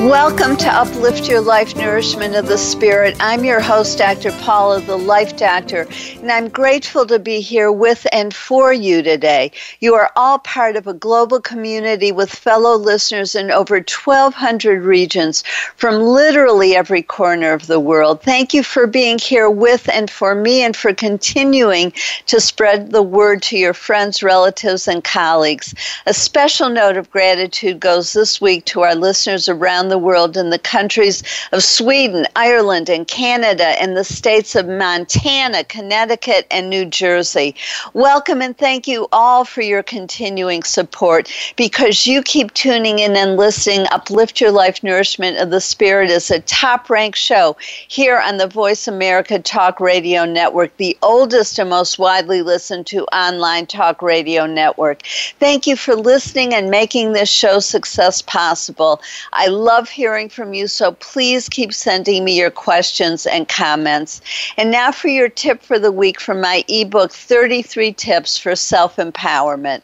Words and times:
Welcome 0.00 0.56
to 0.56 0.66
Uplift 0.66 1.28
Your 1.28 1.42
Life 1.42 1.76
Nourishment 1.76 2.34
of 2.34 2.46
the 2.46 2.56
Spirit. 2.56 3.14
I'm 3.20 3.44
your 3.44 3.60
host, 3.60 3.98
Dr. 3.98 4.32
Paula, 4.40 4.80
the 4.80 4.96
Life 4.96 5.36
Doctor, 5.36 5.86
and 6.22 6.32
I'm 6.32 6.48
grateful 6.48 7.04
to 7.04 7.18
be 7.18 7.42
here 7.42 7.70
with 7.70 8.06
and 8.10 8.34
for 8.34 8.72
you 8.72 9.02
today. 9.02 9.52
You 9.80 9.92
are 9.96 10.10
all 10.16 10.38
part 10.38 10.76
of 10.76 10.86
a 10.86 10.94
global 10.94 11.38
community 11.38 12.12
with 12.12 12.30
fellow 12.30 12.76
listeners 12.76 13.34
in 13.34 13.50
over 13.50 13.74
1,200 13.74 14.82
regions 14.82 15.44
from 15.76 16.00
literally 16.00 16.74
every 16.74 17.02
corner 17.02 17.52
of 17.52 17.66
the 17.66 17.78
world. 17.78 18.22
Thank 18.22 18.54
you 18.54 18.62
for 18.62 18.86
being 18.86 19.18
here 19.18 19.50
with 19.50 19.86
and 19.90 20.10
for 20.10 20.34
me 20.34 20.62
and 20.62 20.74
for 20.74 20.94
continuing 20.94 21.92
to 22.24 22.40
spread 22.40 22.90
the 22.90 23.02
word 23.02 23.42
to 23.42 23.58
your 23.58 23.74
friends, 23.74 24.22
relatives, 24.22 24.88
and 24.88 25.04
colleagues. 25.04 25.74
A 26.06 26.14
special 26.14 26.70
note 26.70 26.96
of 26.96 27.10
gratitude 27.10 27.80
goes 27.80 28.14
this 28.14 28.40
week 28.40 28.64
to 28.64 28.80
our 28.80 28.94
listeners 28.94 29.46
around 29.46 29.89
the 29.90 29.98
world 29.98 30.36
in 30.36 30.50
the 30.50 30.58
countries 30.58 31.22
of 31.52 31.62
Sweden, 31.62 32.26
Ireland, 32.36 32.88
and 32.88 33.06
Canada, 33.06 33.80
and 33.80 33.96
the 33.96 34.04
states 34.04 34.54
of 34.54 34.68
Montana, 34.68 35.64
Connecticut, 35.64 36.46
and 36.50 36.70
New 36.70 36.84
Jersey. 36.84 37.54
Welcome 37.92 38.42
and 38.42 38.56
thank 38.56 38.88
you 38.88 39.08
all 39.12 39.44
for 39.44 39.62
your 39.62 39.82
continuing 39.82 40.62
support 40.62 41.30
because 41.56 42.06
you 42.06 42.22
keep 42.22 42.54
tuning 42.54 42.98
in 43.00 43.16
and 43.16 43.36
listening. 43.36 43.86
Uplift 43.90 44.40
Your 44.40 44.50
Life 44.50 44.82
Nourishment 44.82 45.38
of 45.38 45.50
the 45.50 45.60
Spirit 45.60 46.10
is 46.10 46.30
a 46.30 46.40
top 46.40 46.88
ranked 46.88 47.18
show 47.18 47.56
here 47.88 48.18
on 48.18 48.38
the 48.38 48.46
Voice 48.46 48.88
America 48.88 49.38
Talk 49.38 49.80
Radio 49.80 50.24
Network, 50.24 50.76
the 50.76 50.96
oldest 51.02 51.58
and 51.58 51.70
most 51.70 51.98
widely 51.98 52.42
listened 52.42 52.86
to 52.86 53.04
online 53.06 53.66
talk 53.66 54.02
radio 54.02 54.46
network. 54.46 55.02
Thank 55.38 55.66
you 55.66 55.76
for 55.76 55.94
listening 55.94 56.54
and 56.54 56.70
making 56.70 57.12
this 57.12 57.30
show 57.30 57.60
success 57.60 58.22
possible. 58.22 59.00
I 59.32 59.46
love 59.46 59.79
love 59.80 59.88
hearing 59.88 60.28
from 60.28 60.52
you, 60.52 60.66
so 60.68 60.92
please 60.92 61.48
keep 61.48 61.72
sending 61.72 62.22
me 62.22 62.36
your 62.38 62.50
questions 62.50 63.24
and 63.24 63.48
comments. 63.48 64.20
And 64.58 64.70
now 64.70 64.92
for 64.92 65.08
your 65.08 65.30
tip 65.30 65.62
for 65.62 65.78
the 65.78 65.90
week 65.90 66.20
from 66.20 66.42
my 66.42 66.62
ebook 66.68 67.12
33 67.12 67.94
Tips 67.94 68.36
for 68.36 68.54
Self 68.54 68.96
Empowerment. 68.96 69.80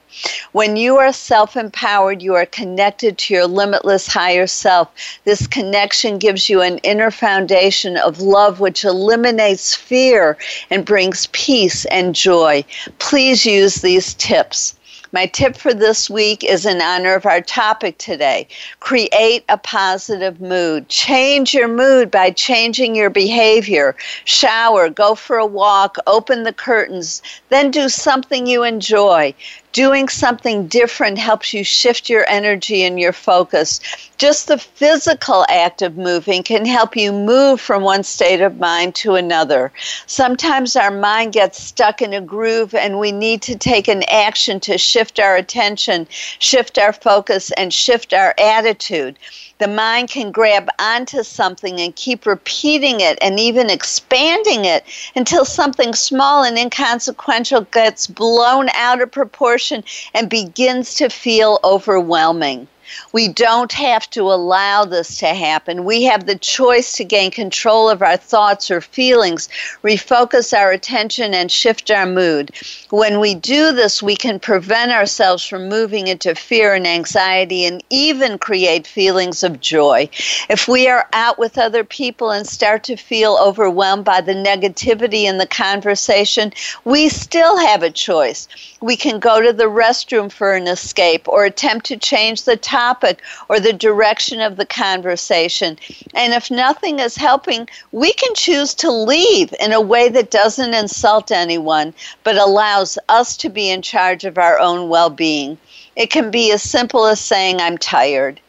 When 0.53 0.77
you 0.77 0.99
are 0.99 1.15
self 1.15 1.57
empowered, 1.57 2.21
you 2.21 2.35
are 2.35 2.45
connected 2.45 3.17
to 3.17 3.33
your 3.33 3.47
limitless 3.47 4.07
higher 4.07 4.47
self. 4.47 4.91
This 5.25 5.47
connection 5.47 6.19
gives 6.19 6.51
you 6.51 6.61
an 6.61 6.77
inner 6.83 7.11
foundation 7.11 7.97
of 7.97 8.21
love 8.21 8.61
which 8.61 8.85
eliminates 8.85 9.75
fear 9.75 10.37
and 10.69 10.85
brings 10.85 11.27
peace 11.33 11.87
and 11.87 12.15
joy. 12.15 12.67
Please 12.99 13.47
use 13.47 13.77
these 13.77 14.13
tips. 14.13 14.76
My 15.13 15.27
tip 15.27 15.57
for 15.57 15.73
this 15.73 16.11
week 16.11 16.43
is 16.43 16.67
in 16.67 16.81
honor 16.81 17.15
of 17.15 17.27
our 17.27 17.41
topic 17.41 17.99
today. 17.99 18.49
Create 18.81 19.45
a 19.49 19.57
positive 19.57 20.41
mood. 20.41 20.89
Change 20.89 21.55
your 21.55 21.69
mood 21.69 22.11
by 22.11 22.31
changing 22.31 22.97
your 22.97 23.11
behavior. 23.11 23.95
Shower, 24.25 24.89
go 24.89 25.15
for 25.15 25.37
a 25.37 25.47
walk, 25.47 25.97
open 26.07 26.43
the 26.43 26.53
curtains, 26.53 27.23
then 27.51 27.71
do 27.71 27.89
something 27.89 28.47
you 28.47 28.65
enjoy 28.65 29.35
doing 29.77 30.09
something 30.09 30.67
different 30.69 31.19
helps 31.19 31.53
you 31.53 31.63
shift 31.63 32.09
your 32.09 32.25
energy 32.31 32.83
and 32.83 32.99
your 32.99 33.13
focus. 33.13 33.79
Just 34.17 34.49
the 34.49 34.57
physical 34.57 35.45
act 35.51 35.83
of 35.83 35.99
moving 35.99 36.43
can 36.43 36.65
help 36.65 36.97
you 36.97 37.13
move 37.13 37.61
from 37.61 37.83
one 37.83 38.03
state 38.03 38.41
of 38.41 38.59
mind 38.59 38.95
to 38.95 39.17
another. 39.17 39.71
Sometimes 40.07 40.77
our 40.77 40.91
mind 40.91 41.35
gets 41.35 41.63
stuck 41.63 42.01
in 42.01 42.15
a 42.15 42.23
groove 42.23 42.75
and 42.75 42.99
we 42.99 43.13
need 43.13 43.43
to 43.43 43.55
take 43.55 43.87
an 43.87 44.03
action 44.05 44.61
to 44.61 44.79
shift 44.79 45.21
our 45.21 45.37
attention, 45.37 46.07
shift 46.11 46.79
our 46.79 46.95
focus, 46.95 47.53
and 47.53 47.71
shift 47.71 48.15
our 48.15 48.35
attitude 48.39 49.19
the 49.59 49.69
mind 49.69 50.11
can 50.11 50.31
grab 50.33 50.69
onto 50.79 51.23
something 51.23 51.81
and 51.81 51.97
keep 51.97 52.27
repeating 52.27 53.01
it 53.01 53.19
and 53.23 53.41
even 53.41 53.71
expanding 53.71 54.65
it 54.65 54.85
until 55.15 55.45
something 55.45 55.95
small 55.95 56.45
and 56.45 56.59
inconsequential 56.59 57.63
gets 57.73 58.07
blown 58.07 58.69
out 58.75 59.01
of 59.01 59.11
proportion 59.11 59.83
and 60.15 60.29
begins 60.29 60.95
to 60.97 61.09
feel 61.09 61.59
overwhelming. 61.65 62.69
We 63.13 63.29
don't 63.29 63.73
have 63.73 64.09
to 64.11 64.23
allow 64.23 64.85
this 64.85 65.19
to 65.19 65.27
happen. 65.27 65.85
We 65.85 66.05
have 66.05 66.27
the 66.27 66.37
choice 66.37 66.93
to 66.95 67.05
gain 67.05 67.31
control 67.31 67.91
of 67.91 68.03
our 68.03 68.17
thoughts 68.17 68.71
or 68.71 68.81
feelings, 68.81 69.49
refocus 69.83 70.57
our 70.57 70.71
attention, 70.71 71.35
and 71.35 71.51
shift 71.51 71.91
our 71.91 72.07
mood. 72.07 72.53
When 72.91 73.19
we 73.21 73.35
do 73.35 73.73
this, 73.73 74.03
we 74.03 74.17
can 74.17 74.39
prevent 74.39 74.93
ourselves 74.93 75.45
from 75.45 75.69
moving 75.69 76.07
into 76.07 76.35
fear 76.35 76.75
and 76.75 76.87
anxiety 76.87 77.65
and 77.65 77.83
even 77.91 78.39
create 78.39 78.87
feelings 78.87 79.43
of 79.43 79.61
joy. 79.61 80.09
If 80.49 80.69
we 80.69 80.89
are 80.89 81.09
out 81.13 81.39
with 81.39 81.59
other 81.59 81.83
people 81.83 82.31
and 82.31 82.47
start 82.47 82.85
to 82.85 82.97
feel 82.97 83.39
overwhelmed 83.41 84.05
by 84.05 84.21
the 84.21 84.35
negativity 84.35 85.25
in 85.25 85.39
the 85.39 85.47
conversation, 85.47 86.53
we 86.85 87.09
still 87.09 87.57
have 87.59 87.83
a 87.83 87.91
choice. 87.91 88.47
We 88.81 88.97
can 88.97 89.19
go 89.19 89.41
to 89.41 89.53
the 89.53 89.65
restroom 89.65 90.31
for 90.31 90.55
an 90.55 90.69
escape 90.69 91.27
or 91.29 91.45
attempt 91.45 91.87
to 91.87 91.97
change 91.97 92.45
the 92.45 92.57
topic 92.57 92.76
topic 92.77 93.23
or 93.49 93.59
the 93.59 93.73
direction 93.73 94.39
of 94.43 94.57
the 94.57 94.67
conversation. 94.67 95.79
And 96.15 96.35
if 96.35 96.51
nothing 96.51 96.99
is 96.99 97.17
helping, 97.17 97.67
we 97.93 98.13
can 98.13 98.35
choose 98.35 98.75
to 98.75 98.91
leave 98.91 99.55
in 99.59 99.73
a 99.73 99.81
way 99.81 100.11
that 100.11 100.31
doesn't 100.31 100.75
insult 100.75 101.31
anyone, 101.31 101.95
but 102.23 102.37
allows 102.37 102.99
us 103.09 103.35
to 103.39 103.49
be 103.49 103.71
in 103.71 103.81
charge 103.81 104.25
of 104.25 104.37
our 104.37 104.59
own 104.59 104.91
well 104.91 105.09
being. 105.09 105.57
It 105.97 106.11
can 106.11 106.31
be 106.31 106.53
as 106.53 106.63
simple 106.63 107.07
as 107.07 107.19
saying, 107.19 107.63
I'm 107.63 107.79
tired. 107.79 108.41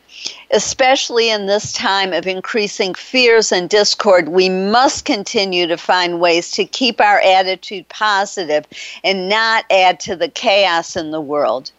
Especially 0.51 1.29
in 1.29 1.45
this 1.45 1.71
time 1.71 2.11
of 2.11 2.27
increasing 2.27 2.93
fears 2.95 3.53
and 3.53 3.69
discord, 3.69 4.27
we 4.27 4.49
must 4.49 5.05
continue 5.05 5.67
to 5.67 5.77
find 5.77 6.19
ways 6.19 6.51
to 6.51 6.65
keep 6.65 6.99
our 6.99 7.21
attitude 7.21 7.87
positive 7.87 8.65
and 9.05 9.29
not 9.29 9.63
add 9.71 10.01
to 10.01 10.17
the 10.17 10.27
chaos 10.27 10.97
in 10.97 11.11
the 11.11 11.21
world. 11.21 11.71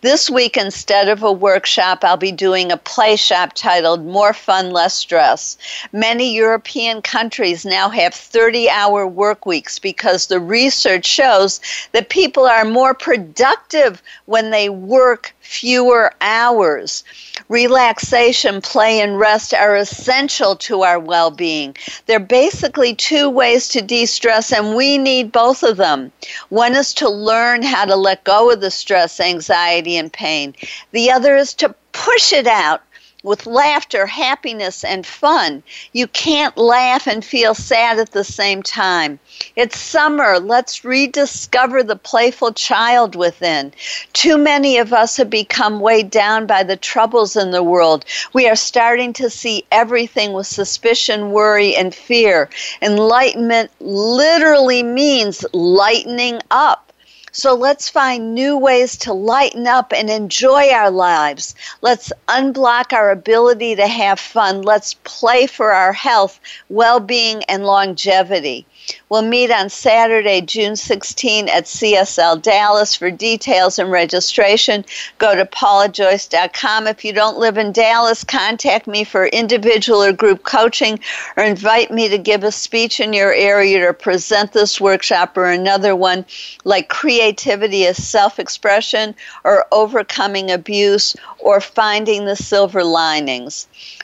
This 0.00 0.30
week, 0.30 0.56
instead 0.56 1.08
of 1.08 1.22
a 1.22 1.30
workshop, 1.32 2.02
I'll 2.02 2.16
be 2.16 2.32
doing 2.32 2.72
a 2.72 2.76
play 2.76 3.16
shop 3.16 3.52
titled 3.54 4.04
More 4.04 4.32
Fun, 4.32 4.70
Less 4.70 4.94
Stress. 4.94 5.56
Many 5.92 6.34
European 6.34 7.02
countries 7.02 7.64
now 7.64 7.88
have 7.88 8.14
30 8.14 8.68
hour 8.70 9.06
work 9.06 9.46
weeks 9.46 9.78
because 9.78 10.26
the 10.26 10.40
research 10.40 11.06
shows 11.06 11.60
that 11.92 12.08
people 12.08 12.46
are 12.46 12.64
more 12.64 12.94
productive 12.94 14.02
when 14.26 14.50
they 14.50 14.68
work 14.68 15.34
fewer 15.48 16.12
hours. 16.20 17.02
Relaxation, 17.48 18.60
play, 18.60 19.00
and 19.00 19.18
rest 19.18 19.54
are 19.54 19.76
essential 19.76 20.54
to 20.54 20.82
our 20.82 20.98
well 20.98 21.30
being. 21.30 21.74
They're 22.04 22.20
basically 22.20 22.94
two 22.94 23.30
ways 23.30 23.68
to 23.68 23.80
de 23.80 24.04
stress, 24.04 24.52
and 24.52 24.76
we 24.76 24.98
need 24.98 25.32
both 25.32 25.62
of 25.62 25.78
them. 25.78 26.12
One 26.50 26.76
is 26.76 26.92
to 26.94 27.08
learn 27.08 27.62
how 27.62 27.86
to 27.86 27.96
let 27.96 28.24
go 28.24 28.50
of 28.50 28.60
the 28.60 28.70
stress, 28.70 29.20
anxiety, 29.20 29.96
and 29.96 30.12
pain, 30.12 30.54
the 30.92 31.10
other 31.10 31.34
is 31.34 31.54
to 31.54 31.74
push 31.92 32.34
it 32.34 32.46
out 32.46 32.82
with 33.22 33.46
laughter, 33.46 34.06
happiness, 34.06 34.84
and 34.84 35.04
fun. 35.04 35.62
You 35.92 36.06
can't 36.06 36.56
laugh 36.56 37.06
and 37.06 37.24
feel 37.24 37.54
sad 37.54 37.98
at 37.98 38.12
the 38.12 38.24
same 38.24 38.62
time. 38.62 39.18
It's 39.56 39.78
summer. 39.78 40.38
Let's 40.38 40.84
rediscover 40.84 41.82
the 41.82 41.96
playful 41.96 42.52
child 42.52 43.16
within. 43.16 43.72
Too 44.12 44.38
many 44.38 44.78
of 44.78 44.92
us 44.92 45.16
have 45.16 45.30
become 45.30 45.80
weighed 45.80 46.10
down 46.10 46.46
by 46.46 46.62
the 46.62 46.76
troubles 46.76 47.36
in 47.36 47.50
the 47.50 47.62
world. 47.62 48.04
We 48.32 48.48
are 48.48 48.56
starting 48.56 49.12
to 49.14 49.30
see 49.30 49.64
everything 49.72 50.32
with 50.32 50.46
suspicion, 50.46 51.32
worry, 51.32 51.74
and 51.74 51.94
fear. 51.94 52.48
Enlightenment 52.80 53.70
literally 53.80 54.82
means 54.82 55.44
lightening 55.52 56.40
up. 56.50 56.87
So 57.32 57.54
let's 57.54 57.88
find 57.88 58.34
new 58.34 58.56
ways 58.56 58.96
to 58.98 59.12
lighten 59.12 59.66
up 59.66 59.92
and 59.92 60.10
enjoy 60.10 60.70
our 60.70 60.90
lives. 60.90 61.54
Let's 61.80 62.12
unblock 62.28 62.92
our 62.92 63.10
ability 63.10 63.76
to 63.76 63.86
have 63.88 64.20
fun. 64.20 64.62
Let's 64.62 64.94
play 64.94 65.46
for 65.46 65.72
our 65.72 65.92
health, 65.92 66.38
well 66.68 67.00
being, 67.00 67.42
and 67.44 67.64
longevity. 67.66 68.66
We'll 69.08 69.22
meet 69.22 69.50
on 69.50 69.70
Saturday, 69.70 70.40
June 70.40 70.76
16 70.76 71.48
at 71.48 71.64
CSL 71.64 72.42
Dallas. 72.42 72.94
For 72.94 73.10
details 73.10 73.78
and 73.78 73.90
registration, 73.90 74.84
go 75.18 75.34
to 75.34 75.44
paulajoyce.com. 75.44 76.86
If 76.86 77.04
you 77.04 77.12
don't 77.12 77.38
live 77.38 77.58
in 77.58 77.72
Dallas, 77.72 78.24
contact 78.24 78.86
me 78.86 79.04
for 79.04 79.26
individual 79.26 80.02
or 80.02 80.12
group 80.12 80.42
coaching 80.42 81.00
or 81.36 81.44
invite 81.44 81.90
me 81.90 82.08
to 82.08 82.18
give 82.18 82.44
a 82.44 82.52
speech 82.52 83.00
in 83.00 83.12
your 83.12 83.32
area 83.32 83.86
to 83.86 83.94
present 83.94 84.52
this 84.52 84.80
workshop 84.80 85.36
or 85.36 85.46
another 85.46 85.96
one 85.96 86.24
like 86.64 86.88
creativity 86.88 87.86
as 87.86 87.96
self 87.96 88.38
expression 88.38 89.14
or 89.44 89.66
overcoming 89.72 90.50
abuse 90.50 91.16
or 91.38 91.60
finding 91.60 92.24
the 92.24 92.36
silver 92.36 92.84
linings. 92.84 93.66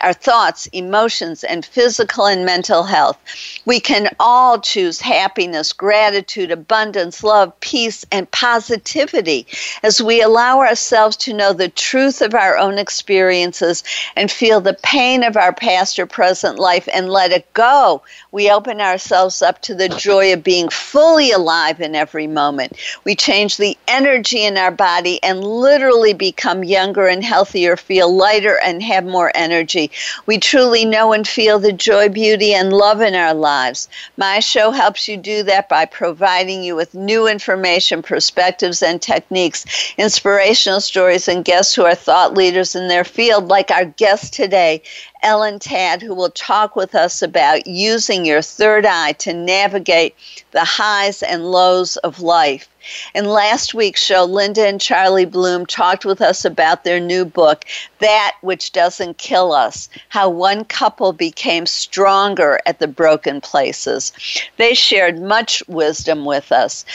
our 0.00 0.12
thoughts, 0.12 0.66
emotions, 0.72 1.44
and 1.44 1.64
physical 1.64 2.26
and 2.26 2.44
mental 2.44 2.84
health. 2.84 3.18
We 3.64 3.80
can 3.80 4.08
all 4.18 4.60
choose 4.60 5.00
happiness, 5.00 5.72
gratitude, 5.72 6.50
abundance, 6.50 7.22
love, 7.22 7.58
peace, 7.60 8.04
and 8.10 8.30
positivity 8.30 9.46
as 9.82 10.02
we 10.02 10.22
allow 10.22 10.60
ourselves 10.60 11.16
to 11.18 11.34
know 11.34 11.52
the 11.52 11.68
truth 11.68 12.22
of 12.22 12.34
our 12.34 12.56
own 12.56 12.78
experiences 12.78 13.84
and 14.16 14.30
feel 14.30 14.60
the 14.60 14.78
pain 14.82 15.22
of 15.22 15.36
our 15.36 15.52
past 15.52 15.98
or 15.98 16.06
present 16.06 16.58
life 16.58 16.88
and 16.92 17.10
let 17.10 17.32
it 17.32 17.52
go. 17.52 18.02
We 18.32 18.50
open 18.50 18.80
ourselves 18.80 19.42
up 19.42 19.60
to 19.62 19.74
the 19.74 19.88
joy 19.88 20.32
of 20.32 20.42
being 20.42 20.68
fully 20.68 21.30
alive 21.30 21.80
in 21.80 21.94
every 21.94 22.26
moment. 22.26 22.76
We 23.04 23.14
change 23.14 23.56
the 23.56 23.76
energy 23.88 24.42
in 24.42 24.56
our 24.56 24.70
body 24.70 25.22
and 25.22 25.44
literally 25.44 26.14
become 26.14 26.64
younger 26.64 27.06
and 27.06 27.24
healthier, 27.24 27.76
feel 27.76 28.14
lighter, 28.14 28.58
and 28.62 28.82
have 28.82 29.04
more 29.04 29.32
energy. 29.34 29.89
We 30.26 30.38
truly 30.38 30.84
know 30.84 31.12
and 31.12 31.26
feel 31.26 31.58
the 31.58 31.72
joy, 31.72 32.08
beauty, 32.08 32.54
and 32.54 32.72
love 32.72 33.00
in 33.00 33.14
our 33.14 33.34
lives. 33.34 33.88
My 34.16 34.40
show 34.40 34.70
helps 34.70 35.08
you 35.08 35.16
do 35.16 35.42
that 35.44 35.68
by 35.68 35.84
providing 35.84 36.62
you 36.62 36.76
with 36.76 36.94
new 36.94 37.26
information, 37.26 38.02
perspectives, 38.02 38.82
and 38.82 39.00
techniques, 39.00 39.64
inspirational 39.96 40.80
stories, 40.80 41.28
and 41.28 41.44
guests 41.44 41.74
who 41.74 41.84
are 41.84 41.94
thought 41.94 42.34
leaders 42.34 42.74
in 42.74 42.88
their 42.88 43.04
field, 43.04 43.48
like 43.48 43.70
our 43.70 43.84
guest 43.84 44.34
today, 44.34 44.82
Ellen 45.22 45.58
Tadd, 45.58 46.02
who 46.02 46.14
will 46.14 46.30
talk 46.30 46.76
with 46.76 46.94
us 46.94 47.22
about 47.22 47.66
using 47.66 48.24
your 48.24 48.42
third 48.42 48.86
eye 48.86 49.12
to 49.12 49.32
navigate 49.32 50.14
the 50.52 50.64
highs 50.64 51.22
and 51.22 51.50
lows 51.50 51.96
of 51.98 52.20
life. 52.20 52.68
In 53.14 53.26
last 53.26 53.74
week's 53.74 54.02
show, 54.02 54.24
Linda 54.24 54.66
and 54.66 54.80
Charlie 54.80 55.26
Bloom 55.26 55.66
talked 55.66 56.04
with 56.04 56.22
us 56.22 56.44
about 56.44 56.84
their 56.84 56.98
new 56.98 57.24
book, 57.24 57.66
That 57.98 58.36
Which 58.40 58.72
Doesn't 58.72 59.18
Kill 59.18 59.52
Us 59.52 59.88
How 60.08 60.30
One 60.30 60.64
Couple 60.64 61.12
Became 61.12 61.66
Stronger 61.66 62.60
at 62.64 62.78
the 62.78 62.88
Broken 62.88 63.42
Places. 63.42 64.12
They 64.56 64.72
shared 64.74 65.20
much 65.20 65.62
wisdom 65.68 66.24
with 66.24 66.52
us 66.52 66.86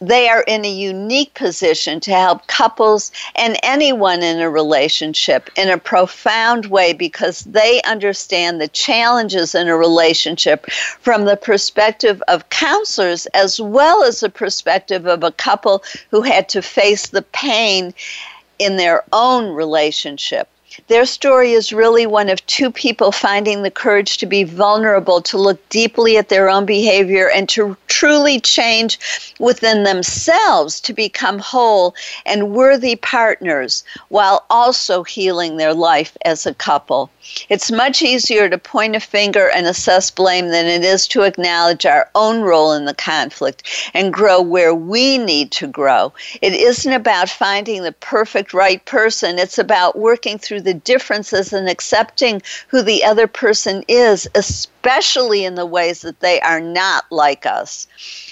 they 0.00 0.28
are 0.28 0.42
in 0.46 0.64
a 0.64 0.70
unique 0.70 1.34
position 1.34 2.00
to 2.00 2.12
help 2.12 2.46
couples 2.46 3.10
and 3.36 3.58
anyone 3.62 4.22
in 4.22 4.40
a 4.40 4.50
relationship 4.50 5.50
in 5.56 5.68
a 5.68 5.78
profound 5.78 6.66
way 6.66 6.92
because 6.92 7.40
they 7.44 7.82
understand 7.82 8.60
the 8.60 8.68
challenges 8.68 9.54
in 9.54 9.68
a 9.68 9.76
relationship 9.76 10.70
from 10.70 11.24
the 11.24 11.36
perspective 11.36 12.22
of 12.28 12.48
counselors 12.50 13.26
as 13.26 13.60
well 13.60 14.04
as 14.04 14.20
the 14.20 14.30
perspective 14.30 15.06
of 15.06 15.24
a 15.24 15.32
couple 15.32 15.82
who 16.10 16.22
had 16.22 16.48
to 16.48 16.62
face 16.62 17.08
the 17.08 17.22
pain 17.22 17.92
in 18.58 18.76
their 18.76 19.04
own 19.12 19.54
relationship. 19.54 20.48
Their 20.86 21.06
story 21.06 21.52
is 21.52 21.72
really 21.72 22.06
one 22.06 22.28
of 22.28 22.44
two 22.46 22.70
people 22.70 23.12
finding 23.12 23.62
the 23.62 23.70
courage 23.70 24.16
to 24.18 24.26
be 24.26 24.44
vulnerable, 24.44 25.20
to 25.22 25.36
look 25.36 25.68
deeply 25.68 26.16
at 26.16 26.28
their 26.28 26.48
own 26.48 26.64
behavior, 26.64 27.28
and 27.28 27.48
to 27.50 27.76
truly 27.88 28.38
change 28.38 28.98
within 29.40 29.82
themselves 29.82 30.80
to 30.80 30.92
become 30.92 31.40
whole 31.40 31.94
and 32.24 32.52
worthy 32.52 32.94
partners 32.96 33.82
while 34.08 34.46
also 34.50 35.02
healing 35.02 35.56
their 35.56 35.74
life 35.74 36.16
as 36.24 36.46
a 36.46 36.54
couple. 36.54 37.10
It's 37.48 37.70
much 37.70 38.00
easier 38.00 38.48
to 38.48 38.56
point 38.56 38.96
a 38.96 39.00
finger 39.00 39.50
and 39.50 39.66
assess 39.66 40.10
blame 40.10 40.48
than 40.48 40.66
it 40.66 40.84
is 40.84 41.06
to 41.08 41.22
acknowledge 41.22 41.84
our 41.84 42.08
own 42.14 42.40
role 42.40 42.72
in 42.72 42.84
the 42.84 42.94
conflict 42.94 43.64
and 43.92 44.12
grow 44.12 44.40
where 44.40 44.74
we 44.74 45.18
need 45.18 45.50
to 45.52 45.66
grow. 45.66 46.12
It 46.40 46.54
isn't 46.54 46.92
about 46.92 47.28
finding 47.28 47.82
the 47.82 47.92
perfect 47.92 48.54
right 48.54 48.82
person, 48.84 49.38
it's 49.38 49.58
about 49.58 49.98
working 49.98 50.38
through 50.38 50.62
the 50.68 50.74
differences 50.74 51.50
and 51.54 51.66
accepting 51.66 52.42
who 52.68 52.82
the 52.82 53.02
other 53.02 53.26
person 53.26 53.82
is, 53.88 54.28
especially 54.34 55.46
in 55.46 55.54
the 55.54 55.64
ways 55.64 56.02
that 56.02 56.20
they 56.20 56.38
are 56.42 56.60
not 56.60 57.06
like 57.10 57.46
us. 57.46 57.86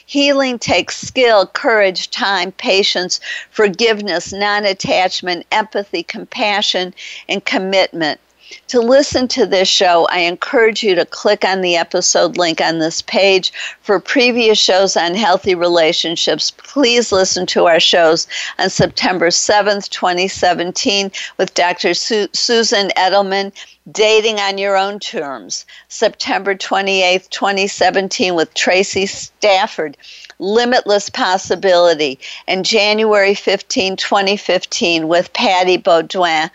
Healing 0.04 0.58
takes 0.58 0.98
skill, 0.98 1.46
courage, 1.46 2.10
time, 2.10 2.52
patience, 2.52 3.20
forgiveness, 3.50 4.34
non 4.34 4.66
attachment, 4.66 5.46
empathy, 5.50 6.02
compassion, 6.02 6.94
and 7.26 7.42
commitment. 7.42 8.20
To 8.68 8.80
listen 8.80 9.28
to 9.28 9.46
this 9.46 9.68
show, 9.68 10.06
I 10.10 10.18
encourage 10.20 10.82
you 10.82 10.94
to 10.96 11.04
click 11.04 11.44
on 11.44 11.60
the 11.60 11.76
episode 11.76 12.36
link 12.36 12.60
on 12.60 12.78
this 12.78 13.00
page. 13.02 13.52
For 13.80 14.00
previous 14.00 14.58
shows 14.58 14.96
on 14.96 15.14
healthy 15.14 15.54
relationships, 15.54 16.50
please 16.50 17.12
listen 17.12 17.46
to 17.46 17.66
our 17.66 17.80
shows 17.80 18.26
on 18.58 18.70
September 18.70 19.28
7th, 19.28 19.88
2017, 19.90 21.12
with 21.38 21.54
Dr. 21.54 21.94
Su- 21.94 22.28
Susan 22.32 22.90
Edelman. 22.96 23.52
Dating 23.92 24.40
on 24.40 24.58
Your 24.58 24.76
Own 24.76 24.98
Terms, 24.98 25.64
September 25.86 26.56
28th, 26.56 27.30
2017, 27.30 28.34
with 28.34 28.52
Tracy 28.52 29.06
Stafford, 29.06 29.96
Limitless 30.40 31.08
Possibility, 31.08 32.18
and 32.48 32.64
January 32.64 33.34
15, 33.34 33.94
2015, 33.94 35.06
with 35.06 35.32
Patty 35.34 35.78
Baudouin 35.78 36.50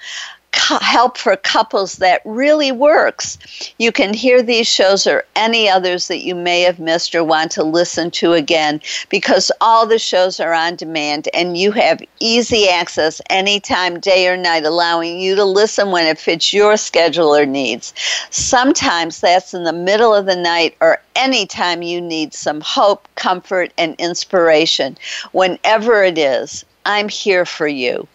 help 0.54 1.18
for 1.18 1.36
couples 1.36 1.98
that 1.98 2.22
really 2.26 2.72
works. 2.72 3.38
You 3.80 3.92
can 3.92 4.14
hear 4.14 4.42
these 4.42 4.68
shows 4.68 5.08
or 5.08 5.24
any 5.36 5.70
others 5.70 6.08
that 6.08 6.24
you 6.24 6.36
may 6.36 6.62
have 6.62 6.80
missed 6.80 7.16
or 7.16 7.24
want 7.24 7.52
to 7.52 7.64
listen 7.64 8.12
to 8.12 8.34
again 8.34 8.82
because 9.10 9.52
all 9.62 9.86
the 9.86 10.00
shows 10.00 10.40
are 10.40 10.54
on 10.54 10.76
demand 10.76 11.30
and 11.34 11.58
you 11.58 11.72
have 11.72 12.02
easy 12.20 12.68
access 12.70 13.22
anytime, 13.30 14.00
day 14.00 14.28
or 14.28 14.38
night, 14.38 14.66
allowing 14.66 15.20
you 15.20 15.36
to 15.36 15.46
listen 15.46 15.92
when 15.92 16.06
it 16.06 16.20
fits 16.20 16.54
your 16.54 16.78
schedule 16.78 17.36
or 17.36 17.46
needs. 17.46 17.94
Sometimes 18.30 19.22
that's 19.22 19.54
in 19.54 19.64
the 19.64 19.74
middle 19.74 20.14
of 20.14 20.26
the 20.26 20.36
night 20.36 20.76
or 20.82 21.02
anytime 21.16 21.82
you 21.82 22.02
need 22.02 22.34
some 22.34 22.62
hope, 22.62 23.08
comfort, 23.16 23.72
and 23.78 23.96
inspiration. 24.00 24.98
Whenever 25.32 26.04
it 26.04 26.18
is, 26.18 26.66
I'm 26.86 27.10
here 27.10 27.46
for 27.46 27.68
you. 27.68 28.08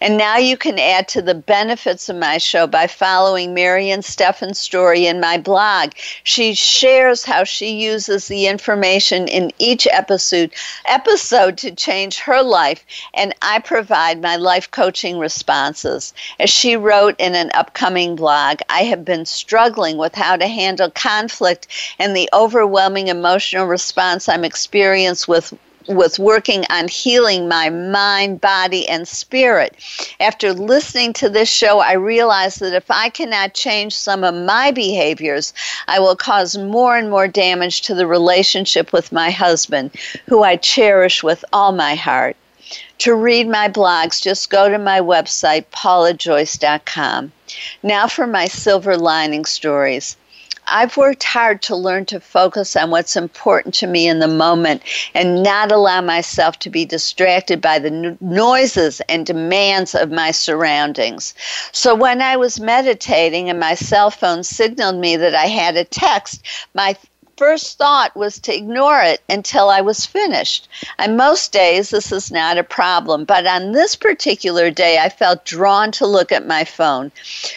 And 0.00 0.16
now 0.16 0.36
you 0.36 0.56
can 0.56 0.78
add 0.78 1.08
to 1.08 1.22
the 1.22 1.34
benefits 1.34 2.08
of 2.08 2.16
my 2.16 2.38
show 2.38 2.66
by 2.66 2.86
following 2.86 3.54
Marian 3.54 4.00
Steffen's 4.00 4.58
story 4.58 5.06
in 5.06 5.20
my 5.20 5.38
blog. 5.38 5.92
She 6.24 6.54
shares 6.54 7.24
how 7.24 7.44
she 7.44 7.70
uses 7.70 8.28
the 8.28 8.46
information 8.46 9.28
in 9.28 9.52
each 9.58 9.86
episode 9.86 10.52
episode 10.86 11.58
to 11.58 11.70
change 11.74 12.18
her 12.18 12.42
life, 12.42 12.84
and 13.14 13.34
I 13.42 13.60
provide 13.60 14.20
my 14.20 14.36
life 14.36 14.70
coaching 14.70 15.18
responses. 15.18 16.12
As 16.38 16.50
she 16.50 16.76
wrote 16.76 17.14
in 17.18 17.34
an 17.34 17.50
upcoming 17.54 18.16
blog, 18.16 18.60
I 18.68 18.84
have 18.84 19.04
been 19.04 19.26
struggling 19.26 19.96
with 19.96 20.14
how 20.14 20.36
to 20.36 20.46
handle 20.46 20.90
conflict 20.90 21.68
and 21.98 22.14
the 22.14 22.28
overwhelming 22.32 23.08
emotional 23.08 23.66
response 23.66 24.28
I'm 24.28 24.44
experiencing 24.44 25.30
with 25.32 25.54
was 25.88 26.18
working 26.18 26.64
on 26.70 26.88
healing 26.88 27.48
my 27.48 27.70
mind, 27.70 28.40
body, 28.40 28.88
and 28.88 29.06
spirit. 29.06 29.76
After 30.20 30.52
listening 30.52 31.12
to 31.14 31.28
this 31.28 31.48
show, 31.48 31.80
I 31.80 31.92
realized 31.92 32.60
that 32.60 32.74
if 32.74 32.90
I 32.90 33.08
cannot 33.08 33.54
change 33.54 33.94
some 33.94 34.24
of 34.24 34.34
my 34.34 34.70
behaviors, 34.70 35.52
I 35.88 35.98
will 35.98 36.16
cause 36.16 36.56
more 36.56 36.96
and 36.96 37.10
more 37.10 37.28
damage 37.28 37.82
to 37.82 37.94
the 37.94 38.06
relationship 38.06 38.92
with 38.92 39.12
my 39.12 39.30
husband, 39.30 39.90
who 40.26 40.42
I 40.42 40.56
cherish 40.56 41.22
with 41.22 41.44
all 41.52 41.72
my 41.72 41.94
heart. 41.94 42.36
To 42.98 43.14
read 43.14 43.48
my 43.48 43.68
blogs, 43.68 44.22
just 44.22 44.48
go 44.48 44.68
to 44.68 44.78
my 44.78 45.00
website, 45.00 45.64
paulajoyce.com. 45.72 47.32
Now 47.82 48.06
for 48.06 48.26
my 48.26 48.46
silver 48.46 48.96
lining 48.96 49.44
stories. 49.44 50.16
I've 50.66 50.96
worked 50.96 51.24
hard 51.24 51.60
to 51.62 51.76
learn 51.76 52.06
to 52.06 52.20
focus 52.20 52.76
on 52.76 52.90
what's 52.90 53.16
important 53.16 53.74
to 53.74 53.86
me 53.86 54.06
in 54.06 54.20
the 54.20 54.28
moment 54.28 54.82
and 55.14 55.42
not 55.42 55.72
allow 55.72 56.00
myself 56.00 56.58
to 56.60 56.70
be 56.70 56.84
distracted 56.84 57.60
by 57.60 57.78
the 57.78 58.16
noises 58.20 59.00
and 59.08 59.26
demands 59.26 59.94
of 59.94 60.10
my 60.10 60.30
surroundings. 60.30 61.34
So 61.72 61.94
when 61.94 62.22
I 62.22 62.36
was 62.36 62.60
meditating 62.60 63.50
and 63.50 63.58
my 63.58 63.74
cell 63.74 64.10
phone 64.10 64.44
signaled 64.44 64.96
me 64.96 65.16
that 65.16 65.34
I 65.34 65.46
had 65.46 65.76
a 65.76 65.84
text, 65.84 66.42
my 66.74 66.96
first 67.36 67.78
thought 67.78 68.14
was 68.14 68.38
to 68.40 68.54
ignore 68.54 69.00
it 69.00 69.20
until 69.28 69.70
I 69.70 69.80
was 69.80 70.06
finished. 70.06 70.68
And 70.98 71.16
most 71.16 71.52
days, 71.52 71.90
this 71.90 72.12
is 72.12 72.30
not 72.30 72.58
a 72.58 72.62
problem, 72.62 73.24
but 73.24 73.46
on 73.46 73.72
this 73.72 73.96
particular 73.96 74.70
day, 74.70 74.98
I 74.98 75.08
felt 75.08 75.44
drawn 75.44 75.90
to 75.92 76.06
look 76.06 76.30
at 76.30 76.46
my 76.46 76.64
phone. 76.64 77.10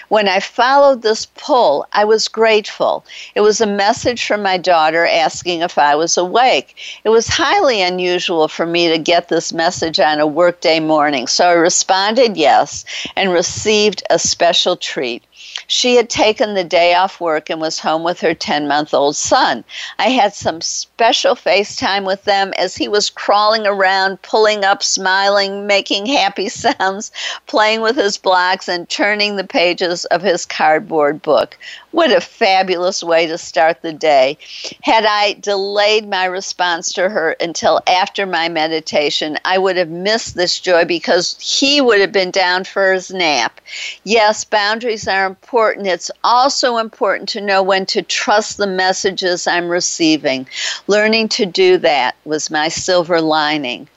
When 0.08 0.28
I 0.28 0.40
followed 0.40 1.02
this 1.02 1.26
pull, 1.36 1.86
I 1.92 2.06
was 2.06 2.28
grateful. 2.28 3.04
It 3.36 3.42
was 3.42 3.60
a 3.60 3.68
message 3.68 4.26
from 4.26 4.42
my 4.42 4.58
daughter 4.58 5.06
asking 5.06 5.62
if 5.62 5.78
I 5.78 5.96
was 5.96 6.18
awake. 6.18 6.76
It 7.04 7.10
was 7.10 7.28
highly 7.28 7.82
unusual 7.82 8.48
for 8.48 8.66
me 8.66 8.88
to 8.90 8.98
get 8.98 9.28
this 9.28 9.52
message 9.52 10.00
on 10.00 10.20
a 10.20 10.28
workday 10.28 10.80
morning, 10.80 11.28
so 11.28 11.50
I 11.50 11.54
responded 11.54 12.38
yes 12.38 12.86
and 13.16 13.32
received 13.32 14.04
a 14.10 14.20
special 14.20 14.78
treat. 14.78 15.25
She 15.68 15.96
had 15.96 16.10
taken 16.10 16.54
the 16.54 16.64
day 16.64 16.94
off 16.94 17.20
work 17.20 17.50
and 17.50 17.60
was 17.60 17.80
home 17.80 18.04
with 18.04 18.22
her 18.22 18.34
10 18.34 18.68
month 18.68 18.94
old 18.94 19.16
son. 19.16 19.64
I 19.98 20.10
had 20.10 20.36
some 20.36 20.62
special 20.62 21.36
FaceTime 21.36 22.06
with 22.06 22.24
them 22.26 22.54
as 22.58 22.76
he 22.76 22.88
was 22.88 23.10
crawling 23.10 23.66
around, 23.66 24.22
pulling 24.22 24.64
up, 24.64 24.84
smiling, 24.84 25.66
making 25.66 26.06
happy 26.06 26.50
sounds, 26.50 27.12
playing 27.48 27.82
with 27.82 27.96
his 27.96 28.18
blocks, 28.18 28.68
and 28.68 28.88
turning 28.90 29.36
the 29.36 29.44
pages 29.44 30.06
of 30.06 30.22
his 30.22 30.46
cardboard 30.46 31.22
book. 31.22 31.58
What 31.92 32.12
a 32.12 32.22
fabulous 32.22 33.02
way 33.02 33.26
to 33.26 33.38
start 33.38 33.82
the 33.82 33.94
day. 33.94 34.38
Had 34.84 35.06
I 35.06 35.38
delayed 35.40 36.08
my 36.10 36.26
response 36.26 36.92
to 36.94 37.10
her 37.10 37.32
until 37.40 37.82
after 37.88 38.26
my 38.26 38.50
meditation, 38.50 39.38
I 39.46 39.58
would 39.58 39.78
have 39.78 39.90
missed 39.90 40.36
this 40.36 40.60
joy 40.60 40.86
because 40.86 41.38
he 41.40 41.82
would 41.82 42.02
have 42.02 42.12
been 42.12 42.32
down 42.32 42.66
for 42.66 42.94
his 42.94 43.12
nap. 43.12 43.62
Yes, 44.04 44.44
boundaries 44.44 45.08
are 45.08 45.26
important. 45.26 45.55
It's 45.56 46.12
also 46.24 46.78
important 46.78 47.30
to 47.30 47.42
know 47.42 47.64
when 47.64 47.86
to 47.88 48.02
trust 48.02 48.58
the 48.58 48.68
messages 48.68 49.48
I'm 49.48 49.70
receiving. 49.70 50.48
Learning 50.88 51.30
to 51.30 51.46
do 51.46 51.78
that 51.78 52.16
was 52.26 52.52
my 52.52 52.68
silver 52.68 53.22
lining. 53.22 53.88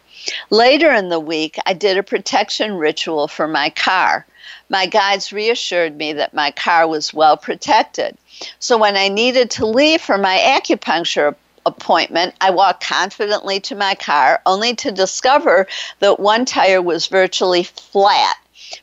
Later 0.50 0.92
in 0.92 1.08
the 1.08 1.20
week, 1.20 1.56
I 1.66 1.72
did 1.72 1.96
a 1.96 2.02
protection 2.02 2.74
ritual 2.74 3.28
for 3.28 3.48
my 3.48 3.70
car 3.70 4.26
my 4.68 4.86
guides 4.86 5.32
reassured 5.32 5.96
me 5.96 6.12
that 6.12 6.34
my 6.34 6.50
car 6.50 6.86
was 6.86 7.14
well 7.14 7.36
protected. 7.36 8.16
So 8.58 8.76
when 8.76 8.96
I 8.96 9.08
needed 9.08 9.50
to 9.52 9.66
leave 9.66 10.02
for 10.02 10.18
my 10.18 10.36
acupuncture 10.38 11.34
appointment, 11.64 12.34
I 12.40 12.50
walked 12.50 12.84
confidently 12.84 13.60
to 13.60 13.74
my 13.74 13.94
car 13.94 14.40
only 14.46 14.74
to 14.76 14.92
discover 14.92 15.66
that 16.00 16.20
one 16.20 16.44
tire 16.44 16.82
was 16.82 17.06
virtually 17.06 17.62
flat 17.64 18.36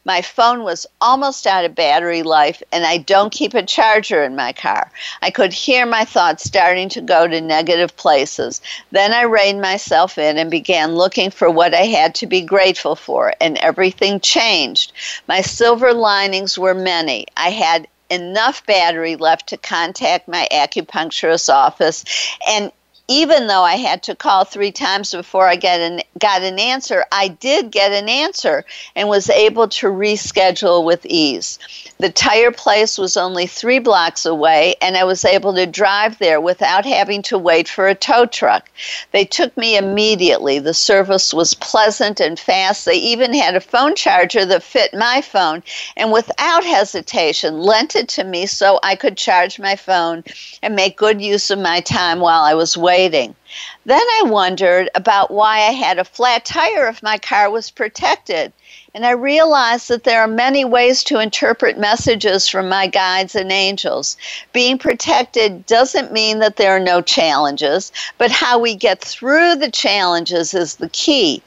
my 0.04 0.22
phone 0.22 0.64
was 0.64 0.86
almost 1.02 1.48
out 1.48 1.66
of 1.66 1.76
battery 1.76 2.24
life, 2.24 2.62
and 2.72 2.86
I 2.86 2.98
don't 2.98 3.32
keep 3.32 3.54
a 3.54 3.64
charger 3.64 4.24
in 4.24 4.36
my 4.36 4.54
car. 4.54 4.92
I 5.22 5.30
could 5.30 5.54
hear 5.54 5.86
my 5.86 6.06
thoughts 6.06 6.44
starting 6.44 6.90
to 6.90 7.02
go 7.02 7.28
to 7.28 7.42
negative 7.42 7.96
places. 7.98 8.62
Then 8.92 9.14
I 9.14 9.24
reined 9.24 9.62
myself 9.62 10.18
in 10.18 10.38
and 10.38 10.52
began 10.52 10.96
looking 10.96 11.32
for 11.32 11.50
what 11.50 11.74
I 11.74 11.86
had 11.86 12.16
to 12.16 12.28
be 12.28 12.42
grateful 12.42 12.96
for, 12.96 13.34
and 13.42 13.58
everything 13.58 14.20
changed. 14.20 14.94
My 15.28 15.42
silver 15.42 15.94
linings 15.94 16.58
were 16.58 16.74
many. 16.74 17.28
I 17.38 17.50
had 17.50 17.88
enough 18.10 18.66
battery 18.66 19.16
left 19.16 19.48
to 19.50 19.58
contact 19.58 20.28
my 20.28 20.48
acupuncturist 20.52 21.52
office 21.54 22.06
and 22.48 22.72
even 23.08 23.46
though 23.46 23.62
I 23.62 23.76
had 23.76 24.02
to 24.04 24.16
call 24.16 24.46
three 24.46 24.72
times 24.72 25.12
before 25.12 25.48
I 25.48 25.56
get 25.56 25.80
an, 25.80 26.02
got 26.18 26.42
an 26.42 26.58
answer, 26.58 27.06
I 27.12 27.28
did 27.28 27.72
get 27.72 27.92
an 27.92 28.10
answer 28.10 28.66
and 28.96 29.08
was 29.08 29.30
able 29.30 29.68
to 29.68 29.88
reschedule 29.88 30.84
with 30.84 31.06
ease. 31.06 31.60
The 32.00 32.10
tire 32.10 32.52
place 32.52 32.98
was 32.98 33.16
only 33.16 33.46
three 33.46 33.78
blocks 33.78 34.26
away, 34.26 34.76
and 34.82 34.98
I 34.98 35.04
was 35.04 35.24
able 35.24 35.54
to 35.54 35.68
drive 35.68 36.18
there 36.18 36.42
without 36.42 36.84
having 36.84 37.22
to 37.24 37.38
wait 37.38 37.70
for 37.70 37.88
a 37.88 37.96
tow 37.96 38.26
truck. 38.26 38.70
They 39.12 39.24
took 39.24 39.56
me 39.56 39.78
immediately. 39.78 40.58
The 40.58 40.74
service 40.74 41.34
was 41.34 41.54
pleasant 41.54 42.20
and 42.20 42.40
fast. 42.40 42.86
They 42.86 42.98
even 42.98 43.34
had 43.34 43.56
a 43.56 43.62
phone 43.62 43.96
charger 43.96 44.46
that 44.46 44.64
fit 44.64 44.94
my 44.94 45.22
phone, 45.22 45.62
and 45.96 46.12
without 46.12 46.64
hesitation, 46.64 47.60
lent 47.60 47.96
it 47.96 48.08
to 48.10 48.24
me 48.24 48.48
so 48.48 48.80
I 48.82 48.96
could 48.96 49.16
charge 49.16 49.60
my 49.60 49.76
phone 49.76 50.24
and 50.64 50.76
make 50.76 50.98
good 50.98 51.22
use 51.22 51.52
of 51.52 51.60
my 51.60 51.82
time 51.82 52.20
while 52.20 52.42
I 52.42 52.56
was 52.56 52.76
waiting 52.76 52.95
Then 52.96 54.00
I 54.00 54.24
wondered 54.26 54.90
about 54.96 55.30
why 55.30 55.58
I 55.58 55.72
had 55.72 56.00
a 56.00 56.06
flat 56.06 56.46
tire 56.46 56.88
if 56.88 57.04
my 57.04 57.18
car 57.18 57.50
was 57.50 57.70
protected. 57.70 58.54
And 58.96 59.06
I 59.06 59.12
realized 59.12 59.90
that 59.90 60.06
there 60.06 60.22
are 60.22 60.28
many 60.28 60.64
ways 60.64 61.04
to 61.06 61.20
interpret 61.20 61.78
messages 61.78 62.48
from 62.48 62.70
my 62.70 62.88
guides 62.88 63.36
and 63.36 63.52
angels. 63.52 64.16
Being 64.54 64.78
protected 64.78 65.66
doesn't 65.66 66.14
mean 66.14 66.40
that 66.40 66.56
there 66.56 66.74
are 66.74 66.80
no 66.80 67.02
challenges, 67.02 67.92
but 68.18 68.32
how 68.32 68.58
we 68.58 68.74
get 68.74 69.02
through 69.02 69.56
the 69.56 69.70
challenges 69.70 70.54
is 70.54 70.78
the 70.78 70.88
key. 70.90 71.44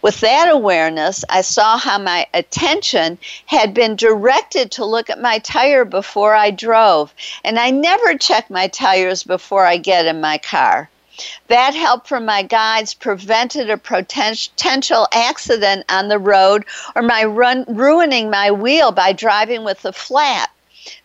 With 0.00 0.20
that 0.20 0.48
awareness, 0.48 1.24
I 1.28 1.40
saw 1.40 1.76
how 1.76 1.98
my 1.98 2.26
attention 2.32 3.18
had 3.46 3.74
been 3.74 3.96
directed 3.96 4.70
to 4.72 4.84
look 4.84 5.10
at 5.10 5.20
my 5.20 5.40
tire 5.40 5.84
before 5.84 6.34
I 6.34 6.52
drove, 6.52 7.12
and 7.42 7.58
I 7.58 7.70
never 7.70 8.16
check 8.16 8.48
my 8.48 8.68
tires 8.68 9.24
before 9.24 9.66
I 9.66 9.76
get 9.76 10.06
in 10.06 10.20
my 10.20 10.38
car. 10.38 10.88
That 11.48 11.74
help 11.74 12.06
from 12.06 12.24
my 12.24 12.42
guides 12.42 12.94
prevented 12.94 13.70
a 13.70 13.78
potential 13.78 15.08
accident 15.12 15.84
on 15.88 16.08
the 16.08 16.18
road 16.18 16.64
or 16.94 17.02
my 17.02 17.24
run, 17.24 17.64
ruining 17.68 18.30
my 18.30 18.50
wheel 18.50 18.92
by 18.92 19.12
driving 19.12 19.64
with 19.64 19.84
a 19.84 19.92
flat. 19.92 20.50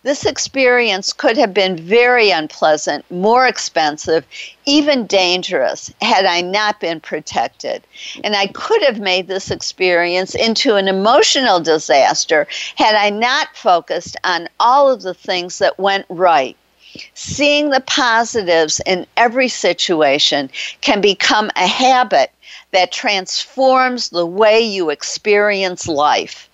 This 0.02 0.26
experience 0.26 1.12
could 1.12 1.36
have 1.36 1.54
been 1.54 1.76
very 1.76 2.30
unpleasant, 2.30 3.08
more 3.12 3.46
expensive, 3.46 4.24
even 4.66 5.06
dangerous 5.06 5.92
had 6.00 6.24
I 6.24 6.40
not 6.40 6.80
been 6.80 6.98
protected. 6.98 7.84
And 8.24 8.34
I 8.34 8.48
could 8.48 8.82
have 8.82 8.98
made 8.98 9.28
this 9.28 9.52
experience 9.52 10.34
into 10.34 10.74
an 10.74 10.88
emotional 10.88 11.60
disaster 11.60 12.48
had 12.74 12.96
I 12.96 13.10
not 13.10 13.56
focused 13.56 14.16
on 14.24 14.48
all 14.58 14.90
of 14.90 15.02
the 15.02 15.14
things 15.14 15.58
that 15.58 15.78
went 15.78 16.06
right. 16.08 16.56
Seeing 17.14 17.70
the 17.70 17.80
positives 17.80 18.80
in 18.86 19.06
every 19.16 19.48
situation 19.48 20.50
can 20.80 21.00
become 21.00 21.50
a 21.56 21.66
habit 21.66 22.30
that 22.72 22.92
transforms 22.92 24.08
the 24.10 24.26
way 24.26 24.60
you 24.60 24.90
experience 24.90 25.86
life. 25.86 26.47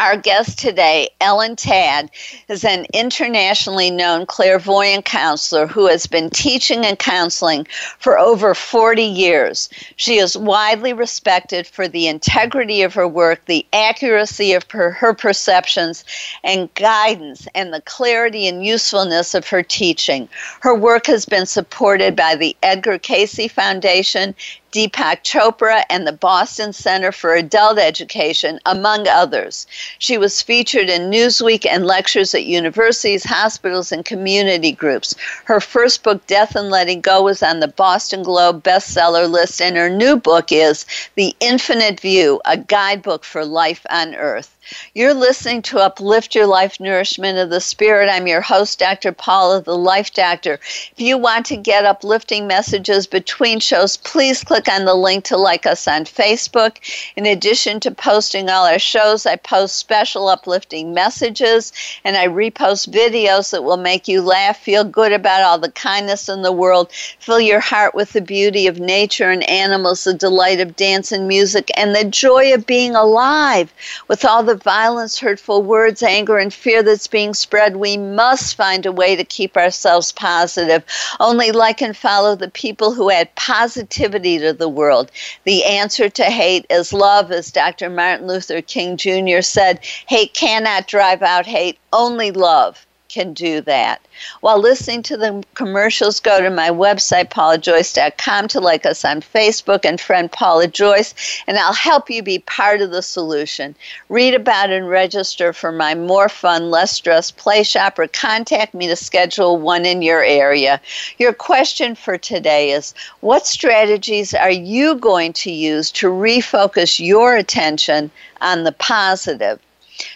Our 0.00 0.16
guest 0.16 0.58
today, 0.58 1.10
Ellen 1.20 1.56
Tadd, 1.56 2.08
is 2.48 2.64
an 2.64 2.86
internationally 2.94 3.90
known 3.90 4.24
clairvoyant 4.24 5.04
counselor 5.04 5.66
who 5.66 5.88
has 5.88 6.06
been 6.06 6.30
teaching 6.30 6.86
and 6.86 6.98
counseling 6.98 7.66
for 7.98 8.18
over 8.18 8.54
40 8.54 9.02
years. 9.02 9.68
She 9.96 10.16
is 10.16 10.38
widely 10.38 10.94
respected 10.94 11.66
for 11.66 11.86
the 11.86 12.06
integrity 12.06 12.80
of 12.80 12.94
her 12.94 13.06
work, 13.06 13.44
the 13.44 13.66
accuracy 13.74 14.54
of 14.54 14.64
her, 14.70 14.90
her 14.90 15.12
perceptions 15.12 16.02
and 16.44 16.72
guidance, 16.76 17.46
and 17.54 17.70
the 17.70 17.82
clarity 17.82 18.48
and 18.48 18.64
usefulness 18.64 19.34
of 19.34 19.46
her 19.48 19.62
teaching. 19.62 20.30
Her 20.60 20.74
work 20.74 21.08
has 21.08 21.26
been 21.26 21.44
supported 21.44 22.16
by 22.16 22.36
the 22.36 22.56
Edgar 22.62 22.96
Cayce 22.96 23.52
Foundation 23.52 24.34
Deepak 24.72 25.24
Chopra 25.24 25.82
and 25.90 26.06
the 26.06 26.12
Boston 26.12 26.72
Center 26.72 27.10
for 27.10 27.34
Adult 27.34 27.78
Education, 27.78 28.60
among 28.66 29.08
others. 29.08 29.66
She 29.98 30.16
was 30.16 30.42
featured 30.42 30.88
in 30.88 31.10
Newsweek 31.10 31.66
and 31.66 31.86
lectures 31.86 32.34
at 32.34 32.44
universities, 32.44 33.24
hospitals, 33.24 33.90
and 33.90 34.04
community 34.04 34.70
groups. 34.70 35.14
Her 35.44 35.60
first 35.60 36.02
book, 36.02 36.24
Death 36.26 36.54
and 36.54 36.70
Letting 36.70 37.00
Go, 37.00 37.22
was 37.22 37.42
on 37.42 37.58
the 37.58 37.68
Boston 37.68 38.22
Globe 38.22 38.62
bestseller 38.62 39.28
list, 39.28 39.60
and 39.60 39.76
her 39.76 39.90
new 39.90 40.16
book 40.16 40.52
is 40.52 40.86
The 41.16 41.34
Infinite 41.40 41.98
View, 41.98 42.40
a 42.44 42.56
guidebook 42.56 43.24
for 43.24 43.44
life 43.44 43.84
on 43.90 44.14
earth. 44.14 44.56
You're 44.92 45.14
listening 45.14 45.62
to 45.62 45.78
Uplift 45.78 46.34
Your 46.34 46.46
Life 46.46 46.78
Nourishment 46.80 47.38
of 47.38 47.48
the 47.48 47.62
Spirit. 47.62 48.10
I'm 48.10 48.26
your 48.26 48.42
host, 48.42 48.78
Dr. 48.78 49.10
Paula, 49.10 49.62
the 49.62 49.76
Life 49.76 50.12
Doctor. 50.12 50.60
If 50.92 50.94
you 50.96 51.16
want 51.16 51.46
to 51.46 51.56
get 51.56 51.86
uplifting 51.86 52.46
messages 52.46 53.06
between 53.06 53.60
shows, 53.60 53.96
please 53.96 54.44
click 54.44 54.68
on 54.68 54.84
the 54.84 54.94
link 54.94 55.24
to 55.24 55.38
like 55.38 55.64
us 55.64 55.88
on 55.88 56.04
Facebook. 56.04 56.76
In 57.16 57.24
addition 57.24 57.80
to 57.80 57.90
posting 57.90 58.50
all 58.50 58.66
our 58.66 58.78
shows, 58.78 59.24
I 59.24 59.36
post 59.36 59.76
special 59.76 60.28
uplifting 60.28 60.92
messages 60.92 61.72
and 62.04 62.16
I 62.16 62.26
repost 62.26 62.92
videos 62.92 63.52
that 63.52 63.64
will 63.64 63.78
make 63.78 64.08
you 64.08 64.20
laugh, 64.20 64.58
feel 64.58 64.84
good 64.84 65.12
about 65.12 65.42
all 65.42 65.58
the 65.58 65.72
kindness 65.72 66.28
in 66.28 66.42
the 66.42 66.52
world, 66.52 66.92
fill 66.92 67.40
your 67.40 67.60
heart 67.60 67.94
with 67.94 68.12
the 68.12 68.20
beauty 68.20 68.66
of 68.66 68.78
nature 68.78 69.30
and 69.30 69.48
animals, 69.48 70.04
the 70.04 70.12
delight 70.12 70.60
of 70.60 70.76
dance 70.76 71.12
and 71.12 71.26
music, 71.26 71.70
and 71.76 71.94
the 71.94 72.04
joy 72.04 72.52
of 72.52 72.66
being 72.66 72.94
alive. 72.94 73.72
With 74.06 74.24
all 74.24 74.42
the 74.42 74.49
violence, 74.54 75.18
hurtful 75.18 75.62
words, 75.62 76.02
anger, 76.02 76.38
and 76.38 76.52
fear 76.52 76.82
that's 76.82 77.06
being 77.06 77.34
spread, 77.34 77.76
we 77.76 77.96
must 77.96 78.56
find 78.56 78.86
a 78.86 78.92
way 78.92 79.16
to 79.16 79.24
keep 79.24 79.56
ourselves 79.56 80.12
positive. 80.12 80.84
Only 81.18 81.52
like 81.52 81.80
and 81.80 81.96
follow 81.96 82.36
the 82.36 82.50
people 82.50 82.92
who 82.92 83.10
add 83.10 83.34
positivity 83.34 84.38
to 84.38 84.52
the 84.52 84.68
world. 84.68 85.10
The 85.44 85.64
answer 85.64 86.08
to 86.08 86.24
hate 86.24 86.66
is 86.70 86.92
love, 86.92 87.32
as 87.32 87.50
Dr. 87.50 87.90
Martin 87.90 88.26
Luther 88.26 88.62
King 88.62 88.96
Jr. 88.96 89.40
said. 89.40 89.84
Hate 90.08 90.34
cannot 90.34 90.88
drive 90.88 91.22
out 91.22 91.46
hate, 91.46 91.78
only 91.92 92.30
love 92.30 92.86
can 93.10 93.32
do 93.32 93.60
that. 93.62 94.00
While 94.40 94.58
listening 94.58 95.02
to 95.04 95.16
the 95.16 95.42
commercials, 95.54 96.20
go 96.20 96.40
to 96.40 96.50
my 96.50 96.70
website, 96.70 97.30
paulajoyce.com, 97.30 98.48
to 98.48 98.60
like 98.60 98.86
us 98.86 99.04
on 99.04 99.20
Facebook 99.20 99.84
and 99.84 100.00
friend 100.00 100.30
Paula 100.30 100.68
Joyce, 100.68 101.14
and 101.46 101.58
I'll 101.58 101.72
help 101.72 102.08
you 102.08 102.22
be 102.22 102.38
part 102.38 102.80
of 102.80 102.92
the 102.92 103.02
solution. 103.02 103.74
Read 104.08 104.34
about 104.34 104.70
and 104.70 104.88
register 104.88 105.52
for 105.52 105.72
my 105.72 105.94
more 105.94 106.28
fun, 106.28 106.70
less 106.70 106.92
stress 106.92 107.30
play 107.30 107.62
shop 107.64 107.98
or 107.98 108.06
contact 108.06 108.74
me 108.74 108.86
to 108.86 108.96
schedule 108.96 109.56
one 109.56 109.84
in 109.84 110.02
your 110.02 110.22
area. 110.22 110.80
Your 111.18 111.32
question 111.32 111.94
for 111.94 112.16
today 112.16 112.70
is 112.70 112.94
What 113.20 113.46
strategies 113.46 114.34
are 114.34 114.50
you 114.50 114.94
going 114.94 115.32
to 115.34 115.50
use 115.50 115.90
to 115.92 116.06
refocus 116.08 117.04
your 117.04 117.36
attention 117.36 118.10
on 118.40 118.64
the 118.64 118.72
positive? 118.72 119.58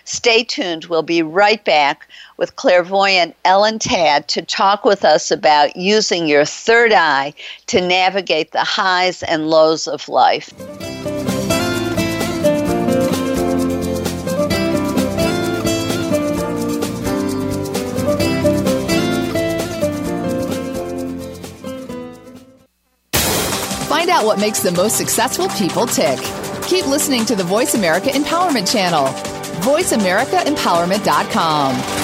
Stay 0.05 0.45
tuned. 0.45 0.87
We'll 0.87 1.03
be 1.03 1.23
right 1.23 1.63
back 1.65 2.09
with 2.37 2.57
clairvoyant 2.57 3.37
Ellen 3.45 3.79
Tadd 3.79 4.27
to 4.29 4.43
talk 4.43 4.85
with 4.85 5.05
us 5.05 5.31
about 5.31 5.77
using 5.77 6.27
your 6.27 6.45
third 6.45 6.93
eye 6.93 7.33
to 7.67 7.81
navigate 7.81 8.51
the 8.53 8.65
highs 8.65 9.23
and 9.23 9.49
lows 9.49 9.87
of 9.87 10.09
life. 10.09 10.49
Find 23.89 24.11
out 24.11 24.27
what 24.27 24.39
makes 24.39 24.61
the 24.61 24.73
most 24.73 24.99
successful 24.99 25.49
people 25.51 25.87
tick. 25.87 26.19
Keep 26.67 26.89
listening 26.89 27.25
to 27.27 27.37
the 27.37 27.45
Voice 27.45 27.75
America 27.75 28.09
Empowerment 28.11 28.71
Channel. 28.71 29.07
VoiceAmericaEmpowerment.com. 29.63 32.04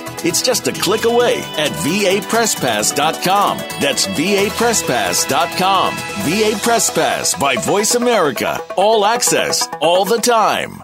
It's 0.23 0.41
just 0.41 0.67
a 0.67 0.71
click 0.71 1.03
away 1.05 1.39
at 1.57 1.71
vapresspass.com. 1.71 3.57
That's 3.79 4.07
vapresspass.com. 4.07 5.95
VA 5.95 6.59
Press 6.61 6.89
Pass 6.89 7.33
by 7.33 7.55
Voice 7.57 7.95
America. 7.95 8.59
All 8.77 9.03
access, 9.05 9.67
all 9.81 10.05
the 10.05 10.19
time. 10.19 10.83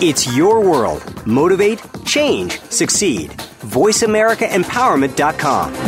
It's 0.00 0.32
your 0.36 0.60
world. 0.60 1.02
Motivate, 1.26 1.82
change, 2.04 2.60
succeed. 2.70 3.30
VoiceAmericaEmpowerment.com. 3.30 5.87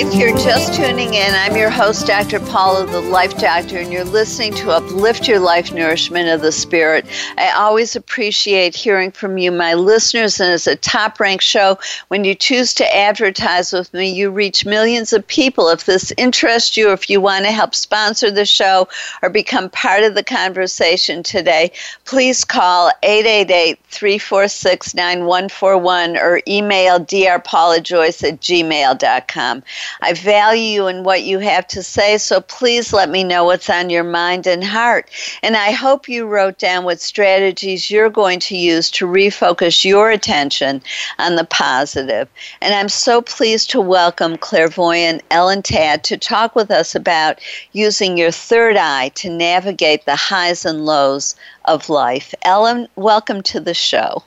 If 0.00 0.14
you're 0.14 0.38
just 0.38 0.74
tuning 0.74 1.14
in, 1.14 1.34
I'm 1.34 1.56
your 1.56 1.70
host, 1.70 2.06
Dr. 2.06 2.38
Paula, 2.38 2.86
the 2.86 3.00
Life 3.00 3.36
Doctor, 3.36 3.78
and 3.78 3.92
you're 3.92 4.04
listening 4.04 4.54
to 4.54 4.70
Uplift 4.70 5.26
Your 5.26 5.40
Life 5.40 5.72
Nourishment 5.72 6.28
of 6.28 6.40
the 6.40 6.52
Spirit. 6.52 7.04
I 7.36 7.50
always 7.50 7.96
appreciate 7.96 8.76
hearing 8.76 9.10
from 9.10 9.38
you, 9.38 9.50
my 9.50 9.74
listeners, 9.74 10.38
and 10.38 10.52
it's 10.52 10.68
a 10.68 10.76
top 10.76 11.18
ranked 11.18 11.42
show. 11.42 11.80
When 12.06 12.22
you 12.22 12.36
choose 12.36 12.74
to 12.74 12.96
advertise 12.96 13.72
with 13.72 13.92
me, 13.92 14.08
you 14.08 14.30
reach 14.30 14.64
millions 14.64 15.12
of 15.12 15.26
people. 15.26 15.68
If 15.68 15.86
this 15.86 16.12
interests 16.16 16.76
you, 16.76 16.92
if 16.92 17.10
you 17.10 17.20
want 17.20 17.46
to 17.46 17.50
help 17.50 17.74
sponsor 17.74 18.30
the 18.30 18.46
show 18.46 18.86
or 19.24 19.30
become 19.30 19.68
part 19.68 20.04
of 20.04 20.14
the 20.14 20.22
conversation 20.22 21.24
today, 21.24 21.72
please 22.04 22.44
call 22.44 22.92
888 23.02 23.80
346 23.90 24.94
9141 24.94 26.16
or 26.16 26.40
email 26.46 27.00
drpaulajoyce 27.00 28.28
at 28.28 28.40
gmail.com. 28.40 29.62
I 30.02 30.12
value 30.12 30.62
you 30.62 30.86
and 30.86 31.04
what 31.04 31.22
you 31.22 31.38
have 31.38 31.66
to 31.68 31.82
say, 31.82 32.18
so 32.18 32.40
please 32.40 32.92
let 32.92 33.08
me 33.08 33.24
know 33.24 33.44
what's 33.44 33.70
on 33.70 33.88
your 33.90 34.04
mind 34.04 34.46
and 34.46 34.62
heart. 34.62 35.10
And 35.42 35.56
I 35.56 35.70
hope 35.70 36.08
you 36.08 36.26
wrote 36.26 36.58
down 36.58 36.84
what 36.84 37.00
strategies 37.00 37.90
you're 37.90 38.10
going 38.10 38.40
to 38.40 38.56
use 38.56 38.90
to 38.92 39.06
refocus 39.06 39.84
your 39.84 40.10
attention 40.10 40.82
on 41.18 41.36
the 41.36 41.44
positive. 41.44 42.28
And 42.60 42.74
I'm 42.74 42.88
so 42.88 43.22
pleased 43.22 43.70
to 43.70 43.80
welcome 43.80 44.36
clairvoyant 44.36 45.22
Ellen 45.30 45.62
Tadd 45.62 46.02
to 46.02 46.16
talk 46.16 46.54
with 46.54 46.70
us 46.70 46.94
about 46.94 47.40
using 47.72 48.16
your 48.18 48.30
third 48.30 48.76
eye 48.76 49.08
to 49.16 49.30
navigate 49.30 50.04
the 50.04 50.16
highs 50.16 50.64
and 50.64 50.84
lows 50.84 51.34
of 51.68 51.88
life. 51.88 52.34
Ellen, 52.42 52.88
welcome 52.96 53.42
to 53.42 53.60
the 53.60 53.74
show. 53.74 54.22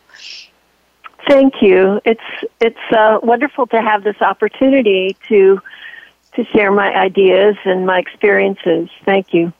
Thank 1.27 1.61
you. 1.61 2.01
It's 2.05 2.21
it's 2.59 2.91
uh, 2.91 3.19
wonderful 3.21 3.67
to 3.67 3.81
have 3.81 4.03
this 4.03 4.19
opportunity 4.21 5.15
to 5.27 5.61
to 6.33 6.45
share 6.45 6.71
my 6.71 6.93
ideas 6.95 7.57
and 7.65 7.85
my 7.85 7.99
experiences. 7.99 8.89
Thank 9.05 9.33
you. 9.33 9.53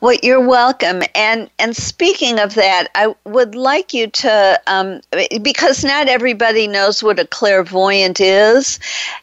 Well, 0.00 0.16
you're 0.22 0.44
welcome. 0.44 1.02
And 1.14 1.48
and 1.58 1.76
speaking 1.76 2.40
of 2.40 2.54
that, 2.54 2.88
I 2.94 3.14
would 3.24 3.54
like 3.54 3.94
you 3.94 4.08
to, 4.08 4.60
um, 4.66 5.00
because 5.42 5.84
not 5.84 6.08
everybody 6.08 6.66
knows 6.66 7.02
what 7.02 7.20
a 7.20 7.26
clairvoyant 7.26 8.20
is, 8.20 8.80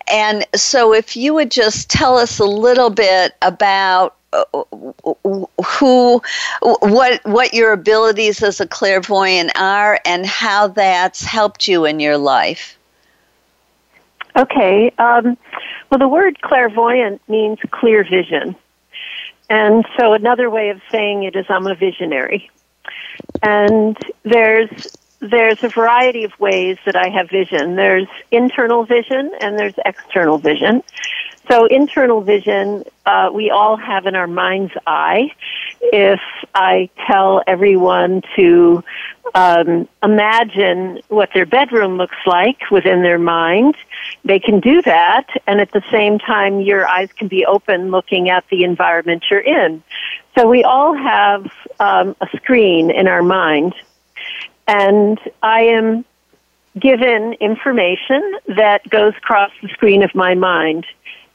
and 0.08 0.46
so 0.56 0.94
if 0.94 1.18
you 1.18 1.34
would 1.34 1.52
just 1.52 1.90
tell 1.90 2.18
us 2.18 2.40
a 2.40 2.46
little 2.46 2.90
bit 2.90 3.36
about 3.42 4.16
who 5.65 6.22
what 6.62 7.22
what 7.26 7.54
your 7.54 7.72
abilities 7.72 8.44
as 8.44 8.60
a 8.60 8.68
clairvoyant 8.68 9.52
are 9.56 10.00
and 10.06 10.26
how 10.26 10.68
that's 10.68 11.24
helped 11.24 11.68
you 11.68 11.86
in 11.86 12.00
your 12.00 12.18
life 12.18 12.78
okay 14.36 14.92
um, 15.00 15.38
well 15.89 15.98
the 15.98 16.08
word 16.08 16.39
clairvoyant 16.42 17.22
means 17.28 17.58
clear 17.72 18.04
vision 18.04 18.56
and 19.50 19.86
so 19.98 20.13
another 20.13 20.50
way 20.50 20.70
of 20.70 20.82
saying 20.92 21.24
it 21.24 21.36
is 21.36 21.46
I'm 21.50 21.65
a 21.65 21.76
visionary. 21.76 22.50
And 23.42 23.98
there's 24.24 24.96
there's 25.22 25.63
a 25.63 25.68
variety 25.68 26.24
of 26.24 26.39
ways 26.39 26.78
that 26.86 26.96
I 26.96 27.10
have 27.10 27.30
vision. 27.30 27.76
There's 27.76 28.08
internal 28.32 28.86
vision 28.86 29.32
and 29.42 29.60
there's 29.60 29.74
external 29.86 30.38
vision. 30.38 30.82
So 31.50 31.66
internal 31.66 32.22
vision, 32.22 32.84
uh, 33.08 33.32
we 33.34 33.50
all 33.50 33.76
have 33.76 34.06
in 34.06 34.16
our 34.16 34.28
mind's 34.28 34.74
eye. 34.86 35.32
If 35.82 36.20
I 36.54 36.90
tell 37.08 37.42
everyone 37.48 38.22
to 38.36 38.84
um, 39.34 39.88
imagine 40.04 41.02
what 41.08 41.30
their 41.34 41.48
bedroom 41.48 41.98
looks 41.98 42.18
like 42.28 42.70
within 42.70 43.02
their 43.02 43.18
mind, 43.18 43.76
they 44.24 44.40
can 44.40 44.60
do 44.60 44.84
that, 44.84 45.28
and 45.48 45.60
at 45.60 45.72
the 45.72 45.84
same 45.90 46.20
time, 46.20 46.62
your 46.62 46.88
eyes 46.88 47.12
can 47.14 47.28
be 47.28 47.46
open 47.46 47.90
looking 47.90 48.30
at 48.30 48.48
the 48.50 48.64
environment 48.64 49.26
you're 49.32 49.40
in. 49.40 49.82
So 50.38 50.48
we 50.48 50.64
all 50.64 50.94
have 50.94 51.52
um, 51.80 52.16
a 52.22 52.28
screen 52.38 52.92
in 52.92 53.08
our 53.08 53.24
mind, 53.24 53.74
and 54.68 55.20
I 55.42 55.62
am 55.62 56.06
given 56.78 57.34
information 57.34 58.38
that 58.48 58.88
goes 58.90 59.14
across 59.18 59.52
the 59.62 59.70
screen 59.70 60.04
of 60.04 60.14
my 60.14 60.36
mind 60.36 60.86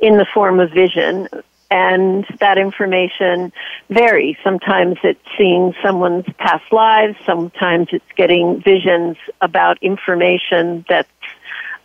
in 0.04 0.18
the 0.18 0.26
form 0.34 0.60
of 0.60 0.70
vision 0.70 1.26
and 1.70 2.26
that 2.38 2.58
information 2.58 3.50
varies. 3.88 4.36
Sometimes 4.44 4.98
it's 5.02 5.18
seeing 5.38 5.74
someone's 5.82 6.26
past 6.36 6.70
lives, 6.70 7.16
sometimes 7.24 7.88
it's 7.90 8.12
getting 8.14 8.60
visions 8.60 9.16
about 9.40 9.82
information 9.82 10.84
that's 10.90 11.08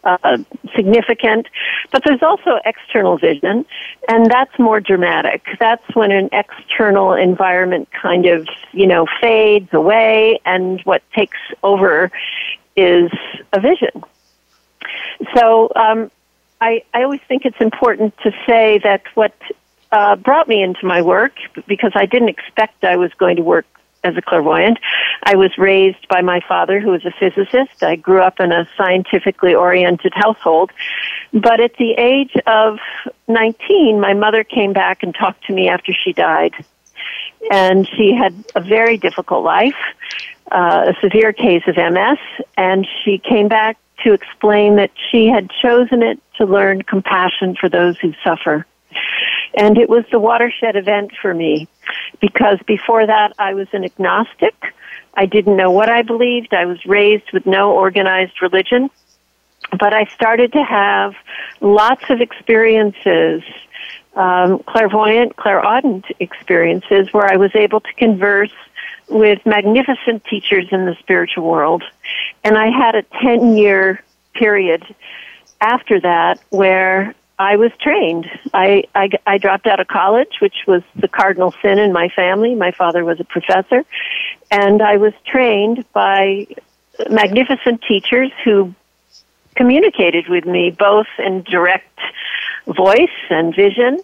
uh, 0.04 0.38
significant, 0.76 1.48
but 1.92 2.04
there's 2.04 2.22
also 2.22 2.60
external 2.66 3.18
vision, 3.18 3.66
and 4.10 4.30
that's 4.30 4.60
more 4.60 4.82
dramatic. 4.82 5.46
That's 5.60 5.96
when 5.96 6.12
an 6.12 6.28
external 6.34 7.14
environment 7.14 7.88
kind 7.92 8.26
of, 8.26 8.48
you 8.74 8.86
know, 8.86 9.08
fades 9.22 9.74
away, 9.74 10.42
and 10.46 10.82
what 10.82 11.04
takes 11.16 11.38
over 11.64 12.12
is 12.76 13.10
a 13.54 13.62
vision. 13.62 14.04
So, 15.36 15.72
um, 15.76 16.12
I, 16.62 16.84
I 16.94 17.04
always 17.04 17.22
think 17.28 17.46
it's 17.46 17.60
important 17.62 18.18
to 18.24 18.32
say 18.46 18.80
that 18.84 19.04
what 19.16 19.34
uh, 19.92 20.16
brought 20.16 20.48
me 20.48 20.62
into 20.62 20.86
my 20.86 21.02
work 21.02 21.34
because 21.68 21.92
I 21.96 22.06
didn't 22.06 22.30
expect 22.30 22.84
I 22.84 22.98
was 22.98 23.14
going 23.14 23.38
to 23.38 23.44
work 23.44 23.66
as 24.04 24.16
a 24.16 24.22
clairvoyant. 24.22 24.80
I 25.24 25.36
was 25.36 25.58
raised 25.58 26.08
by 26.08 26.22
my 26.22 26.42
father, 26.48 26.80
who 26.80 26.92
was 26.92 27.06
a 27.06 27.12
physicist. 27.12 27.84
I 27.84 27.96
grew 27.96 28.22
up 28.22 28.40
in 28.40 28.52
a 28.52 28.68
scientifically 28.78 29.54
oriented 29.54 30.14
household. 30.16 30.72
But 31.34 31.60
at 31.60 31.76
the 31.78 31.94
age 31.94 32.36
of 32.48 32.80
19, 33.28 34.00
my 34.00 34.14
mother 34.14 34.44
came 34.44 34.74
back 34.74 35.04
and 35.04 35.14
talked 35.14 35.46
to 35.46 35.54
me 35.54 35.68
after 35.68 35.94
she 35.94 36.14
died. 36.14 36.54
And 37.52 37.88
she 37.88 38.14
had 38.14 38.34
a 38.56 38.62
very 38.62 38.98
difficult 38.98 39.44
life, 39.44 39.78
uh, 40.52 40.94
a 40.96 41.00
severe 41.02 41.34
case 41.34 41.64
of 41.68 41.76
MS, 41.76 42.20
and 42.58 42.88
she 43.04 43.18
came 43.18 43.48
back 43.48 43.78
to 44.04 44.14
explain 44.14 44.76
that 44.78 44.92
she 45.12 45.28
had 45.28 45.50
chosen 45.62 46.02
it 46.04 46.20
to 46.38 46.46
learn 46.46 46.82
compassion 46.84 47.56
for 47.56 47.70
those 47.70 47.98
who 48.00 48.14
suffer. 48.24 48.66
And 49.56 49.78
it 49.78 49.90
was 49.90 50.06
the 50.12 50.20
watershed 50.20 50.76
event 50.76 51.12
for 51.22 51.34
me 51.34 51.68
because 52.20 52.60
before 52.66 53.06
that 53.06 53.34
I 53.38 53.54
was 53.54 53.68
an 53.74 53.84
agnostic. 53.84 54.56
I 55.14 55.26
didn't 55.26 55.58
know 55.58 55.72
what 55.72 55.90
I 55.90 56.02
believed. 56.02 56.54
I 56.54 56.66
was 56.66 56.86
raised 56.86 57.32
with 57.34 57.46
no 57.46 57.72
organized 57.72 58.42
religion. 58.42 58.90
But 59.78 59.94
I 59.94 60.06
started 60.06 60.54
to 60.54 60.64
have 60.64 61.14
lots 61.62 62.04
of 62.10 62.22
experiences, 62.22 63.44
um, 64.16 64.60
clairvoyant, 64.60 65.36
clairaudient 65.36 66.06
experiences 66.20 67.12
where 67.12 67.32
I 67.32 67.38
was 67.38 67.52
able 67.56 67.82
to 67.82 67.94
converse 67.94 68.54
with 69.10 69.46
magnificent 69.46 70.24
teachers 70.26 70.68
in 70.72 70.86
the 70.86 70.96
spiritual 71.00 71.44
world. 71.44 71.84
And 72.44 72.58
I 72.58 72.70
had 72.70 72.96
a 72.96 73.04
10 73.22 73.58
year 73.58 74.04
period 74.34 74.84
after 75.62 76.00
that 76.02 76.40
where 76.50 77.16
I 77.38 77.56
was 77.56 77.72
trained. 77.80 78.30
I, 78.54 78.84
I, 78.94 79.10
I 79.26 79.38
dropped 79.38 79.66
out 79.66 79.80
of 79.80 79.88
college, 79.88 80.40
which 80.42 80.66
was 80.68 80.84
the 80.96 81.08
cardinal 81.08 81.54
sin 81.62 81.80
in 81.80 81.94
my 81.94 82.10
family. 82.10 82.54
My 82.54 82.72
father 82.72 83.06
was 83.06 83.20
a 83.20 83.24
professor. 83.24 83.86
And 84.52 84.82
I 84.82 84.98
was 84.98 85.14
trained 85.26 85.86
by 85.94 86.48
magnificent 87.10 87.82
teachers 87.88 88.32
who 88.44 88.74
communicated 89.56 90.28
with 90.28 90.46
me 90.46 90.72
both 90.72 91.08
in 91.18 91.44
direct 91.44 92.00
voice 92.68 93.08
and 93.30 93.56
vision. 93.56 94.00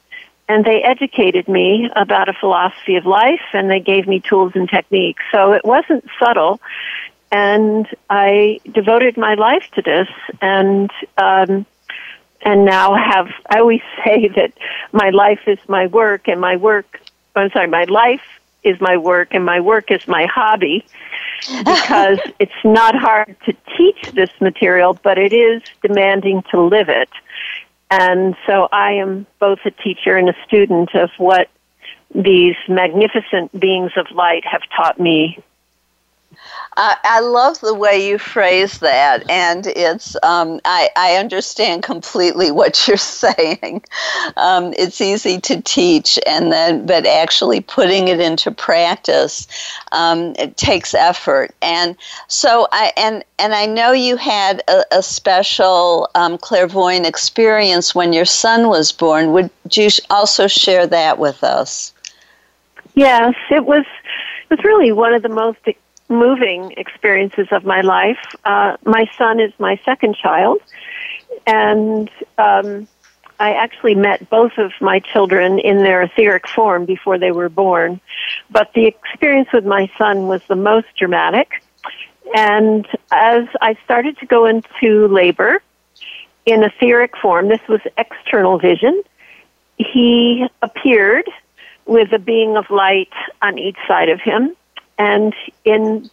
And 0.47 0.63
they 0.63 0.83
educated 0.83 1.47
me 1.47 1.89
about 1.95 2.29
a 2.29 2.33
philosophy 2.33 2.95
of 2.97 3.05
life 3.05 3.41
and 3.53 3.69
they 3.69 3.79
gave 3.79 4.07
me 4.07 4.19
tools 4.19 4.51
and 4.55 4.69
techniques. 4.69 5.23
So 5.31 5.53
it 5.53 5.65
wasn't 5.65 6.05
subtle. 6.19 6.59
And 7.31 7.87
I 8.09 8.59
devoted 8.71 9.17
my 9.17 9.33
life 9.33 9.63
to 9.73 9.81
this. 9.81 10.07
And, 10.41 10.91
um, 11.17 11.65
and 12.41 12.63
now 12.63 12.93
have 12.93 13.27
I 13.49 13.59
always 13.59 13.81
say 14.05 14.27
that 14.35 14.53
my 14.93 15.09
life 15.09 15.41
is 15.47 15.59
my 15.67 15.87
work 15.87 16.27
and 16.27 16.39
my 16.39 16.55
work 16.55 17.01
I'm 17.35 17.49
sorry, 17.51 17.67
my 17.67 17.83
life 17.83 18.21
is 18.63 18.79
my 18.79 18.97
work 18.97 19.29
and 19.31 19.45
my 19.45 19.59
work 19.59 19.91
is 19.91 20.07
my 20.07 20.25
hobby 20.25 20.85
because 21.65 22.19
it's 22.39 22.63
not 22.63 22.95
hard 22.95 23.35
to 23.45 23.53
teach 23.77 24.11
this 24.13 24.29
material, 24.39 24.97
but 25.03 25.17
it 25.17 25.33
is 25.33 25.61
demanding 25.81 26.43
to 26.51 26.61
live 26.61 26.89
it. 26.89 27.09
And 27.89 28.35
so 28.47 28.67
I 28.71 28.93
am 28.93 29.27
both 29.39 29.59
a 29.65 29.71
teacher 29.71 30.15
and 30.15 30.29
a 30.29 30.35
student 30.47 30.95
of 30.95 31.09
what 31.17 31.49
these 32.13 32.55
magnificent 32.67 33.57
beings 33.59 33.91
of 33.97 34.07
light 34.11 34.43
have 34.45 34.61
taught 34.75 34.99
me 34.99 35.39
I, 36.77 36.97
I 37.03 37.19
love 37.21 37.59
the 37.61 37.73
way 37.73 38.05
you 38.05 38.17
phrase 38.17 38.79
that, 38.79 39.29
and 39.29 39.67
it's 39.67 40.17
um, 40.23 40.59
I, 40.65 40.89
I 40.97 41.15
understand 41.15 41.83
completely 41.83 42.51
what 42.59 42.87
you're 42.87 42.97
saying. 42.97 43.83
Um, 44.35 44.73
it's 44.77 44.99
easy 44.99 45.39
to 45.41 45.61
teach, 45.61 46.19
and 46.25 46.51
then 46.51 46.85
but 46.85 47.05
actually 47.05 47.61
putting 47.61 48.07
it 48.07 48.19
into 48.19 48.51
practice 48.51 49.47
um, 49.91 50.35
it 50.37 50.57
takes 50.57 50.93
effort. 50.93 51.51
And 51.61 51.95
so 52.27 52.67
I 52.71 52.91
and 52.97 53.23
and 53.39 53.53
I 53.53 53.65
know 53.65 53.91
you 53.91 54.17
had 54.17 54.61
a, 54.67 54.83
a 54.91 55.03
special 55.03 56.09
um, 56.15 56.37
clairvoyant 56.37 57.05
experience 57.05 57.95
when 57.95 58.13
your 58.13 58.25
son 58.25 58.67
was 58.67 58.91
born. 58.91 59.31
Would 59.31 59.49
you 59.71 59.89
also 60.09 60.47
share 60.47 60.87
that 60.87 61.17
with 61.19 61.43
us? 61.43 61.93
Yes, 62.95 63.35
it 63.49 63.65
was. 63.65 63.85
It 64.49 64.57
was 64.57 64.63
really 64.63 64.91
one 64.91 65.13
of 65.13 65.23
the 65.23 65.29
most 65.29 65.57
moving 66.09 66.73
experiences 66.77 67.47
of 67.51 67.65
my 67.65 67.81
life. 67.81 68.19
Uh, 68.43 68.77
my 68.85 69.05
son 69.17 69.39
is 69.39 69.51
my 69.59 69.79
second 69.85 70.15
child, 70.15 70.59
and 71.47 72.09
um, 72.37 72.87
I 73.39 73.53
actually 73.53 73.95
met 73.95 74.29
both 74.29 74.53
of 74.57 74.71
my 74.79 74.99
children 74.99 75.59
in 75.59 75.77
their 75.77 76.03
etheric 76.03 76.47
form 76.47 76.85
before 76.85 77.17
they 77.17 77.31
were 77.31 77.49
born. 77.49 77.99
But 78.49 78.71
the 78.73 78.85
experience 78.85 79.49
with 79.53 79.65
my 79.65 79.89
son 79.97 80.27
was 80.27 80.41
the 80.47 80.55
most 80.55 80.87
dramatic. 80.97 81.63
And 82.35 82.87
as 83.11 83.47
I 83.61 83.77
started 83.83 84.17
to 84.19 84.25
go 84.25 84.45
into 84.45 85.07
labor 85.07 85.61
in 86.45 86.63
etheric 86.63 87.17
form, 87.17 87.49
this 87.49 87.61
was 87.67 87.81
external 87.97 88.59
vision, 88.59 89.01
he 89.77 90.45
appeared 90.61 91.29
with 91.85 92.11
a 92.13 92.19
being 92.19 92.57
of 92.57 92.69
light 92.69 93.13
on 93.41 93.57
each 93.57 93.77
side 93.87 94.09
of 94.09 94.21
him 94.21 94.55
and 94.97 95.33
in 95.63 96.09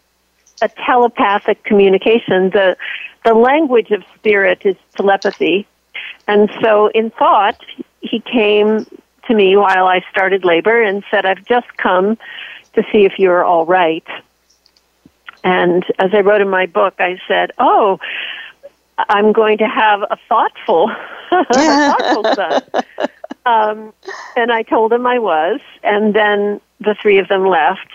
a 0.61 0.69
telepathic 0.69 1.65
communication, 1.65 2.51
the 2.51 2.77
the 3.25 3.35
language 3.35 3.91
of 3.91 4.03
spirit 4.17 4.63
is 4.65 4.77
telepathy. 4.97 5.67
And 6.27 6.51
so 6.61 6.89
in 6.89 7.11
thought, 7.11 7.61
he 8.01 8.21
came 8.21 8.85
to 9.27 9.35
me 9.35 9.57
while 9.57 9.87
I 9.87 10.05
started 10.11 10.45
labor 10.45 10.83
and 10.83 11.05
said, 11.11 11.25
I've 11.25 11.45
just 11.45 11.77
come 11.77 12.19
to 12.75 12.83
see 12.91 13.05
if 13.05 13.19
you're 13.19 13.45
all 13.45 13.65
right. 13.65 14.07
And 15.45 15.85
as 15.99 16.11
I 16.13 16.21
wrote 16.21 16.41
in 16.41 16.49
my 16.49 16.67
book, 16.67 16.95
I 16.99 17.19
said, 17.27 17.51
"Oh, 17.59 17.99
I'm 19.09 19.33
going 19.33 19.59
to 19.59 19.67
have 19.67 20.03
a 20.03 20.17
thoughtful, 20.29 20.91
a 21.33 21.45
thoughtful 21.55 22.35
son." 22.35 23.09
Um, 23.45 23.93
and 24.37 24.53
I 24.53 24.63
told 24.63 24.93
him 24.93 25.05
I 25.05 25.19
was, 25.19 25.59
and 25.83 26.15
then 26.15 26.61
the 26.79 26.95
three 26.95 27.19
of 27.19 27.27
them 27.27 27.45
left. 27.45 27.89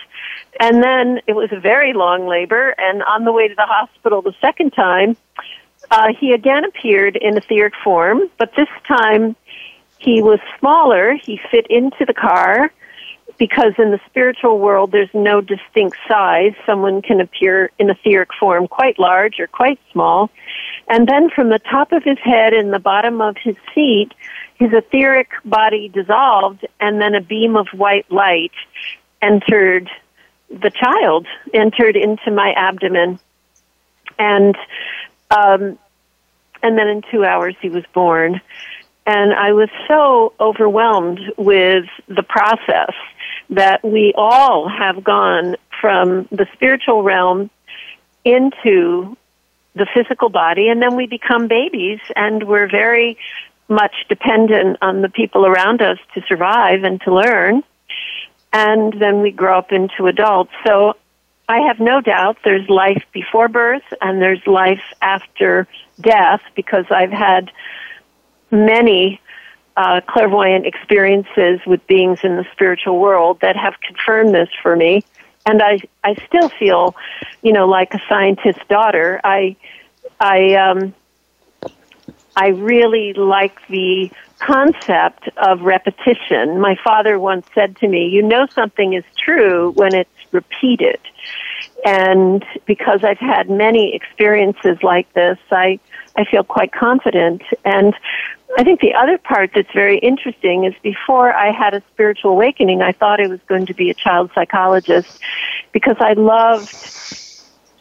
And 0.60 0.82
then 0.82 1.20
it 1.26 1.34
was 1.34 1.50
a 1.52 1.60
very 1.60 1.92
long 1.92 2.26
labor, 2.26 2.74
and 2.78 3.02
on 3.02 3.24
the 3.24 3.32
way 3.32 3.48
to 3.48 3.54
the 3.54 3.66
hospital 3.66 4.22
the 4.22 4.34
second 4.40 4.70
time, 4.72 5.16
uh, 5.90 6.08
he 6.18 6.32
again 6.32 6.64
appeared 6.64 7.16
in 7.16 7.36
etheric 7.36 7.74
form, 7.82 8.22
but 8.38 8.52
this 8.56 8.68
time 8.86 9.36
he 9.98 10.22
was 10.22 10.38
smaller. 10.58 11.14
He 11.14 11.40
fit 11.50 11.66
into 11.68 12.04
the 12.04 12.14
car 12.14 12.70
because 13.38 13.72
in 13.78 13.90
the 13.90 14.00
spiritual 14.06 14.58
world 14.58 14.92
there's 14.92 15.12
no 15.14 15.40
distinct 15.40 15.96
size. 16.08 16.52
Someone 16.66 17.02
can 17.02 17.20
appear 17.20 17.70
in 17.78 17.88
etheric 17.88 18.30
form 18.38 18.66
quite 18.68 18.98
large 18.98 19.38
or 19.38 19.46
quite 19.46 19.78
small. 19.92 20.30
And 20.88 21.06
then 21.06 21.30
from 21.30 21.48
the 21.48 21.58
top 21.58 21.92
of 21.92 22.02
his 22.02 22.18
head 22.18 22.52
and 22.52 22.72
the 22.72 22.78
bottom 22.78 23.20
of 23.20 23.36
his 23.36 23.56
seat, 23.74 24.10
his 24.56 24.72
etheric 24.72 25.30
body 25.44 25.88
dissolved 25.88 26.66
and 26.80 27.00
then 27.00 27.14
a 27.14 27.20
beam 27.20 27.56
of 27.56 27.68
white 27.68 28.10
light 28.10 28.52
entered 29.22 29.88
the 30.50 30.70
child, 30.70 31.26
entered 31.52 31.96
into 31.96 32.30
my 32.30 32.52
abdomen. 32.52 33.18
And 34.18 34.56
um, 35.30 35.78
and 36.62 36.76
then 36.78 36.88
in 36.88 37.02
two 37.10 37.24
hours 37.24 37.54
he 37.60 37.68
was 37.68 37.84
born. 37.92 38.40
And 39.06 39.32
I 39.32 39.52
was 39.52 39.70
so 39.86 40.34
overwhelmed 40.38 41.20
with 41.36 41.86
the 42.08 42.22
process 42.22 42.92
that 43.50 43.82
we 43.82 44.12
all 44.16 44.68
have 44.68 45.02
gone 45.02 45.56
from 45.80 46.28
the 46.30 46.46
spiritual 46.52 47.02
realm 47.02 47.48
into 48.24 49.16
the 49.74 49.86
physical 49.94 50.28
body, 50.28 50.68
and 50.68 50.82
then 50.82 50.96
we 50.96 51.06
become 51.06 51.48
babies, 51.48 52.00
and 52.16 52.46
we're 52.46 52.68
very 52.68 53.16
much 53.68 53.94
dependent 54.08 54.78
on 54.82 55.02
the 55.02 55.08
people 55.08 55.46
around 55.46 55.80
us 55.80 55.98
to 56.14 56.22
survive 56.28 56.82
and 56.84 57.00
to 57.02 57.14
learn. 57.14 57.62
And 58.52 58.94
then 59.00 59.20
we 59.20 59.30
grow 59.30 59.58
up 59.58 59.72
into 59.72 60.06
adults. 60.06 60.52
So 60.66 60.94
I 61.48 61.60
have 61.60 61.80
no 61.80 62.00
doubt 62.00 62.38
there's 62.44 62.68
life 62.68 63.04
before 63.12 63.48
birth 63.48 63.82
and 64.00 64.20
there's 64.20 64.46
life 64.46 64.82
after 65.00 65.66
death 66.00 66.40
because 66.54 66.84
I've 66.90 67.10
had 67.10 67.50
many 68.50 69.20
uh, 69.76 70.00
clairvoyant 70.06 70.66
experiences 70.66 71.60
with 71.66 71.86
beings 71.86 72.20
in 72.22 72.36
the 72.36 72.44
spiritual 72.52 72.98
world 72.98 73.38
that 73.40 73.56
have 73.56 73.74
confirmed 73.80 74.34
this 74.34 74.48
for 74.62 74.76
me. 74.76 75.04
And 75.46 75.62
I, 75.62 75.78
I 76.04 76.16
still 76.26 76.48
feel, 76.50 76.94
you 77.42 77.52
know, 77.52 77.66
like 77.66 77.94
a 77.94 78.00
scientist's 78.08 78.62
daughter. 78.68 79.20
I, 79.24 79.56
I, 80.20 80.54
um, 80.54 80.94
I 82.36 82.48
really 82.48 83.14
like 83.14 83.56
the 83.68 84.10
concept 84.38 85.28
of 85.36 85.62
repetition. 85.62 86.60
My 86.60 86.76
father 86.82 87.18
once 87.18 87.46
said 87.54 87.76
to 87.78 87.88
me, 87.88 88.08
You 88.08 88.22
know 88.22 88.46
something 88.46 88.94
is 88.94 89.04
true 89.18 89.72
when 89.72 89.94
it's 89.94 90.10
repeated. 90.32 91.00
And 91.84 92.44
because 92.66 93.04
I've 93.04 93.18
had 93.18 93.50
many 93.50 93.94
experiences 93.94 94.82
like 94.82 95.12
this, 95.12 95.38
I, 95.50 95.78
I 96.16 96.24
feel 96.24 96.44
quite 96.44 96.72
confident. 96.72 97.42
And 97.64 97.94
I 98.56 98.64
think 98.64 98.80
the 98.80 98.94
other 98.94 99.18
part 99.18 99.50
that's 99.54 99.72
very 99.72 99.98
interesting 99.98 100.64
is 100.64 100.74
before 100.82 101.32
I 101.32 101.52
had 101.52 101.74
a 101.74 101.82
spiritual 101.92 102.32
awakening, 102.32 102.82
I 102.82 102.92
thought 102.92 103.20
I 103.20 103.28
was 103.28 103.40
going 103.46 103.66
to 103.66 103.74
be 103.74 103.90
a 103.90 103.94
child 103.94 104.30
psychologist 104.34 105.20
because 105.72 105.96
I 106.00 106.14
loved 106.14 106.74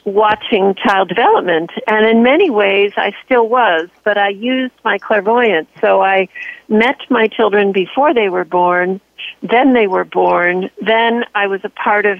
watching 0.08 0.74
child 0.76 1.10
development. 1.10 1.70
And 1.86 2.06
in 2.06 2.24
many 2.24 2.50
ways, 2.50 2.94
I 2.96 3.12
still 3.26 3.50
was, 3.50 3.90
but 4.06 4.18
I 4.18 4.30
used 4.30 4.74
my 4.86 4.98
clairvoyance. 4.98 5.68
So 5.82 6.02
I 6.02 6.30
met 6.70 6.98
my 7.10 7.28
children 7.28 7.74
before 7.74 8.14
they 8.14 8.30
were 8.30 8.46
born, 8.46 9.02
then 9.44 9.74
they 9.74 9.86
were 9.86 10.06
born, 10.06 10.70
then 10.82 11.26
I 11.36 11.48
was 11.48 11.60
a 11.66 11.70
part 11.70 12.06
of 12.06 12.20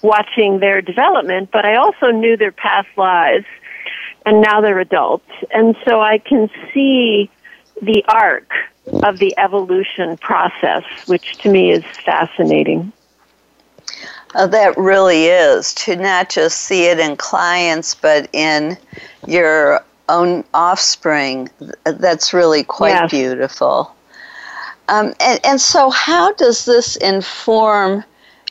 watching 0.00 0.58
their 0.60 0.80
development, 0.80 1.50
but 1.52 1.66
I 1.66 1.76
also 1.76 2.10
knew 2.10 2.38
their 2.38 2.52
past 2.52 2.88
lives, 2.96 3.46
and 4.24 4.40
now 4.40 4.62
they're 4.62 4.80
adults. 4.80 5.30
And 5.52 5.76
so 5.84 6.00
I 6.00 6.16
can 6.16 6.48
see 6.72 7.30
the 7.82 8.04
arc 8.08 8.50
of 9.02 9.18
the 9.18 9.34
evolution 9.36 10.16
process, 10.16 10.84
which 11.06 11.36
to 11.38 11.50
me 11.50 11.72
is 11.72 11.84
fascinating. 11.84 12.90
Uh, 14.34 14.46
that 14.46 14.76
really 14.76 15.26
is 15.26 15.72
to 15.74 15.96
not 15.96 16.28
just 16.28 16.62
see 16.62 16.86
it 16.86 16.98
in 16.98 17.16
clients, 17.16 17.94
but 17.94 18.28
in 18.32 18.76
your 19.26 19.82
own 20.08 20.44
offspring. 20.52 21.48
That's 21.84 22.34
really 22.34 22.64
quite 22.64 22.90
yes. 22.90 23.10
beautiful. 23.10 23.94
Um, 24.88 25.14
and, 25.20 25.40
and 25.44 25.60
so, 25.60 25.90
how 25.90 26.32
does 26.34 26.64
this 26.64 26.96
inform 26.96 28.04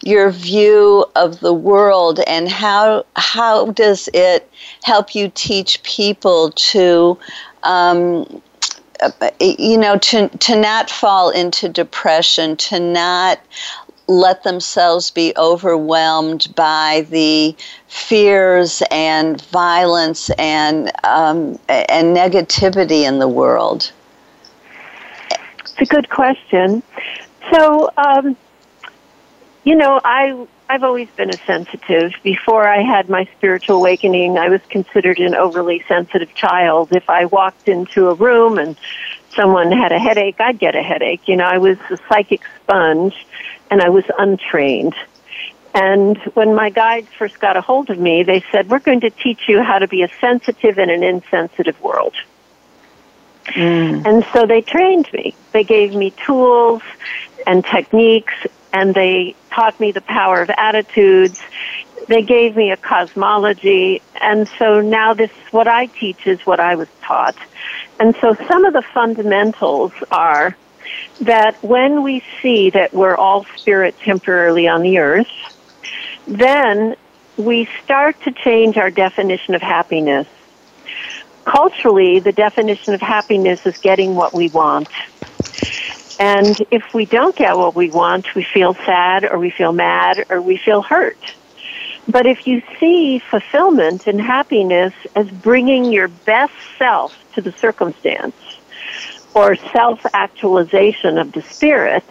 your 0.03 0.29
view 0.29 1.05
of 1.15 1.39
the 1.39 1.53
world, 1.53 2.19
and 2.27 2.49
how 2.49 3.05
how 3.15 3.71
does 3.71 4.09
it 4.13 4.49
help 4.83 5.15
you 5.15 5.31
teach 5.33 5.81
people 5.83 6.51
to 6.51 7.17
um, 7.63 8.41
you 9.39 9.77
know 9.77 9.97
to 9.97 10.27
to 10.29 10.59
not 10.59 10.89
fall 10.89 11.29
into 11.29 11.69
depression 11.69 12.57
to 12.57 12.79
not 12.79 13.39
let 14.07 14.43
themselves 14.43 15.09
be 15.11 15.33
overwhelmed 15.37 16.53
by 16.55 17.05
the 17.09 17.55
fears 17.87 18.83
and 18.91 19.41
violence 19.41 20.29
and 20.31 20.91
um, 21.03 21.59
and 21.69 22.15
negativity 22.15 23.03
in 23.03 23.19
the 23.19 23.27
world? 23.27 23.91
It's 25.59 25.77
a 25.79 25.85
good 25.85 26.09
question. 26.09 26.83
So, 27.51 27.89
um, 27.97 28.37
you 29.63 29.75
know, 29.75 29.99
I 30.03 30.47
I've 30.69 30.83
always 30.83 31.09
been 31.11 31.29
a 31.29 31.37
sensitive. 31.45 32.13
Before 32.23 32.67
I 32.67 32.81
had 32.81 33.09
my 33.09 33.27
spiritual 33.37 33.77
awakening, 33.77 34.37
I 34.37 34.49
was 34.49 34.61
considered 34.69 35.19
an 35.19 35.35
overly 35.35 35.83
sensitive 35.87 36.33
child. 36.33 36.91
If 36.91 37.09
I 37.09 37.25
walked 37.25 37.67
into 37.67 38.09
a 38.09 38.13
room 38.13 38.57
and 38.57 38.75
someone 39.35 39.71
had 39.71 39.91
a 39.91 39.99
headache, 39.99 40.39
I'd 40.39 40.57
get 40.57 40.75
a 40.75 40.81
headache. 40.81 41.27
You 41.27 41.35
know, 41.35 41.45
I 41.45 41.57
was 41.57 41.77
a 41.89 41.97
psychic 42.09 42.41
sponge 42.63 43.15
and 43.69 43.81
I 43.81 43.89
was 43.89 44.05
untrained. 44.17 44.95
And 45.73 46.17
when 46.35 46.55
my 46.55 46.69
guides 46.69 47.09
first 47.17 47.39
got 47.39 47.57
a 47.57 47.61
hold 47.61 47.89
of 47.89 47.99
me, 47.99 48.23
they 48.23 48.43
said, 48.51 48.69
We're 48.69 48.79
going 48.79 49.01
to 49.01 49.09
teach 49.09 49.49
you 49.49 49.61
how 49.61 49.79
to 49.79 49.87
be 49.87 50.03
a 50.03 50.09
sensitive 50.21 50.79
in 50.79 50.89
an 50.89 51.03
insensitive 51.03 51.79
world. 51.81 52.13
Mm. 53.47 54.05
And 54.05 54.25
so 54.33 54.45
they 54.45 54.61
trained 54.61 55.11
me. 55.13 55.35
They 55.51 55.63
gave 55.63 55.93
me 55.93 56.11
tools 56.25 56.81
and 57.45 57.63
techniques, 57.63 58.33
and 58.73 58.95
they 58.95 59.35
taught 59.51 59.79
me 59.79 59.91
the 59.91 60.01
power 60.01 60.41
of 60.41 60.49
attitudes. 60.49 61.41
They 62.07 62.21
gave 62.21 62.55
me 62.55 62.71
a 62.71 62.77
cosmology, 62.77 64.01
and 64.21 64.47
so 64.59 64.79
now 64.79 65.13
this 65.13 65.31
what 65.51 65.67
I 65.67 65.87
teach 65.87 66.25
is 66.25 66.45
what 66.45 66.59
I 66.59 66.75
was 66.75 66.87
taught. 67.01 67.35
And 67.99 68.15
so 68.21 68.35
some 68.47 68.65
of 68.65 68.73
the 68.73 68.81
fundamentals 68.81 69.91
are 70.11 70.55
that 71.21 71.61
when 71.63 72.03
we 72.03 72.23
see 72.41 72.69
that 72.71 72.93
we're 72.93 73.15
all 73.15 73.45
spirit 73.57 73.97
temporarily 73.99 74.67
on 74.67 74.81
the 74.81 74.97
earth, 74.99 75.27
then 76.27 76.95
we 77.37 77.67
start 77.83 78.19
to 78.23 78.31
change 78.31 78.77
our 78.77 78.89
definition 78.89 79.55
of 79.55 79.61
happiness. 79.61 80.27
Culturally, 81.43 82.19
the 82.19 82.31
definition 82.31 82.93
of 82.93 83.01
happiness 83.01 83.65
is 83.65 83.77
getting 83.77 84.15
what 84.15 84.33
we 84.33 84.49
want. 84.49 84.89
And 86.19 86.59
if 86.71 86.93
we 86.93 87.05
don't 87.05 87.35
get 87.35 87.57
what 87.57 87.75
we 87.75 87.89
want, 87.89 88.33
we 88.35 88.43
feel 88.43 88.73
sad 88.73 89.25
or 89.25 89.37
we 89.37 89.49
feel 89.49 89.73
mad 89.73 90.25
or 90.29 90.41
we 90.41 90.57
feel 90.57 90.81
hurt. 90.81 91.17
But 92.07 92.25
if 92.25 92.47
you 92.47 92.61
see 92.79 93.19
fulfillment 93.19 94.07
and 94.07 94.21
happiness 94.21 94.93
as 95.15 95.29
bringing 95.29 95.91
your 95.91 96.07
best 96.07 96.53
self 96.77 97.17
to 97.33 97.41
the 97.41 97.51
circumstance, 97.51 98.35
or 99.35 99.55
self 99.55 100.03
actualization 100.13 101.17
of 101.19 101.33
the 101.33 101.41
spirit, 101.41 102.03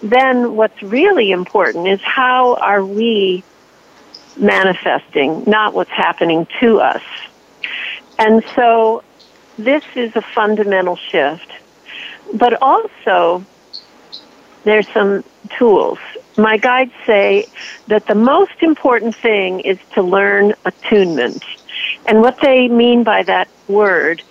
then 0.00 0.54
what's 0.54 0.80
really 0.82 1.32
important 1.32 1.88
is 1.88 2.00
how 2.00 2.54
are 2.54 2.84
we 2.84 3.42
manifesting, 4.36 5.42
not 5.46 5.74
what's 5.74 5.90
happening 5.90 6.46
to 6.60 6.80
us. 6.80 7.02
And 8.16 8.44
so 8.54 9.02
this 9.58 9.82
is 9.96 10.14
a 10.14 10.22
fundamental 10.22 10.94
shift. 10.96 11.50
But 12.32 12.62
also, 12.62 13.44
there's 14.62 14.88
some 14.88 15.24
tools. 15.58 15.98
My 16.36 16.58
guides 16.58 16.92
say 17.06 17.46
that 17.88 18.06
the 18.06 18.14
most 18.14 18.62
important 18.62 19.16
thing 19.16 19.60
is 19.60 19.78
to 19.94 20.02
learn 20.02 20.54
attunement. 20.64 21.42
And 22.06 22.20
what 22.20 22.38
they 22.40 22.68
mean 22.68 23.02
by 23.02 23.24
that 23.24 23.48
word 23.66 24.22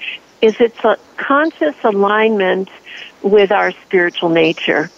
is 0.42 0.56
it's 0.60 0.84
a 0.84 0.98
conscious 1.18 1.76
alignment 1.84 2.70
with 3.22 3.52
our 3.52 3.72
spiritual 3.72 4.30
nature. 4.30 4.90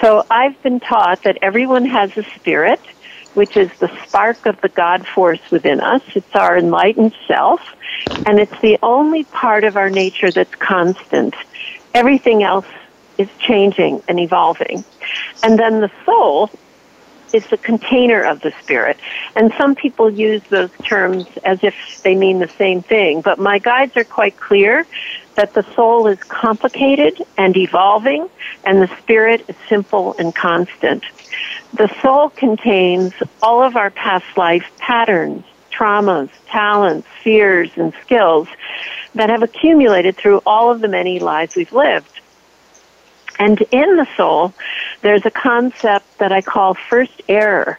So 0.00 0.24
I've 0.30 0.60
been 0.62 0.80
taught 0.80 1.22
that 1.22 1.38
everyone 1.42 1.86
has 1.86 2.16
a 2.16 2.24
spirit 2.36 2.80
which 3.34 3.56
is 3.56 3.70
the 3.78 3.90
spark 4.06 4.46
of 4.46 4.60
the 4.60 4.68
God 4.68 5.06
force 5.06 5.40
within 5.50 5.80
us. 5.80 6.02
It's 6.14 6.34
our 6.34 6.56
enlightened 6.56 7.14
self, 7.26 7.60
and 8.26 8.38
it's 8.38 8.60
the 8.60 8.78
only 8.82 9.24
part 9.24 9.64
of 9.64 9.76
our 9.76 9.90
nature 9.90 10.30
that's 10.30 10.54
constant. 10.54 11.34
Everything 11.92 12.42
else 12.42 12.66
is 13.18 13.28
changing 13.38 14.02
and 14.08 14.18
evolving. 14.18 14.84
And 15.42 15.58
then 15.58 15.80
the 15.80 15.90
soul 16.04 16.50
is 17.34 17.46
the 17.48 17.56
container 17.56 18.22
of 18.22 18.40
the 18.40 18.52
spirit. 18.62 18.96
And 19.34 19.52
some 19.58 19.74
people 19.74 20.08
use 20.08 20.42
those 20.44 20.70
terms 20.84 21.26
as 21.44 21.58
if 21.62 21.74
they 22.02 22.14
mean 22.14 22.38
the 22.38 22.48
same 22.48 22.80
thing, 22.80 23.20
but 23.20 23.38
my 23.38 23.58
guides 23.58 23.96
are 23.96 24.04
quite 24.04 24.36
clear 24.36 24.86
that 25.34 25.52
the 25.52 25.64
soul 25.74 26.06
is 26.06 26.22
complicated 26.22 27.20
and 27.36 27.56
evolving, 27.56 28.28
and 28.64 28.80
the 28.80 28.96
spirit 28.98 29.44
is 29.48 29.56
simple 29.68 30.14
and 30.18 30.32
constant. 30.32 31.04
The 31.72 31.92
soul 32.00 32.30
contains 32.30 33.12
all 33.42 33.64
of 33.64 33.74
our 33.74 33.90
past 33.90 34.36
life 34.36 34.64
patterns, 34.78 35.44
traumas, 35.72 36.30
talents, 36.46 37.08
fears, 37.24 37.70
and 37.74 37.92
skills 38.04 38.46
that 39.16 39.28
have 39.28 39.42
accumulated 39.42 40.16
through 40.16 40.40
all 40.46 40.70
of 40.70 40.80
the 40.80 40.88
many 40.88 41.18
lives 41.18 41.56
we've 41.56 41.72
lived. 41.72 42.13
And 43.38 43.60
in 43.70 43.96
the 43.96 44.06
soul, 44.16 44.54
there's 45.02 45.26
a 45.26 45.30
concept 45.30 46.18
that 46.18 46.32
I 46.32 46.40
call 46.40 46.74
first 46.74 47.22
error, 47.28 47.78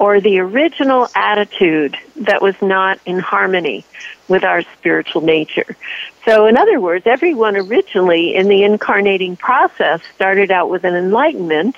or 0.00 0.20
the 0.20 0.40
original 0.40 1.08
attitude 1.14 1.96
that 2.16 2.42
was 2.42 2.60
not 2.60 2.98
in 3.06 3.18
harmony 3.18 3.84
with 4.28 4.44
our 4.44 4.62
spiritual 4.62 5.20
nature. 5.20 5.76
So, 6.24 6.46
in 6.46 6.56
other 6.56 6.80
words, 6.80 7.06
everyone 7.06 7.56
originally 7.56 8.34
in 8.34 8.48
the 8.48 8.64
incarnating 8.64 9.36
process 9.36 10.00
started 10.14 10.50
out 10.50 10.70
with 10.70 10.84
an 10.84 10.94
enlightenment 10.94 11.76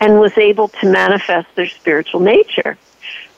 and 0.00 0.20
was 0.20 0.36
able 0.36 0.68
to 0.68 0.90
manifest 0.90 1.48
their 1.54 1.68
spiritual 1.68 2.20
nature. 2.20 2.76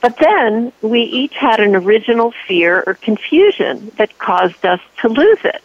But 0.00 0.16
then 0.18 0.72
we 0.82 1.02
each 1.02 1.34
had 1.34 1.60
an 1.60 1.76
original 1.76 2.32
fear 2.46 2.82
or 2.86 2.94
confusion 2.94 3.92
that 3.96 4.18
caused 4.18 4.64
us 4.64 4.80
to 5.02 5.08
lose 5.08 5.38
it. 5.44 5.62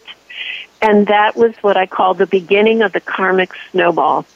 And 0.82 1.06
that 1.06 1.36
was 1.36 1.54
what 1.62 1.76
I 1.76 1.86
call 1.86 2.14
the 2.14 2.26
beginning 2.26 2.82
of 2.82 2.92
the 2.92 3.00
karmic 3.00 3.52
snowball. 3.70 4.26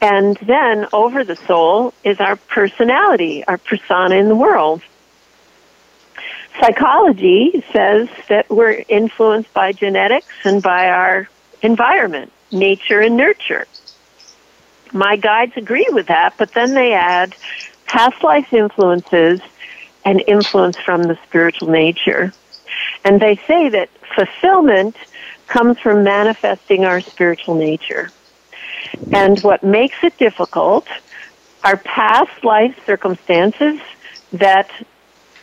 And 0.00 0.36
then 0.42 0.86
over 0.92 1.24
the 1.24 1.36
soul 1.36 1.94
is 2.04 2.20
our 2.20 2.36
personality, 2.36 3.44
our 3.44 3.58
persona 3.58 4.16
in 4.16 4.28
the 4.28 4.34
world. 4.34 4.82
Psychology 6.60 7.64
says 7.72 8.08
that 8.28 8.48
we're 8.50 8.84
influenced 8.88 9.52
by 9.52 9.72
genetics 9.72 10.34
and 10.44 10.62
by 10.62 10.88
our 10.88 11.28
environment, 11.62 12.32
nature 12.50 13.00
and 13.00 13.16
nurture. 13.16 13.66
My 14.92 15.16
guides 15.16 15.52
agree 15.56 15.88
with 15.90 16.06
that, 16.06 16.34
but 16.38 16.52
then 16.54 16.74
they 16.74 16.92
add 16.92 17.34
past 17.86 18.22
life 18.22 18.52
influences 18.52 19.40
and 20.04 20.22
influence 20.26 20.76
from 20.78 21.02
the 21.02 21.18
spiritual 21.26 21.68
nature. 21.68 22.32
And 23.04 23.20
they 23.20 23.36
say 23.46 23.68
that 23.70 23.90
fulfillment 24.16 24.96
comes 25.46 25.78
from 25.78 26.02
manifesting 26.02 26.84
our 26.84 27.00
spiritual 27.00 27.54
nature. 27.54 28.10
And 29.12 29.38
what 29.40 29.62
makes 29.62 30.02
it 30.02 30.16
difficult 30.18 30.88
are 31.62 31.76
past 31.76 32.44
life 32.44 32.76
circumstances 32.86 33.80
that 34.32 34.70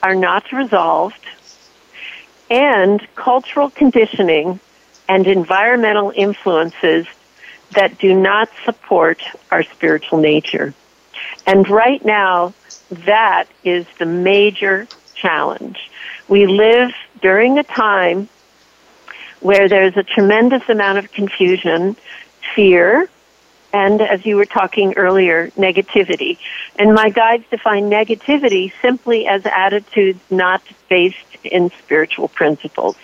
are 0.02 0.16
not 0.16 0.52
resolved 0.52 1.26
and 2.50 3.02
cultural 3.16 3.70
conditioning 3.70 4.60
and 5.08 5.28
environmental 5.28 6.12
influences 6.16 7.06
that 7.72 7.98
do 8.00 8.14
not 8.14 8.50
support 8.66 9.22
our 9.52 9.64
spiritual 9.64 10.20
nature. 10.20 10.74
And 11.46 11.68
right 11.70 12.04
now, 12.04 12.54
that 12.90 13.46
is 13.64 13.86
the 13.98 14.06
major 14.06 14.88
challenge. 15.16 15.90
We 16.28 16.46
live 16.46 16.92
during 17.22 17.58
a 17.58 17.64
time 17.64 18.30
where 19.44 19.68
there's 19.68 19.96
a 19.98 20.04
tremendous 20.04 20.68
amount 20.70 20.98
of 20.98 21.12
confusion, 21.12 21.96
fear, 22.56 23.08
and 23.74 24.02
as 24.02 24.26
you 24.26 24.38
were 24.38 24.46
talking 24.46 24.94
earlier, 24.94 25.50
negativity. 25.52 26.38
And 26.80 26.94
my 26.94 27.10
guides 27.10 27.44
define 27.52 27.90
negativity 27.90 28.72
simply 28.82 29.28
as 29.28 29.46
attitudes 29.46 30.20
not 30.30 30.62
based 30.90 31.18
in 31.44 31.72
spiritual 31.72 32.30
principles. 32.30 32.96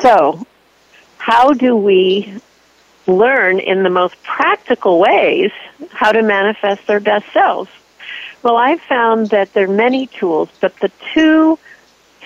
So, 0.00 0.46
how 1.18 1.54
do 1.54 1.74
we 1.74 2.40
learn 3.08 3.58
in 3.58 3.82
the 3.82 3.90
most 3.90 4.22
practical 4.22 5.00
ways 5.00 5.50
how 5.90 6.12
to 6.12 6.22
manifest 6.22 6.86
their 6.86 7.00
best 7.00 7.26
selves? 7.32 7.70
Well, 8.44 8.56
I've 8.56 8.82
found 8.82 9.30
that 9.30 9.54
there 9.54 9.64
are 9.64 9.74
many 9.74 10.06
tools, 10.06 10.50
but 10.60 10.76
the 10.76 10.92
two 11.14 11.58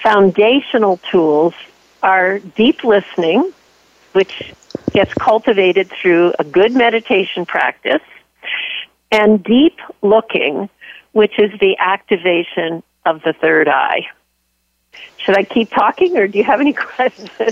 foundational 0.03 0.99
tools 1.11 1.55
are 2.03 2.39
deep 2.39 2.83
listening, 2.85 3.53
which 4.13 4.33
gets 4.93 5.11
cultivated 5.23 5.91
through 6.01 6.33
a 6.39 6.45
good 6.45 6.73
meditation 6.73 7.47
practice, 7.47 8.03
and 9.13 9.43
deep 9.43 9.79
looking, 10.03 10.69
which 11.13 11.39
is 11.39 11.51
the 11.61 11.77
activation 11.79 12.83
of 13.07 13.23
the 13.23 13.35
third 13.41 13.69
eye. 13.69 14.07
Should 15.18 15.37
I 15.37 15.44
keep 15.44 15.70
talking, 15.70 16.16
or 16.16 16.26
do 16.26 16.38
you 16.38 16.44
have 16.44 16.61
any 16.61 16.72
questions? 16.96 17.31
Uh, 17.38 17.44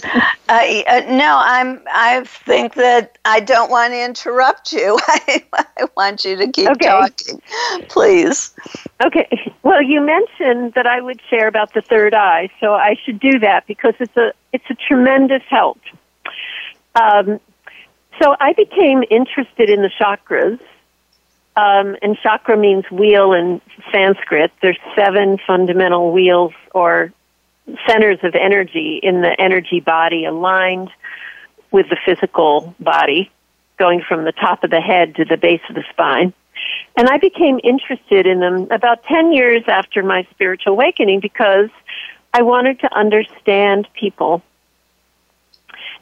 uh, 0.48 1.02
no, 1.08 1.38
I'm. 1.40 1.80
I 1.86 2.24
think 2.24 2.74
that 2.74 3.18
I 3.24 3.40
don't 3.40 3.70
want 3.70 3.92
to 3.92 4.04
interrupt 4.04 4.72
you. 4.72 4.98
I, 5.06 5.44
I 5.52 5.88
want 5.96 6.24
you 6.24 6.36
to 6.36 6.50
keep 6.50 6.68
okay. 6.70 6.88
talking, 6.88 7.42
please. 7.88 8.54
Okay. 9.04 9.28
Well, 9.62 9.82
you 9.82 10.00
mentioned 10.00 10.74
that 10.74 10.86
I 10.86 11.00
would 11.00 11.20
share 11.28 11.46
about 11.46 11.74
the 11.74 11.82
third 11.82 12.14
eye, 12.14 12.48
so 12.58 12.72
I 12.72 12.96
should 13.04 13.20
do 13.20 13.38
that 13.40 13.66
because 13.66 13.94
it's 14.00 14.16
a 14.16 14.32
it's 14.52 14.68
a 14.70 14.74
tremendous 14.74 15.42
help. 15.48 15.78
Um, 16.94 17.38
so 18.20 18.34
I 18.40 18.54
became 18.54 19.04
interested 19.10 19.70
in 19.70 19.82
the 19.82 19.90
chakras. 20.00 20.58
Um, 21.56 21.96
and 22.02 22.16
chakra 22.22 22.56
means 22.56 22.84
wheel 22.88 23.32
in 23.32 23.60
Sanskrit. 23.90 24.52
There's 24.62 24.78
seven 24.94 25.38
fundamental 25.44 26.12
wheels 26.12 26.52
or 26.72 27.12
centers 27.86 28.18
of 28.22 28.34
energy 28.34 29.00
in 29.02 29.20
the 29.20 29.34
energy 29.38 29.80
body 29.80 30.24
aligned 30.24 30.90
with 31.70 31.86
the 31.90 31.98
physical 32.04 32.74
body, 32.80 33.30
going 33.78 34.02
from 34.06 34.24
the 34.24 34.32
top 34.32 34.64
of 34.64 34.70
the 34.70 34.80
head 34.80 35.14
to 35.16 35.24
the 35.24 35.36
base 35.36 35.60
of 35.68 35.74
the 35.74 35.84
spine. 35.90 36.32
And 36.96 37.08
I 37.08 37.18
became 37.18 37.60
interested 37.62 38.26
in 38.26 38.40
them 38.40 38.68
about 38.70 39.04
10 39.04 39.32
years 39.32 39.62
after 39.68 40.02
my 40.02 40.26
spiritual 40.30 40.72
awakening 40.72 41.20
because 41.20 41.70
I 42.32 42.42
wanted 42.42 42.80
to 42.80 42.92
understand 42.94 43.86
people. 43.94 44.42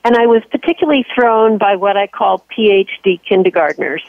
And 0.05 0.17
I 0.17 0.27
was 0.27 0.43
particularly 0.51 1.05
thrown 1.15 1.59
by 1.59 1.77
what 1.77 1.97
I 1.97 2.07
call 2.07 2.45
PhD 2.57 3.21
kindergartners, 3.29 4.05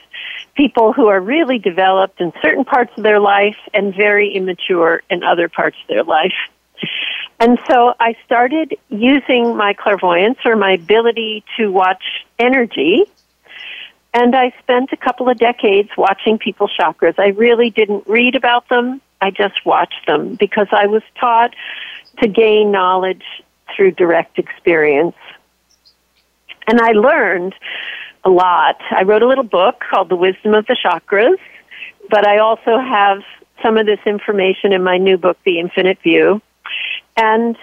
people 0.55 0.93
who 0.93 1.07
are 1.07 1.19
really 1.19 1.57
developed 1.57 2.21
in 2.21 2.31
certain 2.41 2.65
parts 2.65 2.91
of 2.97 3.03
their 3.03 3.19
life 3.19 3.57
and 3.73 3.95
very 3.95 4.33
immature 4.35 5.01
in 5.09 5.23
other 5.23 5.49
parts 5.49 5.77
of 5.81 5.87
their 5.87 6.03
life. 6.03 6.35
And 7.39 7.59
so 7.69 7.93
I 7.99 8.15
started 8.25 8.77
using 8.89 9.55
my 9.55 9.73
clairvoyance 9.73 10.39
or 10.43 10.55
my 10.55 10.71
ability 10.73 11.43
to 11.57 11.71
watch 11.71 12.03
energy. 12.39 13.05
And 14.13 14.35
I 14.35 14.53
spent 14.59 14.91
a 14.91 14.97
couple 14.97 15.29
of 15.29 15.37
decades 15.37 15.89
watching 15.95 16.39
people's 16.39 16.71
chakras. 16.77 17.19
I 17.19 17.27
really 17.29 17.69
didn't 17.69 18.07
read 18.07 18.35
about 18.35 18.67
them. 18.69 19.01
I 19.21 19.29
just 19.29 19.65
watched 19.65 20.07
them 20.07 20.35
because 20.35 20.67
I 20.71 20.87
was 20.87 21.03
taught 21.19 21.55
to 22.19 22.27
gain 22.27 22.71
knowledge 22.71 23.23
through 23.75 23.91
direct 23.91 24.39
experience. 24.39 25.15
And 26.67 26.81
I 26.81 26.91
learned 26.93 27.53
a 28.23 28.29
lot. 28.29 28.81
I 28.91 29.03
wrote 29.03 29.21
a 29.21 29.27
little 29.27 29.43
book 29.43 29.83
called 29.89 30.09
The 30.09 30.15
Wisdom 30.15 30.53
of 30.53 30.65
the 30.65 30.75
Chakras, 30.75 31.37
but 32.09 32.27
I 32.27 32.39
also 32.39 32.79
have 32.79 33.19
some 33.63 33.77
of 33.77 33.85
this 33.85 33.99
information 34.05 34.73
in 34.73 34.83
my 34.83 34.97
new 34.97 35.17
book, 35.17 35.37
The 35.45 35.59
Infinite 35.59 35.99
View. 36.01 36.41
And 37.17 37.57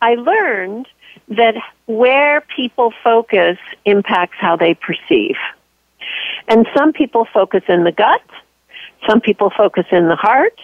I 0.00 0.14
learned 0.14 0.86
that 1.28 1.54
where 1.86 2.42
people 2.54 2.92
focus 3.02 3.58
impacts 3.84 4.36
how 4.38 4.56
they 4.56 4.74
perceive. 4.74 5.36
And 6.48 6.66
some 6.76 6.92
people 6.92 7.26
focus 7.32 7.62
in 7.68 7.84
the 7.84 7.92
gut, 7.92 8.22
some 9.08 9.20
people 9.20 9.50
focus 9.56 9.86
in 9.90 10.08
the 10.08 10.16
heart, 10.16 10.60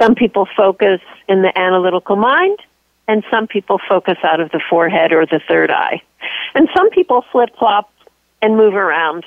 some 0.00 0.14
people 0.14 0.48
focus 0.56 1.00
in 1.28 1.42
the 1.42 1.56
analytical 1.58 2.16
mind, 2.16 2.58
and 3.06 3.22
some 3.30 3.46
people 3.46 3.78
focus 3.86 4.16
out 4.24 4.40
of 4.40 4.50
the 4.50 4.60
forehead 4.70 5.12
or 5.12 5.26
the 5.26 5.40
third 5.46 5.70
eye. 5.70 6.02
And 6.54 6.68
some 6.74 6.88
people 6.90 7.24
flip 7.30 7.50
flop 7.58 7.92
and 8.40 8.56
move 8.56 8.74
around 8.74 9.24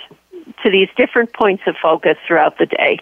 to 0.63 0.71
these 0.71 0.89
different 0.97 1.33
points 1.33 1.63
of 1.67 1.75
focus 1.81 2.17
throughout 2.27 2.57
the 2.57 2.65
day. 2.65 2.99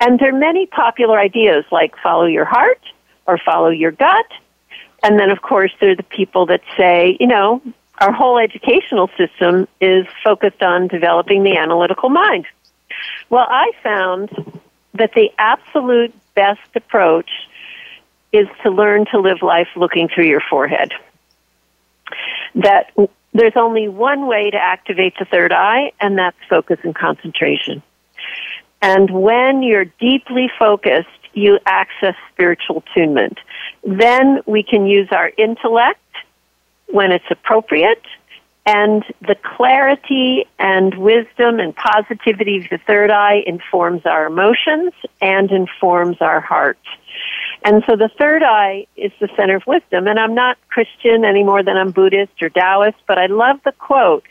And 0.00 0.18
there 0.18 0.34
are 0.34 0.38
many 0.38 0.66
popular 0.66 1.18
ideas 1.18 1.64
like 1.70 1.94
follow 2.02 2.26
your 2.26 2.44
heart, 2.44 2.80
or 3.26 3.38
follow 3.38 3.68
your 3.68 3.92
gut. 3.92 4.26
And 5.02 5.18
then, 5.18 5.30
of 5.30 5.42
course, 5.42 5.72
there 5.80 5.90
are 5.90 5.96
the 5.96 6.02
people 6.02 6.46
that 6.46 6.62
say, 6.76 7.16
you 7.20 7.26
know, 7.26 7.60
our 7.98 8.12
whole 8.12 8.38
educational 8.38 9.08
system 9.16 9.68
is 9.80 10.06
focused 10.22 10.62
on 10.62 10.88
developing 10.88 11.44
the 11.44 11.56
analytical 11.56 12.08
mind. 12.08 12.46
Well, 13.30 13.46
I 13.48 13.72
found 13.82 14.30
that 14.94 15.12
the 15.14 15.30
absolute 15.38 16.14
best 16.34 16.60
approach 16.74 17.30
is 18.32 18.48
to 18.62 18.70
learn 18.70 19.06
to 19.12 19.20
live 19.20 19.42
life 19.42 19.68
looking 19.76 20.08
through 20.08 20.26
your 20.26 20.42
forehead. 20.50 20.92
That 22.56 22.92
there's 23.32 23.56
only 23.56 23.88
one 23.88 24.26
way 24.26 24.50
to 24.50 24.56
activate 24.56 25.14
the 25.18 25.24
third 25.24 25.52
eye, 25.52 25.92
and 26.00 26.18
that's 26.18 26.36
focus 26.48 26.78
and 26.82 26.94
concentration. 26.94 27.82
And 28.82 29.10
when 29.10 29.62
you're 29.62 29.86
deeply 29.86 30.50
focused, 30.58 31.08
you 31.36 31.58
access 31.66 32.14
spiritual 32.32 32.82
attunement. 32.86 33.38
Then 33.82 34.40
we 34.46 34.62
can 34.62 34.86
use 34.86 35.08
our 35.10 35.30
intellect 35.36 36.00
when 36.88 37.12
it's 37.12 37.24
appropriate 37.30 38.02
and 38.66 39.04
the 39.20 39.36
clarity 39.56 40.46
and 40.58 40.94
wisdom 40.94 41.60
and 41.60 41.76
positivity 41.76 42.58
of 42.58 42.64
the 42.70 42.78
third 42.86 43.10
eye 43.10 43.42
informs 43.46 44.06
our 44.06 44.26
emotions 44.26 44.92
and 45.20 45.50
informs 45.50 46.16
our 46.20 46.40
heart. 46.40 46.78
And 47.62 47.82
so 47.86 47.96
the 47.96 48.10
third 48.18 48.42
eye 48.42 48.86
is 48.96 49.12
the 49.20 49.28
center 49.36 49.56
of 49.56 49.66
wisdom. 49.66 50.06
And 50.06 50.18
I'm 50.18 50.34
not 50.34 50.56
Christian 50.68 51.24
any 51.24 51.42
more 51.42 51.62
than 51.62 51.76
I'm 51.76 51.90
Buddhist 51.90 52.42
or 52.42 52.48
Taoist, 52.48 52.96
but 53.06 53.18
I 53.18 53.26
love 53.26 53.60
the 53.64 53.72
quote 53.72 54.24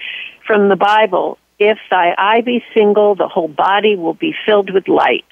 from 0.46 0.70
the 0.70 0.76
Bible 0.76 1.38
if 1.60 1.78
thy 1.90 2.16
eye 2.18 2.42
be 2.42 2.64
single, 2.74 3.16
the 3.16 3.28
whole 3.28 3.48
body 3.48 3.96
will 3.96 4.14
be 4.14 4.36
filled 4.46 4.72
with 4.72 4.88
light. 4.88 5.26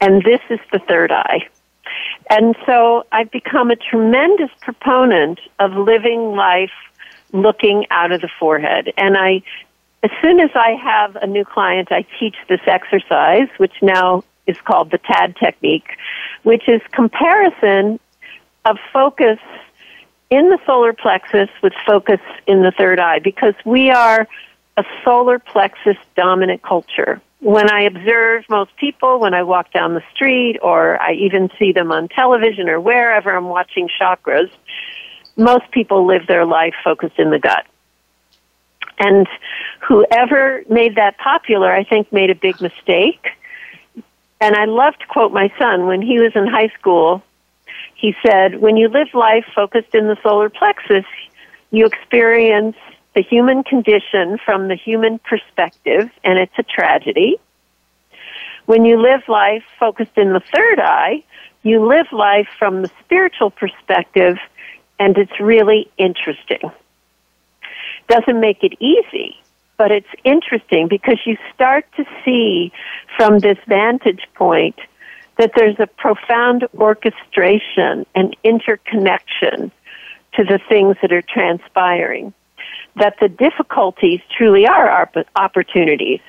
And 0.00 0.22
this 0.22 0.40
is 0.50 0.60
the 0.72 0.78
third 0.78 1.10
eye. 1.10 1.48
And 2.30 2.56
so 2.66 3.04
I've 3.10 3.30
become 3.30 3.70
a 3.70 3.76
tremendous 3.76 4.50
proponent 4.60 5.40
of 5.58 5.72
living 5.72 6.32
life 6.32 6.72
looking 7.32 7.86
out 7.90 8.12
of 8.12 8.20
the 8.20 8.28
forehead. 8.38 8.92
And 8.96 9.16
I, 9.16 9.42
as 10.02 10.10
soon 10.22 10.40
as 10.40 10.50
I 10.54 10.72
have 10.72 11.16
a 11.16 11.26
new 11.26 11.44
client, 11.44 11.90
I 11.90 12.04
teach 12.18 12.36
this 12.48 12.60
exercise, 12.66 13.48
which 13.56 13.74
now 13.82 14.24
is 14.46 14.56
called 14.60 14.90
the 14.90 14.98
Tadd 14.98 15.36
technique, 15.38 15.96
which 16.42 16.68
is 16.68 16.80
comparison 16.92 17.98
of 18.64 18.78
focus 18.92 19.38
in 20.30 20.50
the 20.50 20.58
solar 20.66 20.92
plexus 20.92 21.48
with 21.62 21.72
focus 21.86 22.20
in 22.46 22.62
the 22.62 22.70
third 22.70 23.00
eye 23.00 23.18
because 23.18 23.54
we 23.64 23.90
are 23.90 24.28
a 24.76 24.84
solar 25.04 25.38
plexus 25.38 25.96
dominant 26.16 26.62
culture. 26.62 27.20
When 27.40 27.70
I 27.70 27.82
observe 27.82 28.44
most 28.48 28.74
people, 28.76 29.20
when 29.20 29.32
I 29.32 29.44
walk 29.44 29.72
down 29.72 29.94
the 29.94 30.02
street 30.12 30.58
or 30.60 31.00
I 31.00 31.12
even 31.12 31.50
see 31.58 31.72
them 31.72 31.92
on 31.92 32.08
television 32.08 32.68
or 32.68 32.80
wherever 32.80 33.34
I'm 33.34 33.48
watching 33.48 33.88
chakras, 34.00 34.50
most 35.36 35.70
people 35.70 36.04
live 36.04 36.26
their 36.26 36.44
life 36.44 36.74
focused 36.82 37.18
in 37.18 37.30
the 37.30 37.38
gut. 37.38 37.64
And 38.98 39.28
whoever 39.86 40.62
made 40.68 40.96
that 40.96 41.18
popular, 41.18 41.72
I 41.72 41.84
think, 41.84 42.12
made 42.12 42.30
a 42.30 42.34
big 42.34 42.60
mistake. 42.60 43.28
And 44.40 44.56
I 44.56 44.64
love 44.64 44.98
to 44.98 45.06
quote 45.06 45.32
my 45.32 45.52
son 45.58 45.86
when 45.86 46.02
he 46.02 46.18
was 46.18 46.32
in 46.34 46.46
high 46.48 46.72
school. 46.78 47.22
He 47.94 48.14
said, 48.24 48.60
When 48.60 48.76
you 48.76 48.88
live 48.88 49.14
life 49.14 49.44
focused 49.54 49.94
in 49.94 50.08
the 50.08 50.16
solar 50.22 50.50
plexus, 50.50 51.04
you 51.70 51.86
experience 51.86 52.76
the 53.14 53.22
human 53.22 53.62
condition 53.64 54.38
from 54.44 54.68
the 54.68 54.76
human 54.76 55.18
perspective, 55.18 56.10
and 56.24 56.38
it's 56.38 56.58
a 56.58 56.62
tragedy. 56.62 57.36
When 58.66 58.84
you 58.84 59.00
live 59.00 59.22
life 59.28 59.64
focused 59.78 60.16
in 60.16 60.32
the 60.32 60.40
third 60.40 60.78
eye, 60.78 61.24
you 61.62 61.86
live 61.86 62.06
life 62.12 62.48
from 62.58 62.82
the 62.82 62.90
spiritual 63.04 63.50
perspective, 63.50 64.38
and 64.98 65.16
it's 65.16 65.40
really 65.40 65.90
interesting. 65.96 66.70
Doesn't 68.08 68.40
make 68.40 68.62
it 68.62 68.74
easy, 68.80 69.36
but 69.76 69.90
it's 69.90 70.08
interesting 70.24 70.88
because 70.88 71.18
you 71.24 71.36
start 71.54 71.86
to 71.96 72.04
see 72.24 72.72
from 73.16 73.38
this 73.38 73.58
vantage 73.66 74.26
point 74.34 74.78
that 75.38 75.52
there's 75.54 75.78
a 75.78 75.86
profound 75.86 76.66
orchestration 76.74 78.04
and 78.14 78.36
interconnection 78.44 79.70
to 80.34 80.44
the 80.44 80.60
things 80.68 80.96
that 81.00 81.12
are 81.12 81.22
transpiring. 81.22 82.32
That 82.96 83.16
the 83.20 83.28
difficulties 83.28 84.20
truly 84.36 84.66
are 84.66 85.08
opportunities. 85.36 86.20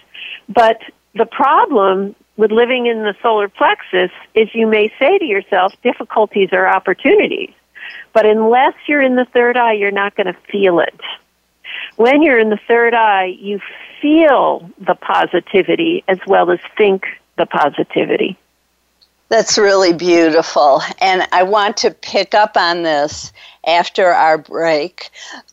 But 0.47 0.81
the 1.15 1.25
problem 1.25 2.15
with 2.37 2.51
living 2.51 2.85
in 2.85 3.03
the 3.03 3.15
solar 3.21 3.49
plexus 3.49 4.11
is 4.33 4.47
you 4.53 4.67
may 4.67 4.91
say 4.99 5.17
to 5.17 5.25
yourself, 5.25 5.73
difficulties 5.83 6.49
are 6.53 6.67
opportunities. 6.67 7.51
But 8.13 8.25
unless 8.25 8.75
you're 8.87 9.01
in 9.01 9.15
the 9.15 9.25
third 9.25 9.57
eye, 9.57 9.73
you're 9.73 9.91
not 9.91 10.15
going 10.15 10.27
to 10.27 10.37
feel 10.51 10.79
it. 10.79 10.99
When 11.97 12.21
you're 12.21 12.39
in 12.39 12.49
the 12.49 12.59
third 12.67 12.93
eye, 12.93 13.35
you 13.39 13.59
feel 14.01 14.69
the 14.79 14.95
positivity 14.95 16.03
as 16.07 16.19
well 16.25 16.51
as 16.51 16.59
think 16.77 17.05
the 17.37 17.45
positivity. 17.45 18.37
That's 19.27 19.57
really 19.57 19.93
beautiful. 19.93 20.81
And 21.01 21.27
I 21.31 21.43
want 21.43 21.77
to 21.77 21.91
pick 21.91 22.33
up 22.33 22.57
on 22.57 22.83
this 22.83 23.31
after 23.69 24.07
our 24.07 24.37
break 24.37 25.11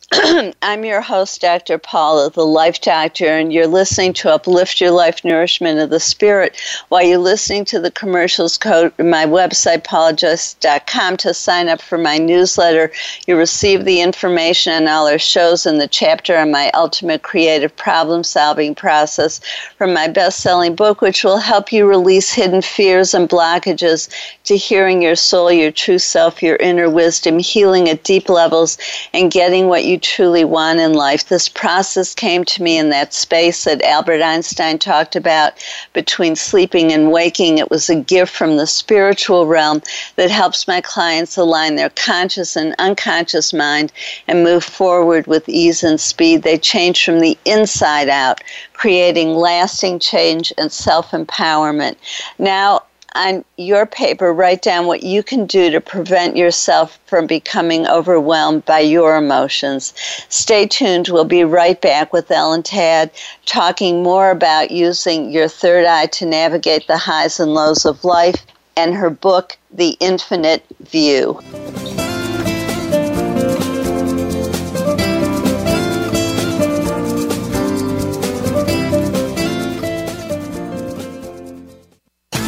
I'm 0.61 0.85
your 0.85 1.01
host, 1.01 1.41
Dr. 1.41 1.77
Paula, 1.77 2.29
the 2.29 2.45
Life 2.45 2.79
Doctor, 2.79 3.25
and 3.25 3.51
you're 3.51 3.67
listening 3.67 4.13
to 4.13 4.33
Uplift 4.33 4.79
Your 4.79 4.91
Life 4.91 5.25
Nourishment 5.25 5.79
of 5.79 5.89
the 5.89 5.99
Spirit 5.99 6.55
while 6.87 7.03
you're 7.03 7.17
listening 7.17 7.65
to 7.65 7.79
the 7.79 7.91
commercials. 7.91 8.57
Code 8.57 8.97
my 8.97 9.25
website, 9.25 9.83
paulajoyce.com, 9.83 11.17
to 11.17 11.33
sign 11.33 11.67
up 11.67 11.81
for 11.81 11.97
my 11.97 12.17
newsletter. 12.17 12.89
You 13.27 13.35
receive 13.35 13.83
the 13.83 13.99
information 13.99 14.71
on 14.71 14.87
all 14.87 15.07
our 15.09 15.19
shows 15.19 15.65
and 15.65 15.81
the 15.81 15.89
chapter 15.89 16.37
on 16.37 16.51
my 16.51 16.71
ultimate 16.73 17.23
creative 17.23 17.75
problem 17.75 18.23
solving 18.23 18.75
process 18.75 19.41
from 19.77 19.93
my 19.93 20.07
best 20.07 20.39
selling 20.39 20.73
book, 20.73 21.01
which 21.01 21.25
will 21.25 21.39
help 21.39 21.73
you 21.73 21.85
release 21.85 22.31
hidden 22.31 22.61
fears 22.61 23.13
and 23.13 23.27
blockages 23.27 24.07
to 24.45 24.55
hearing 24.55 25.01
your 25.01 25.17
soul, 25.17 25.51
your 25.51 25.71
true 25.71 25.99
self, 25.99 26.41
your 26.41 26.55
inner 26.55 26.89
wisdom, 26.89 27.39
healing 27.39 27.89
at 27.89 28.05
deep 28.07 28.29
levels, 28.29 28.77
and 29.13 29.31
getting 29.31 29.67
what 29.67 29.83
you 29.83 29.99
truly 29.99 30.45
want 30.45 30.79
in 30.79 30.93
life. 30.93 31.27
This 31.27 31.49
process 31.49 32.15
came 32.15 32.45
to 32.45 32.63
me 32.63 32.77
in 32.77 32.89
that 32.89 33.13
space 33.13 33.65
that 33.65 33.81
Albert 33.83 34.21
Einstein 34.23 34.79
talked 34.79 35.15
about 35.15 35.53
between 35.91 36.35
sleeping 36.35 36.93
and 36.93 37.11
waking. 37.11 37.57
It 37.57 37.69
was 37.69 37.89
a 37.89 37.95
gift 37.95 38.33
from 38.33 38.55
the 38.55 38.65
spiritual 38.65 39.45
realm 39.45 39.81
that 40.15 40.31
helps 40.31 40.67
my 40.67 40.79
clients 40.79 41.35
align 41.37 41.75
their 41.75 41.89
conscious 41.91 42.55
and 42.55 42.73
unconscious 42.79 43.51
mind 43.51 43.91
and 44.27 44.43
move 44.43 44.63
forward 44.63 45.27
with 45.27 45.49
ease 45.49 45.83
and 45.83 45.99
speed. 45.99 46.43
They 46.43 46.57
change 46.57 47.03
from 47.03 47.19
the 47.19 47.37
inside 47.43 48.07
out, 48.07 48.41
creating 48.71 49.35
lasting 49.35 49.99
change 49.99 50.53
and 50.57 50.71
self 50.71 51.11
empowerment. 51.11 51.97
Now, 52.39 52.83
on 53.17 53.43
your 53.57 53.85
paper, 53.85 54.31
write 54.31 54.61
down 54.61 54.85
what 54.85 55.03
you 55.03 55.23
can 55.23 55.45
do 55.45 55.69
to 55.71 55.81
prevent 55.81 56.37
yourself 56.37 56.99
from 57.07 57.27
becoming 57.27 57.87
overwhelmed 57.87 58.63
by 58.65 58.79
your 58.79 59.17
emotions. 59.17 59.93
Stay 60.29 60.67
tuned. 60.67 61.09
We'll 61.09 61.25
be 61.25 61.43
right 61.43 61.79
back 61.81 62.13
with 62.13 62.29
Ellen 62.31 62.63
Tadd 62.63 63.09
talking 63.45 64.03
more 64.03 64.29
about 64.29 64.71
using 64.71 65.31
your 65.31 65.47
third 65.47 65.85
eye 65.85 66.05
to 66.07 66.25
navigate 66.25 66.87
the 66.87 66.97
highs 66.97 67.39
and 67.39 67.53
lows 67.53 67.85
of 67.85 68.03
life 68.03 68.45
and 68.75 68.93
her 68.93 69.09
book, 69.09 69.57
The 69.73 69.97
Infinite 69.99 70.63
View. 70.81 71.41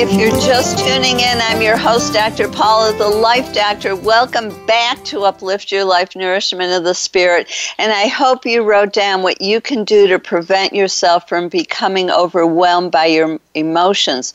If 0.00 0.12
you're 0.12 0.30
just 0.30 0.78
tuning 0.78 1.18
in, 1.18 1.38
I'm 1.40 1.60
your 1.60 1.76
host, 1.76 2.12
Dr. 2.12 2.48
Paula, 2.48 2.96
the 2.96 3.08
Life 3.08 3.52
Doctor. 3.52 3.96
Welcome 3.96 4.54
back 4.64 5.04
to 5.06 5.22
Uplift 5.22 5.72
Your 5.72 5.84
Life 5.84 6.14
Nourishment 6.14 6.72
of 6.72 6.84
the 6.84 6.94
Spirit. 6.94 7.50
And 7.78 7.90
I 7.90 8.06
hope 8.06 8.46
you 8.46 8.62
wrote 8.62 8.92
down 8.92 9.24
what 9.24 9.40
you 9.40 9.60
can 9.60 9.82
do 9.82 10.06
to 10.06 10.20
prevent 10.20 10.72
yourself 10.72 11.28
from 11.28 11.48
becoming 11.48 12.12
overwhelmed 12.12 12.92
by 12.92 13.06
your 13.06 13.40
emotions. 13.54 14.34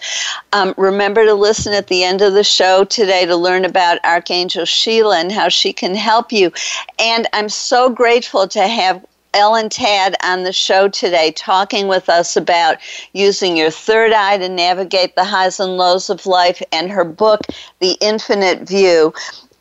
Um, 0.52 0.74
remember 0.76 1.24
to 1.24 1.34
listen 1.34 1.72
at 1.72 1.88
the 1.88 2.04
end 2.04 2.22
of 2.22 2.34
the 2.34 2.44
show 2.44 2.84
today 2.84 3.26
to 3.26 3.38
learn 3.38 3.64
about 3.64 4.04
Archangel 4.04 4.66
Sheila 4.66 5.18
and 5.18 5.32
how 5.32 5.48
she 5.48 5.72
can 5.72 5.96
help 5.96 6.34
you. 6.34 6.52
And 7.00 7.26
I'm 7.32 7.48
so 7.48 7.90
grateful 7.90 8.50
to 8.50 8.68
have 8.68 9.06
Ellen 9.34 9.70
Tadd 9.70 10.16
on 10.24 10.44
the 10.44 10.54
show 10.54 10.88
today 10.88 11.32
talking 11.32 11.88
with 11.88 12.10
us 12.10 12.38
about 12.38 12.78
using 13.14 13.58
your 13.58 13.72
third 13.72 14.14
eye 14.14 14.38
to 14.38 14.50
navigate 14.50 15.16
the 15.16 15.24
highs 15.24 15.60
and 15.60 15.78
lows 15.78 16.10
of 16.10 16.26
life 16.26 16.62
and 16.72 16.90
her 16.92 17.04
book, 17.04 17.42
The 17.80 17.98
Infinite 18.02 18.68
View. 18.68 19.14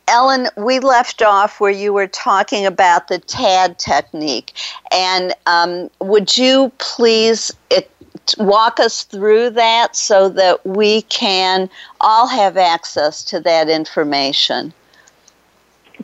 Ellen, 0.07 0.47
we 0.57 0.79
left 0.79 1.21
off 1.21 1.59
where 1.59 1.71
you 1.71 1.93
were 1.93 2.07
talking 2.07 2.65
about 2.65 3.07
the 3.07 3.19
Tadd 3.19 3.77
technique. 3.77 4.53
And 4.91 5.33
um, 5.47 5.89
would 5.99 6.37
you 6.37 6.71
please 6.77 7.51
it, 7.69 7.89
walk 8.37 8.79
us 8.79 9.03
through 9.03 9.51
that 9.51 9.95
so 9.95 10.29
that 10.29 10.65
we 10.65 11.03
can 11.03 11.69
all 12.01 12.27
have 12.27 12.57
access 12.57 13.23
to 13.25 13.39
that 13.41 13.69
information? 13.69 14.73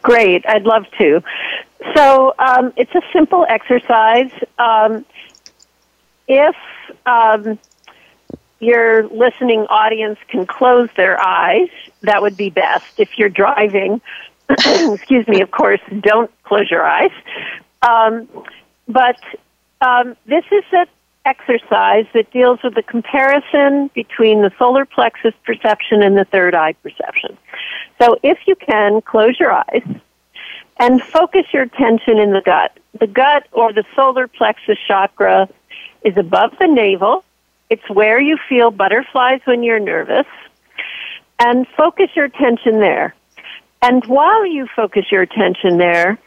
Great, 0.01 0.45
I'd 0.47 0.63
love 0.63 0.85
to. 0.97 1.21
So 1.95 2.33
um, 2.39 2.73
it's 2.75 2.93
a 2.93 3.01
simple 3.13 3.45
exercise. 3.47 4.31
Um, 4.57 5.05
if 6.27 6.55
um, 7.05 7.57
your 8.59 9.07
listening 9.07 9.61
audience 9.69 10.19
can 10.27 10.45
close 10.45 10.89
their 10.97 11.21
eyes, 11.21 11.69
that 12.01 12.21
would 12.21 12.35
be 12.35 12.49
best. 12.49 12.85
If 12.97 13.17
you're 13.17 13.29
driving, 13.29 14.01
excuse 14.49 15.27
me, 15.27 15.41
of 15.41 15.51
course, 15.51 15.79
don't 16.01 16.31
close 16.43 16.69
your 16.69 16.85
eyes. 16.85 17.11
Um, 17.81 18.27
but 18.87 19.19
um, 19.81 20.17
this 20.25 20.43
is 20.51 20.63
an 20.73 20.87
exercise 21.25 22.05
that 22.13 22.31
deals 22.31 22.59
with 22.63 22.75
the 22.75 22.83
comparison 22.83 23.89
between 23.93 24.41
the 24.41 24.51
solar 24.59 24.85
plexus 24.85 25.33
perception 25.45 26.01
and 26.01 26.17
the 26.17 26.25
third 26.25 26.55
eye 26.55 26.73
perception. 26.73 27.37
So 28.01 28.17
if 28.23 28.39
you 28.47 28.55
can, 28.55 29.01
close 29.01 29.39
your 29.39 29.53
eyes 29.53 29.83
and 30.79 31.01
focus 31.03 31.45
your 31.53 31.63
attention 31.63 32.17
in 32.17 32.31
the 32.31 32.41
gut. 32.41 32.77
The 32.99 33.07
gut 33.07 33.47
or 33.51 33.73
the 33.73 33.83
solar 33.95 34.27
plexus 34.27 34.77
chakra 34.87 35.49
is 36.03 36.17
above 36.17 36.53
the 36.59 36.67
navel. 36.67 37.23
It's 37.69 37.87
where 37.89 38.19
you 38.19 38.37
feel 38.47 38.71
butterflies 38.71 39.41
when 39.45 39.61
you're 39.61 39.79
nervous. 39.79 40.25
And 41.37 41.67
focus 41.77 42.09
your 42.15 42.25
attention 42.25 42.79
there. 42.79 43.13
And 43.81 44.03
while 44.05 44.45
you 44.45 44.67
focus 44.75 45.05
your 45.11 45.21
attention 45.21 45.77
there, 45.77 46.17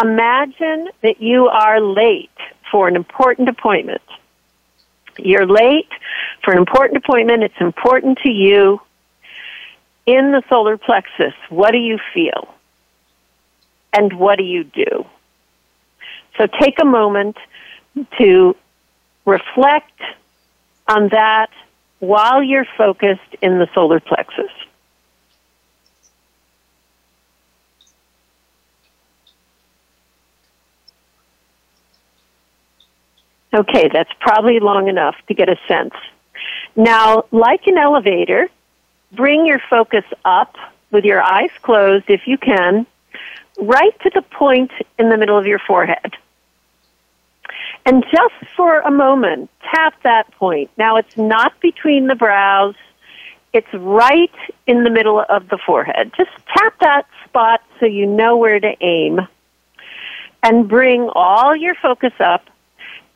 imagine 0.00 0.88
that 1.02 1.20
you 1.20 1.46
are 1.48 1.80
late 1.80 2.30
for 2.70 2.88
an 2.88 2.96
important 2.96 3.48
appointment. 3.48 4.02
You're 5.18 5.46
late 5.46 5.88
for 6.44 6.52
an 6.52 6.58
important 6.58 6.98
appointment. 7.04 7.42
It's 7.42 7.60
important 7.60 8.18
to 8.24 8.30
you. 8.30 8.80
In 10.04 10.30
the 10.30 10.42
solar 10.48 10.76
plexus, 10.76 11.34
what 11.48 11.72
do 11.72 11.78
you 11.78 11.98
feel? 12.14 12.55
And 13.96 14.12
what 14.12 14.36
do 14.36 14.44
you 14.44 14.64
do? 14.64 15.06
So 16.36 16.46
take 16.60 16.74
a 16.80 16.84
moment 16.84 17.36
to 18.18 18.54
reflect 19.24 20.00
on 20.86 21.08
that 21.08 21.48
while 21.98 22.42
you're 22.42 22.66
focused 22.76 23.34
in 23.40 23.58
the 23.58 23.66
solar 23.74 24.00
plexus. 24.00 24.50
Okay, 33.54 33.88
that's 33.90 34.10
probably 34.20 34.60
long 34.60 34.88
enough 34.88 35.16
to 35.28 35.34
get 35.34 35.48
a 35.48 35.56
sense. 35.66 35.94
Now, 36.76 37.24
like 37.30 37.66
an 37.66 37.78
elevator, 37.78 38.50
bring 39.12 39.46
your 39.46 39.62
focus 39.70 40.04
up 40.26 40.56
with 40.90 41.04
your 41.04 41.22
eyes 41.22 41.48
closed 41.62 42.04
if 42.08 42.26
you 42.26 42.36
can 42.36 42.86
right 43.58 43.98
to 44.02 44.10
the 44.14 44.22
point 44.22 44.70
in 44.98 45.10
the 45.10 45.16
middle 45.16 45.38
of 45.38 45.46
your 45.46 45.58
forehead. 45.58 46.14
And 47.84 48.04
just 48.10 48.34
for 48.56 48.80
a 48.80 48.90
moment, 48.90 49.48
tap 49.72 49.94
that 50.02 50.30
point. 50.32 50.70
Now 50.76 50.96
it's 50.96 51.16
not 51.16 51.58
between 51.60 52.08
the 52.08 52.16
brows, 52.16 52.74
it's 53.52 53.72
right 53.72 54.34
in 54.66 54.82
the 54.84 54.90
middle 54.90 55.24
of 55.28 55.48
the 55.48 55.58
forehead. 55.64 56.12
Just 56.16 56.30
tap 56.54 56.78
that 56.80 57.06
spot 57.24 57.62
so 57.80 57.86
you 57.86 58.04
know 58.06 58.36
where 58.36 58.60
to 58.60 58.74
aim. 58.80 59.20
And 60.42 60.68
bring 60.68 61.08
all 61.14 61.56
your 61.56 61.74
focus 61.74 62.12
up. 62.20 62.44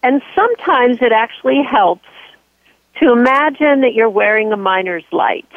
And 0.03 0.23
sometimes 0.35 1.03
it 1.03 1.13
actually 1.13 1.63
helps 1.63 2.09
to 3.01 3.13
imagine 3.13 3.83
that 3.83 3.93
you're 3.95 4.09
wearing 4.09 4.53
a 4.53 4.57
miner's 4.57 5.05
light. 5.13 5.51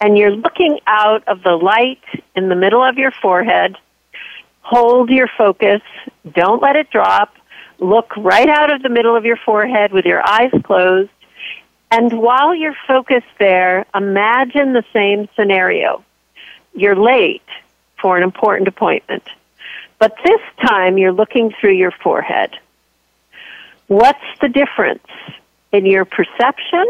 And 0.00 0.16
you're 0.16 0.30
looking 0.34 0.78
out 0.86 1.26
of 1.28 1.42
the 1.42 1.52
light 1.52 2.02
in 2.34 2.48
the 2.48 2.56
middle 2.56 2.82
of 2.82 2.96
your 2.96 3.10
forehead 3.10 3.76
Hold 4.66 5.10
your 5.10 5.28
focus. 5.38 5.82
Don't 6.32 6.60
let 6.60 6.74
it 6.76 6.90
drop. 6.90 7.34
Look 7.78 8.16
right 8.16 8.48
out 8.48 8.72
of 8.72 8.82
the 8.82 8.88
middle 8.88 9.16
of 9.16 9.24
your 9.24 9.36
forehead 9.36 9.92
with 9.92 10.04
your 10.04 10.26
eyes 10.26 10.50
closed. 10.64 11.10
And 11.90 12.18
while 12.20 12.54
you're 12.54 12.76
focused 12.88 13.38
there, 13.38 13.86
imagine 13.94 14.72
the 14.72 14.84
same 14.92 15.28
scenario. 15.36 16.04
You're 16.74 16.96
late 16.96 17.46
for 18.02 18.16
an 18.16 18.24
important 18.24 18.66
appointment, 18.68 19.22
but 20.00 20.16
this 20.24 20.40
time 20.66 20.98
you're 20.98 21.12
looking 21.12 21.52
through 21.60 21.74
your 21.74 21.92
forehead. 21.92 22.56
What's 23.86 24.18
the 24.40 24.48
difference 24.48 25.06
in 25.70 25.86
your 25.86 26.04
perception 26.04 26.86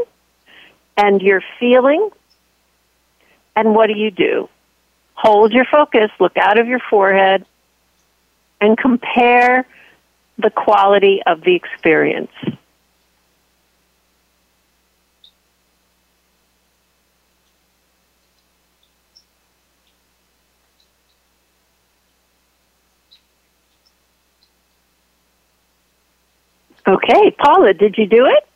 and 0.97 1.21
your 1.21 1.43
feeling 1.61 2.11
And 3.57 3.75
what 3.75 3.87
do 3.89 3.95
you 3.95 4.11
do? 4.11 4.49
Hold 5.15 5.53
your 5.53 5.65
focus, 5.65 6.11
look 6.21 6.37
out 6.37 6.59
of 6.59 6.69
your 6.69 6.81
forehead, 6.91 7.47
and 8.61 8.77
compare 8.79 9.67
the 10.39 10.51
quality 10.51 11.23
of 11.27 11.43
the 11.43 11.55
experience. 11.55 12.33
Okay, 26.89 27.33
Paula, 27.33 27.75
did 27.75 27.99
you 27.99 28.07
do 28.07 28.27
it? 28.27 28.47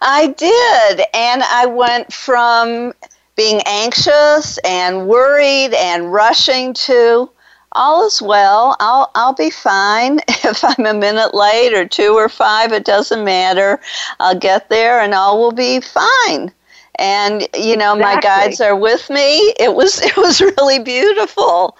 I 0.00 0.28
did, 0.28 1.00
and 1.12 1.42
I 1.42 1.66
went 1.66 2.12
from 2.12 2.92
being 3.36 3.60
anxious 3.66 4.58
and 4.58 5.08
worried 5.08 5.74
and 5.74 6.12
rushing 6.12 6.74
to 6.74 7.28
all 7.76 8.06
is 8.06 8.20
well. 8.20 8.76
I'll 8.80 9.10
I'll 9.14 9.34
be 9.34 9.50
fine 9.50 10.20
if 10.28 10.64
I'm 10.64 10.86
a 10.86 10.94
minute 10.94 11.34
late 11.34 11.74
or 11.74 11.86
two 11.86 12.14
or 12.14 12.28
five. 12.28 12.72
It 12.72 12.84
doesn't 12.84 13.24
matter. 13.24 13.80
I'll 14.18 14.38
get 14.38 14.68
there 14.68 15.00
and 15.00 15.14
all 15.14 15.38
will 15.38 15.52
be 15.52 15.80
fine. 15.80 16.52
And 16.98 17.46
you 17.54 17.76
know, 17.76 17.94
exactly. 17.94 18.00
my 18.00 18.20
guides 18.20 18.60
are 18.60 18.74
with 18.74 19.08
me. 19.10 19.54
It 19.60 19.74
was 19.74 20.00
it 20.02 20.16
was 20.16 20.40
really 20.40 20.78
beautiful. 20.78 21.76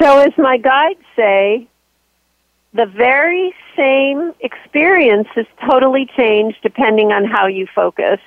So, 0.00 0.18
as 0.18 0.36
my 0.36 0.58
guides 0.58 1.00
say, 1.14 1.66
the 2.74 2.86
very 2.86 3.54
same 3.74 4.34
experience 4.40 5.28
is 5.36 5.46
totally 5.68 6.06
changed 6.16 6.58
depending 6.62 7.12
on 7.12 7.24
how 7.24 7.46
you 7.46 7.66
focus. 7.74 8.20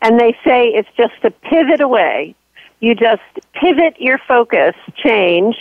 And 0.00 0.18
they 0.18 0.32
say 0.44 0.68
it's 0.68 0.88
just 0.96 1.14
a 1.22 1.30
pivot 1.30 1.80
away. 1.80 2.34
You 2.80 2.94
just 2.94 3.22
pivot 3.54 4.00
your 4.00 4.18
focus, 4.18 4.74
change. 4.96 5.56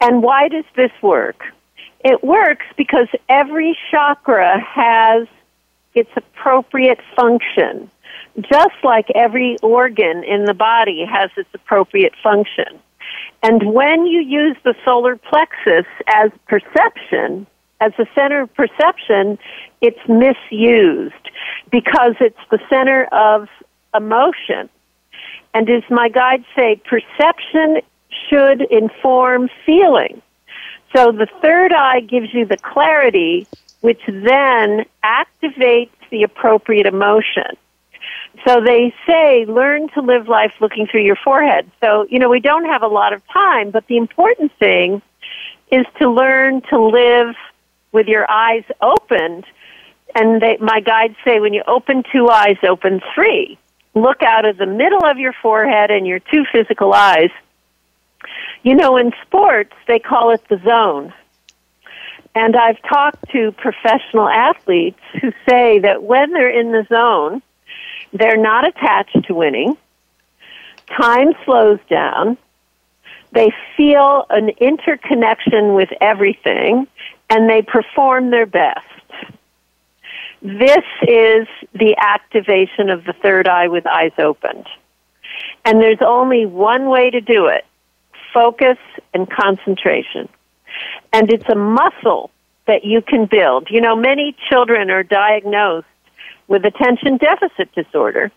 And 0.00 0.22
why 0.22 0.48
does 0.48 0.64
this 0.76 0.92
work? 1.02 1.44
It 2.04 2.22
works 2.22 2.66
because 2.76 3.08
every 3.28 3.76
chakra 3.90 4.60
has 4.60 5.26
its 5.94 6.10
appropriate 6.16 7.00
function, 7.16 7.90
just 8.40 8.74
like 8.82 9.06
every 9.14 9.56
organ 9.62 10.22
in 10.24 10.44
the 10.44 10.54
body 10.54 11.04
has 11.06 11.30
its 11.36 11.48
appropriate 11.54 12.12
function. 12.22 12.80
And 13.42 13.72
when 13.72 14.06
you 14.06 14.20
use 14.20 14.56
the 14.64 14.74
solar 14.84 15.16
plexus 15.16 15.86
as 16.08 16.30
perception, 16.46 17.46
as 17.80 17.92
the 17.98 18.06
center 18.14 18.42
of 18.42 18.54
perception, 18.54 19.38
it's 19.80 20.00
misused 20.08 21.30
because 21.70 22.14
it's 22.20 22.38
the 22.50 22.58
center 22.68 23.04
of 23.12 23.48
emotion. 23.94 24.68
And 25.54 25.70
as 25.70 25.84
my 25.88 26.08
guides 26.08 26.44
say, 26.56 26.80
perception 26.84 27.80
should 28.28 28.60
inform 28.62 29.48
feeling. 29.64 30.20
So 30.94 31.12
the 31.12 31.28
third 31.40 31.72
eye 31.72 32.00
gives 32.00 32.34
you 32.34 32.44
the 32.44 32.56
clarity, 32.56 33.46
which 33.80 34.00
then 34.06 34.84
activates 35.04 35.90
the 36.10 36.24
appropriate 36.24 36.86
emotion. 36.86 37.56
So 38.46 38.60
they 38.60 38.92
say, 39.06 39.44
learn 39.46 39.88
to 39.90 40.00
live 40.00 40.28
life 40.28 40.54
looking 40.60 40.86
through 40.86 41.02
your 41.02 41.16
forehead. 41.16 41.70
So, 41.80 42.06
you 42.10 42.18
know, 42.18 42.28
we 42.28 42.40
don't 42.40 42.66
have 42.66 42.82
a 42.82 42.88
lot 42.88 43.12
of 43.12 43.26
time, 43.28 43.70
but 43.70 43.86
the 43.86 43.96
important 43.96 44.52
thing 44.58 45.00
is 45.70 45.86
to 46.00 46.10
learn 46.10 46.60
to 46.70 46.80
live 46.80 47.34
with 47.92 48.06
your 48.06 48.30
eyes 48.30 48.64
opened. 48.82 49.44
And 50.14 50.42
they, 50.42 50.58
my 50.60 50.80
guides 50.80 51.16
say 51.24 51.40
when 51.40 51.54
you 51.54 51.62
open 51.66 52.02
two 52.12 52.28
eyes, 52.28 52.56
open 52.62 53.00
three. 53.14 53.58
Look 53.94 54.22
out 54.22 54.44
of 54.44 54.56
the 54.56 54.66
middle 54.66 55.04
of 55.04 55.18
your 55.18 55.32
forehead 55.32 55.90
and 55.90 56.06
your 56.06 56.18
two 56.18 56.44
physical 56.52 56.92
eyes. 56.92 57.30
You 58.62 58.74
know, 58.74 58.96
in 58.96 59.12
sports, 59.22 59.74
they 59.86 59.98
call 59.98 60.30
it 60.30 60.42
the 60.48 60.60
zone. 60.64 61.12
And 62.34 62.56
I've 62.56 62.82
talked 62.82 63.28
to 63.30 63.52
professional 63.52 64.28
athletes 64.28 64.98
who 65.20 65.32
say 65.48 65.78
that 65.80 66.02
when 66.02 66.32
they're 66.32 66.50
in 66.50 66.72
the 66.72 66.84
zone, 66.88 67.42
they're 68.12 68.36
not 68.36 68.66
attached 68.66 69.24
to 69.26 69.34
winning. 69.34 69.76
Time 70.96 71.34
slows 71.44 71.78
down. 71.88 72.36
They 73.32 73.52
feel 73.76 74.26
an 74.30 74.50
interconnection 74.60 75.74
with 75.74 75.90
everything 76.00 76.86
and 77.30 77.48
they 77.48 77.62
perform 77.62 78.30
their 78.30 78.46
best. 78.46 78.86
This 80.44 80.84
is 81.00 81.48
the 81.72 81.96
activation 81.98 82.90
of 82.90 83.04
the 83.04 83.14
third 83.14 83.48
eye 83.48 83.68
with 83.68 83.86
eyes 83.86 84.12
opened. 84.18 84.66
And 85.64 85.80
there's 85.80 86.02
only 86.06 86.44
one 86.44 86.90
way 86.90 87.08
to 87.10 87.22
do 87.22 87.46
it 87.46 87.64
focus 88.34 88.76
and 89.14 89.30
concentration. 89.30 90.28
And 91.14 91.32
it's 91.32 91.48
a 91.48 91.54
muscle 91.54 92.30
that 92.66 92.84
you 92.84 93.00
can 93.00 93.24
build. 93.24 93.68
You 93.70 93.80
know, 93.80 93.96
many 93.96 94.36
children 94.50 94.90
are 94.90 95.02
diagnosed 95.02 95.86
with 96.46 96.64
attention 96.66 97.16
deficit 97.16 97.72
disorder. 97.74 98.30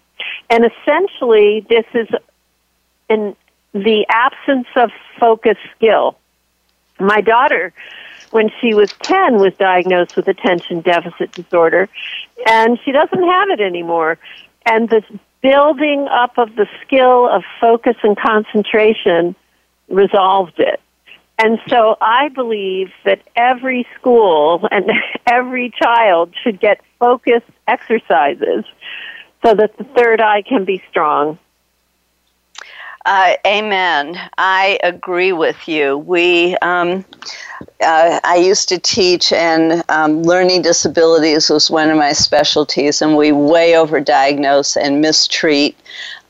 And 0.50 0.66
essentially, 0.66 1.66
this 1.68 1.86
is 1.94 2.08
in 3.10 3.36
the 3.74 4.06
absence 4.10 4.68
of 4.78 4.92
focus 5.20 5.58
skill. 5.76 6.18
My 7.00 7.20
daughter 7.20 7.74
when 8.32 8.50
she 8.62 8.74
was 8.74 8.92
10 9.04 9.38
was 9.38 9.54
diagnosed 9.56 10.16
with 10.16 10.28
attention 10.28 10.82
deficit 10.82 11.32
disorder 11.32 11.90
and 12.46 12.80
she 12.84 12.92
doesn't 12.92 13.24
have 13.24 13.50
it 13.50 13.60
anymore 13.60 14.18
and 14.66 14.90
this 14.90 15.04
building 15.42 16.08
up 16.12 16.38
of 16.38 16.56
the 16.56 16.68
skill 16.86 17.28
of 17.30 17.44
focus 17.62 17.96
and 18.04 18.18
concentration 18.18 19.36
resolved 19.90 20.60
it 20.60 20.82
and 21.40 21.60
so 21.70 21.98
I 22.02 22.30
believe 22.30 22.92
that 23.06 23.22
every 23.36 23.86
school 24.00 24.68
and 24.72 24.92
every 25.28 25.72
child 25.72 26.34
should 26.44 26.60
get 26.60 26.82
focus 27.00 27.44
exercises 27.68 28.66
so 29.46 29.54
that 29.54 29.78
the 29.78 29.84
third 29.84 30.20
eye 30.20 30.42
can 30.42 30.66
be 30.66 30.82
strong. 30.90 31.38
Uh, 33.08 33.36
amen. 33.48 34.20
I 34.38 34.80
agree 34.84 35.32
with 35.32 35.66
you. 35.70 35.98
We, 35.98 36.58
um, 36.58 37.06
uh, 37.82 38.20
I 38.22 38.36
used 38.36 38.68
to 38.70 38.80
teach, 38.80 39.32
and 39.32 39.82
um, 39.88 40.24
learning 40.24 40.64
disabilities 40.64 41.50
was 41.50 41.72
one 41.72 41.90
of 41.90 41.98
my 41.98 42.12
specialties, 42.12 43.02
and 43.02 43.16
we 43.16 43.32
way 43.32 43.72
overdiagnose 43.72 44.76
and 44.76 45.00
mistreat 45.00 45.78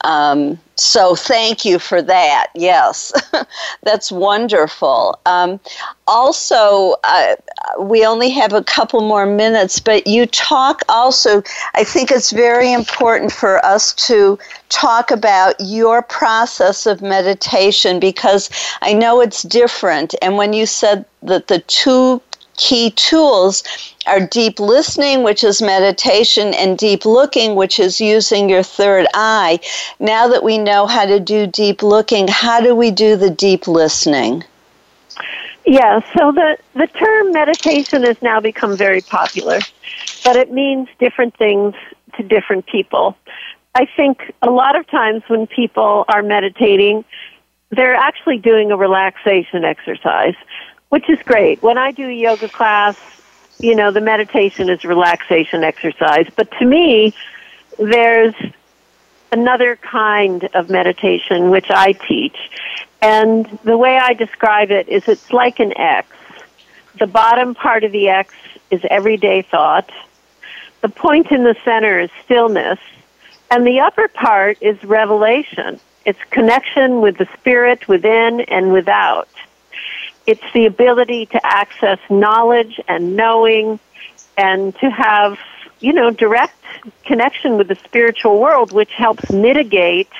um, 0.01 0.59
so 0.75 1.15
thank 1.15 1.65
you 1.65 1.79
for 1.79 2.01
that. 2.03 2.47
Yes, 2.53 3.11
that's 3.83 4.11
wonderful. 4.11 5.19
Um, 5.25 5.59
also, 6.05 6.95
uh, 7.03 7.35
we 7.79 8.05
only 8.05 8.29
have 8.29 8.53
a 8.53 8.63
couple 8.63 9.01
more 9.01 9.25
minutes, 9.25 9.79
but 9.79 10.05
you 10.05 10.27
talk 10.27 10.83
also, 10.87 11.41
I 11.73 11.83
think 11.83 12.11
it's 12.11 12.31
very 12.31 12.71
important 12.71 13.31
for 13.31 13.63
us 13.65 13.93
to 14.07 14.37
talk 14.69 15.09
about 15.09 15.55
your 15.59 16.03
process 16.03 16.85
of 16.85 17.01
meditation 17.01 17.99
because 17.99 18.49
I 18.81 18.93
know 18.93 19.19
it's 19.19 19.41
different. 19.41 20.13
And 20.21 20.37
when 20.37 20.53
you 20.53 20.67
said 20.67 21.05
that 21.23 21.47
the 21.47 21.59
two 21.59 22.21
key 22.57 22.91
tools 22.91 23.63
are 24.05 24.19
deep 24.19 24.59
listening, 24.59 25.23
which 25.23 25.43
is 25.43 25.61
meditation, 25.61 26.53
and 26.53 26.77
deep 26.77 27.05
looking, 27.05 27.55
which 27.55 27.79
is 27.79 28.01
using 28.01 28.49
your 28.49 28.63
third 28.63 29.07
eye. 29.13 29.59
Now 29.99 30.27
that 30.27 30.43
we 30.43 30.57
know 30.57 30.85
how 30.87 31.05
to 31.05 31.19
do 31.19 31.47
deep 31.47 31.81
looking, 31.81 32.27
how 32.27 32.59
do 32.59 32.75
we 32.75 32.91
do 32.91 33.15
the 33.15 33.29
deep 33.29 33.67
listening? 33.67 34.43
Yeah, 35.65 35.99
so 36.17 36.31
the, 36.31 36.57
the 36.75 36.87
term 36.87 37.33
meditation 37.33 38.03
has 38.03 38.21
now 38.21 38.39
become 38.39 38.77
very 38.77 39.01
popular, 39.01 39.59
but 40.23 40.37
it 40.37 40.51
means 40.51 40.87
different 40.97 41.35
things 41.37 41.75
to 42.15 42.23
different 42.23 42.65
people. 42.67 43.17
I 43.75 43.85
think 43.95 44.33
a 44.41 44.49
lot 44.49 44.75
of 44.77 44.87
times 44.87 45.23
when 45.27 45.45
people 45.45 46.05
are 46.07 46.23
meditating, 46.23 47.03
they're 47.69 47.95
actually 47.95 48.37
doing 48.37 48.71
a 48.71 48.77
relaxation 48.77 49.65
exercise 49.65 50.35
which 50.89 51.09
is 51.09 51.19
great. 51.23 51.61
When 51.61 51.77
I 51.77 51.91
do 51.91 52.07
yoga 52.07 52.49
class, 52.49 52.97
you 53.59 53.75
know, 53.75 53.91
the 53.91 54.01
meditation 54.01 54.69
is 54.69 54.83
relaxation 54.83 55.63
exercise. 55.63 56.27
But 56.35 56.51
to 56.59 56.65
me, 56.65 57.13
there's 57.77 58.35
another 59.31 59.75
kind 59.75 60.47
of 60.53 60.69
meditation 60.69 61.49
which 61.49 61.69
I 61.69 61.93
teach. 61.93 62.37
And 63.01 63.45
the 63.63 63.77
way 63.77 63.97
I 63.97 64.13
describe 64.13 64.71
it 64.71 64.87
is 64.87 65.07
it's 65.07 65.31
like 65.31 65.59
an 65.59 65.77
X. 65.77 66.07
The 66.99 67.07
bottom 67.07 67.53
part 67.53 67.83
of 67.83 67.91
the 67.91 68.09
X 68.09 68.33
is 68.71 68.81
everyday 68.89 69.41
thought. 69.41 69.91
The 70.81 70.89
point 70.89 71.31
in 71.31 71.43
the 71.43 71.55
center 71.65 71.99
is 71.99 72.09
stillness. 72.25 72.79
And 73.49 73.65
the 73.65 73.79
upper 73.79 74.07
part 74.07 74.57
is 74.61 74.81
revelation. 74.83 75.79
It's 76.05 76.19
connection 76.31 77.01
with 77.01 77.17
the 77.17 77.27
spirit 77.37 77.87
within 77.87 78.41
and 78.41 78.71
without. 78.71 79.29
It's 80.27 80.43
the 80.53 80.65
ability 80.65 81.27
to 81.27 81.45
access 81.45 81.99
knowledge 82.09 82.79
and 82.87 83.15
knowing 83.15 83.79
and 84.37 84.75
to 84.79 84.89
have, 84.89 85.39
you 85.79 85.93
know, 85.93 86.11
direct 86.11 86.61
connection 87.05 87.57
with 87.57 87.69
the 87.69 87.75
spiritual 87.75 88.39
world, 88.39 88.73
which 88.73 88.91
helps 88.91 89.31
mitigate 89.31 90.11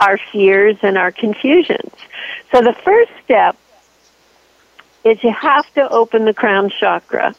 our 0.00 0.18
fears 0.18 0.76
and 0.82 0.98
our 0.98 1.12
confusions. 1.12 1.92
So 2.50 2.60
the 2.60 2.72
first 2.72 3.12
step 3.24 3.56
is 5.04 5.22
you 5.22 5.32
have 5.32 5.72
to 5.74 5.88
open 5.88 6.24
the 6.24 6.34
crown 6.34 6.70
chakra. 6.70 7.34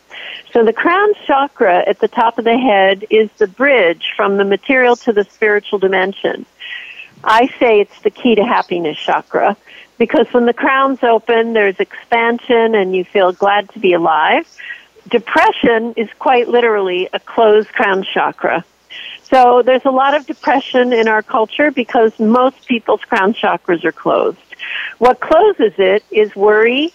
So 0.54 0.64
the 0.64 0.74
crown 0.74 1.10
chakra 1.28 1.84
at 1.88 2.00
the 2.00 2.08
top 2.08 2.38
of 2.38 2.46
the 2.46 2.58
head 2.58 3.06
is 3.10 3.30
the 3.38 3.48
bridge 3.48 4.14
from 4.16 4.38
the 4.38 4.46
material 4.46 4.96
to 4.98 5.14
the 5.14 5.24
spiritual 5.26 5.78
dimension. 5.78 6.46
I 7.24 7.48
say 7.60 7.82
it's 7.82 8.02
the 8.02 8.10
key 8.10 8.36
to 8.36 8.44
happiness 8.44 8.98
chakra 8.98 9.56
because 10.02 10.26
when 10.32 10.48
the 10.48 10.54
crown's 10.54 11.04
open, 11.04 11.54
there's 11.54 11.80
expansion 11.80 12.74
and 12.74 12.96
you 12.96 13.06
feel 13.06 13.32
glad 13.32 13.70
to 13.70 13.78
be 13.78 13.94
alive. 13.94 14.48
Depression 15.08 15.94
is 15.96 16.10
quite 16.18 16.48
literally 16.48 17.08
a 17.14 17.20
closed 17.20 17.70
crown 17.70 18.04
chakra. 18.04 18.66
So 19.22 19.62
there's 19.62 19.86
a 19.86 19.92
lot 19.92 20.16
of 20.16 20.26
depression 20.26 20.92
in 20.92 21.08
our 21.08 21.22
culture 21.22 21.70
because 21.70 22.20
most 22.20 22.68
people's 22.68 23.02
crown 23.02 23.36
chakras 23.36 23.86
are 23.86 23.92
closed. 23.92 24.40
What 24.98 25.20
closes 25.20 25.74
it 25.78 26.04
is 26.10 26.36
worry, 26.36 26.92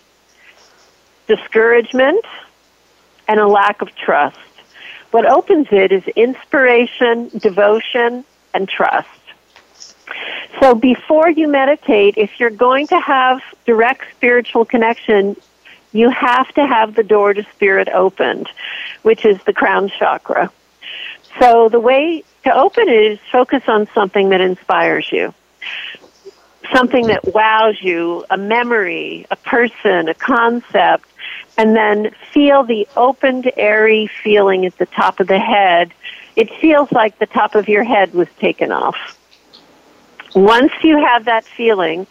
discouragement, 1.29 2.25
and 3.29 3.39
a 3.39 3.47
lack 3.47 3.83
of 3.83 3.95
trust. 3.95 4.37
What 5.13 5.27
opens 5.27 5.69
it 5.71 5.93
is 5.93 6.03
inspiration, 6.17 7.29
devotion, 7.39 8.25
and 8.53 8.69
trust. 8.69 9.09
So 10.61 10.75
before 10.75 11.29
you 11.29 11.49
meditate, 11.49 12.15
if 12.17 12.41
you're 12.41 12.51
going 12.51 12.87
to 12.89 12.99
have 12.99 13.41
direct 13.67 14.05
spiritual 14.15 14.65
connection, 14.65 15.37
you 15.93 16.11
have 16.11 16.53
to 16.55 16.67
have 16.67 16.95
the 16.95 17.03
door 17.03 17.35
to 17.35 17.45
spirit 17.55 17.89
opened, 17.89 18.49
which 19.03 19.25
is 19.25 19.43
the 19.45 19.53
crown 19.53 19.91
chakra. 19.99 20.51
So 21.39 21.69
the 21.69 21.81
way 21.81 22.25
to 22.45 22.55
open 22.55 22.89
it 22.89 23.13
is 23.13 23.19
focus 23.31 23.63
on 23.67 23.89
something 23.95 24.31
that 24.31 24.41
inspires 24.41 25.11
you. 25.11 25.35
Something 26.73 27.09
that 27.09 27.33
wows 27.33 27.81
you, 27.81 28.25
a 28.31 28.37
memory, 28.37 29.27
a 29.31 29.37
person, 29.37 30.09
a 30.09 30.15
concept, 30.15 31.07
and 31.57 31.77
then 31.77 32.11
feel 32.33 32.65
the 32.65 32.89
opened, 32.97 33.51
airy 33.57 34.09
feeling 34.23 34.67
at 34.67 34.77
the 34.79 34.87
top 34.87 35.21
of 35.21 35.27
the 35.27 35.39
head. 35.39 35.93
It 36.35 36.53
feels 36.61 36.91
like 36.93 37.19
the 37.19 37.27
top 37.27 37.55
of 37.55 37.69
your 37.69 37.85
head 37.85 38.15
was 38.15 38.29
taken 38.39 38.73
off. 38.73 39.19
Once 40.37 40.72
you 40.82 40.99
have 40.99 41.24
that 41.24 41.47
feeling, 41.47 42.07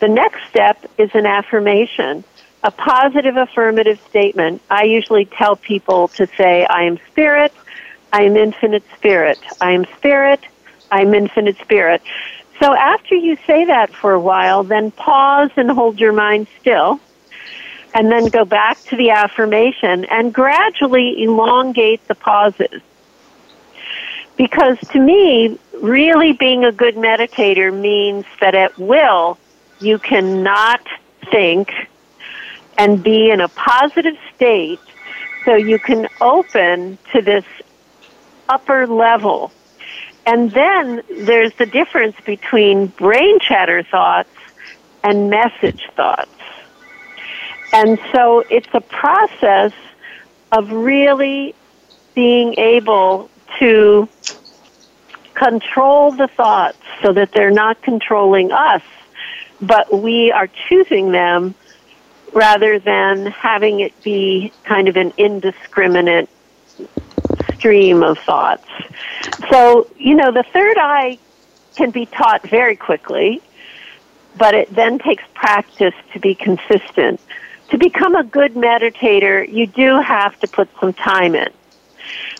the 0.00 0.08
next 0.08 0.40
step 0.48 0.84
is 0.98 1.10
an 1.14 1.26
affirmation, 1.26 2.24
a 2.64 2.72
positive 2.72 3.36
affirmative 3.36 4.00
statement. 4.10 4.60
I 4.68 4.82
usually 4.82 5.26
tell 5.26 5.54
people 5.54 6.08
to 6.08 6.26
say, 6.36 6.66
I 6.66 6.82
am 6.82 6.98
spirit, 7.08 7.52
I 8.12 8.22
am 8.22 8.36
infinite 8.36 8.82
spirit, 8.96 9.38
I 9.60 9.70
am 9.70 9.84
spirit, 9.96 10.40
I 10.90 11.02
am 11.02 11.14
infinite 11.14 11.56
spirit. 11.58 12.02
So 12.60 12.74
after 12.74 13.14
you 13.14 13.36
say 13.46 13.66
that 13.66 13.90
for 13.94 14.12
a 14.12 14.20
while, 14.20 14.64
then 14.64 14.90
pause 14.90 15.50
and 15.54 15.70
hold 15.70 16.00
your 16.00 16.12
mind 16.12 16.48
still 16.60 16.98
and 17.94 18.10
then 18.10 18.26
go 18.26 18.44
back 18.44 18.82
to 18.86 18.96
the 18.96 19.10
affirmation 19.10 20.04
and 20.06 20.34
gradually 20.34 21.22
elongate 21.22 22.06
the 22.08 22.16
pauses. 22.16 22.82
Because 24.38 24.78
to 24.92 25.00
me, 25.00 25.58
really 25.82 26.32
being 26.32 26.64
a 26.64 26.72
good 26.72 26.94
meditator 26.94 27.76
means 27.76 28.24
that 28.40 28.54
at 28.54 28.78
will, 28.78 29.36
you 29.80 29.98
cannot 29.98 30.80
think 31.30 31.70
and 32.78 33.02
be 33.02 33.30
in 33.30 33.40
a 33.40 33.48
positive 33.48 34.14
state 34.34 34.80
so 35.44 35.56
you 35.56 35.78
can 35.78 36.08
open 36.20 36.98
to 37.12 37.20
this 37.20 37.44
upper 38.48 38.86
level. 38.86 39.52
And 40.24 40.52
then 40.52 41.02
there's 41.10 41.54
the 41.54 41.66
difference 41.66 42.16
between 42.24 42.86
brain 42.86 43.40
chatter 43.40 43.82
thoughts 43.82 44.30
and 45.02 45.30
message 45.30 45.88
thoughts. 45.96 46.30
And 47.72 47.98
so 48.12 48.44
it's 48.50 48.68
a 48.72 48.80
process 48.80 49.72
of 50.52 50.70
really 50.70 51.54
being 52.14 52.54
able 52.58 53.30
to 53.58 54.08
control 55.34 56.10
the 56.10 56.28
thoughts 56.28 56.78
so 57.02 57.12
that 57.12 57.32
they're 57.32 57.50
not 57.50 57.80
controlling 57.82 58.52
us, 58.52 58.82
but 59.60 59.92
we 59.92 60.32
are 60.32 60.48
choosing 60.68 61.12
them 61.12 61.54
rather 62.32 62.78
than 62.78 63.26
having 63.26 63.80
it 63.80 64.02
be 64.02 64.52
kind 64.64 64.88
of 64.88 64.96
an 64.96 65.12
indiscriminate 65.16 66.28
stream 67.54 68.02
of 68.02 68.18
thoughts. 68.18 68.68
So, 69.50 69.88
you 69.96 70.14
know, 70.14 70.30
the 70.32 70.44
third 70.52 70.76
eye 70.78 71.18
can 71.76 71.90
be 71.90 72.06
taught 72.06 72.42
very 72.48 72.76
quickly, 72.76 73.40
but 74.36 74.54
it 74.54 74.74
then 74.74 74.98
takes 74.98 75.24
practice 75.34 75.94
to 76.12 76.20
be 76.20 76.34
consistent 76.34 77.20
to 77.70 77.78
become 77.78 78.14
a 78.14 78.24
good 78.24 78.54
meditator, 78.54 79.46
you 79.46 79.66
do 79.66 80.00
have 80.00 80.38
to 80.40 80.48
put 80.48 80.68
some 80.80 80.92
time 80.92 81.34
in. 81.34 81.48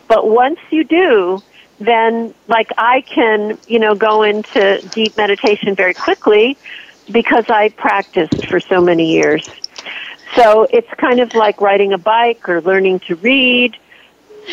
But 0.09 0.29
once 0.29 0.59
you 0.71 0.85
do, 0.85 1.43
then 1.79 2.35
like 2.49 2.71
I 2.77 3.03
can, 3.03 3.59
you 3.67 3.79
know, 3.79 3.95
go 3.95 4.23
into 4.23 4.83
deep 4.93 5.17
meditation 5.17 5.75
very 5.75 5.95
quickly 5.95 6.57
because 7.11 7.45
I 7.49 7.69
practiced 7.71 8.47
for 8.47 8.59
so 8.59 8.81
many 8.81 9.13
years. 9.13 9.49
So 10.35 10.67
it's 10.71 10.93
kind 10.95 11.21
of 11.21 11.35
like 11.35 11.61
riding 11.61 11.93
a 11.93 11.99
bike 11.99 12.49
or 12.49 12.61
learning 12.61 13.01
to 13.01 13.15
read. 13.17 13.77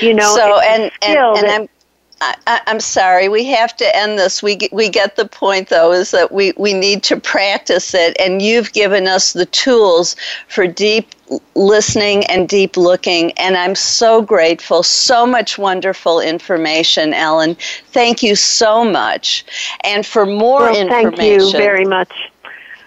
You 0.02 0.14
know, 0.14 0.36
so 0.36 0.60
and 0.60 0.92
and, 1.02 1.38
and 1.38 1.48
I'm 1.48 1.70
I, 2.22 2.62
am 2.68 2.80
sorry, 2.80 3.28
we 3.28 3.44
have 3.46 3.76
to 3.78 3.96
end 3.96 4.18
this. 4.18 4.42
We 4.42 4.56
get, 4.56 4.72
we 4.72 4.90
get 4.90 5.16
the 5.16 5.28
point, 5.28 5.70
though, 5.70 5.92
is 5.92 6.12
that 6.12 6.32
we, 6.32 6.54
we 6.58 6.74
need 6.74 7.04
to 7.04 7.20
practice 7.20 7.94
it, 7.94 8.16
and 8.20 8.42
you've 8.42 8.72
given 8.74 9.08
us 9.08 9.34
the 9.34 9.46
tools 9.48 10.16
for 10.48 10.66
deep 10.66 11.10
listening 11.56 12.26
and 12.28 12.48
deep 12.48 12.78
looking, 12.78 13.32
and 13.34 13.58
I'm 13.58 13.76
so 13.76 14.22
grateful. 14.22 14.82
So 14.84 15.26
much 15.26 15.58
wonderful 15.58 16.20
information, 16.22 17.14
Ellen. 17.14 17.58
Thank 17.88 18.24
you 18.24 18.36
so 18.36 18.86
much. 18.86 19.46
And 19.84 20.06
for 20.06 20.26
more 20.26 20.62
well, 20.62 20.76
information, 20.76 21.18
thank 21.18 21.42
you 21.42 21.52
very 21.52 21.86
much. 21.86 22.14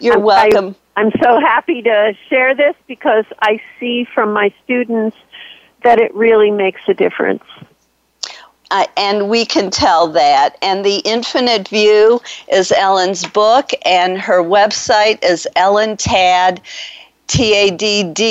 You're 0.00 0.14
I'm, 0.14 0.22
welcome. 0.22 0.76
I, 0.96 1.00
I'm 1.02 1.12
so 1.22 1.38
happy 1.38 1.82
to 1.82 2.14
share 2.28 2.54
this 2.54 2.74
because 2.86 3.24
I 3.42 3.60
see 3.78 4.04
from 4.14 4.32
my 4.32 4.52
students 4.64 5.16
that 5.82 6.00
it 6.00 6.14
really 6.14 6.50
makes 6.50 6.80
a 6.88 6.94
difference. 6.94 7.44
Uh, 8.70 8.86
and 8.96 9.28
we 9.28 9.46
can 9.46 9.70
tell 9.70 10.08
that. 10.08 10.56
And 10.62 10.84
The 10.84 10.98
Infinite 10.98 11.68
View 11.68 12.20
is 12.52 12.72
Ellen's 12.72 13.24
book, 13.26 13.70
and 13.84 14.18
her 14.18 14.42
website 14.42 15.24
is 15.24 15.48
Ellen 15.56 15.96
Tadd 15.96 16.60
tadd.com. 17.28 18.22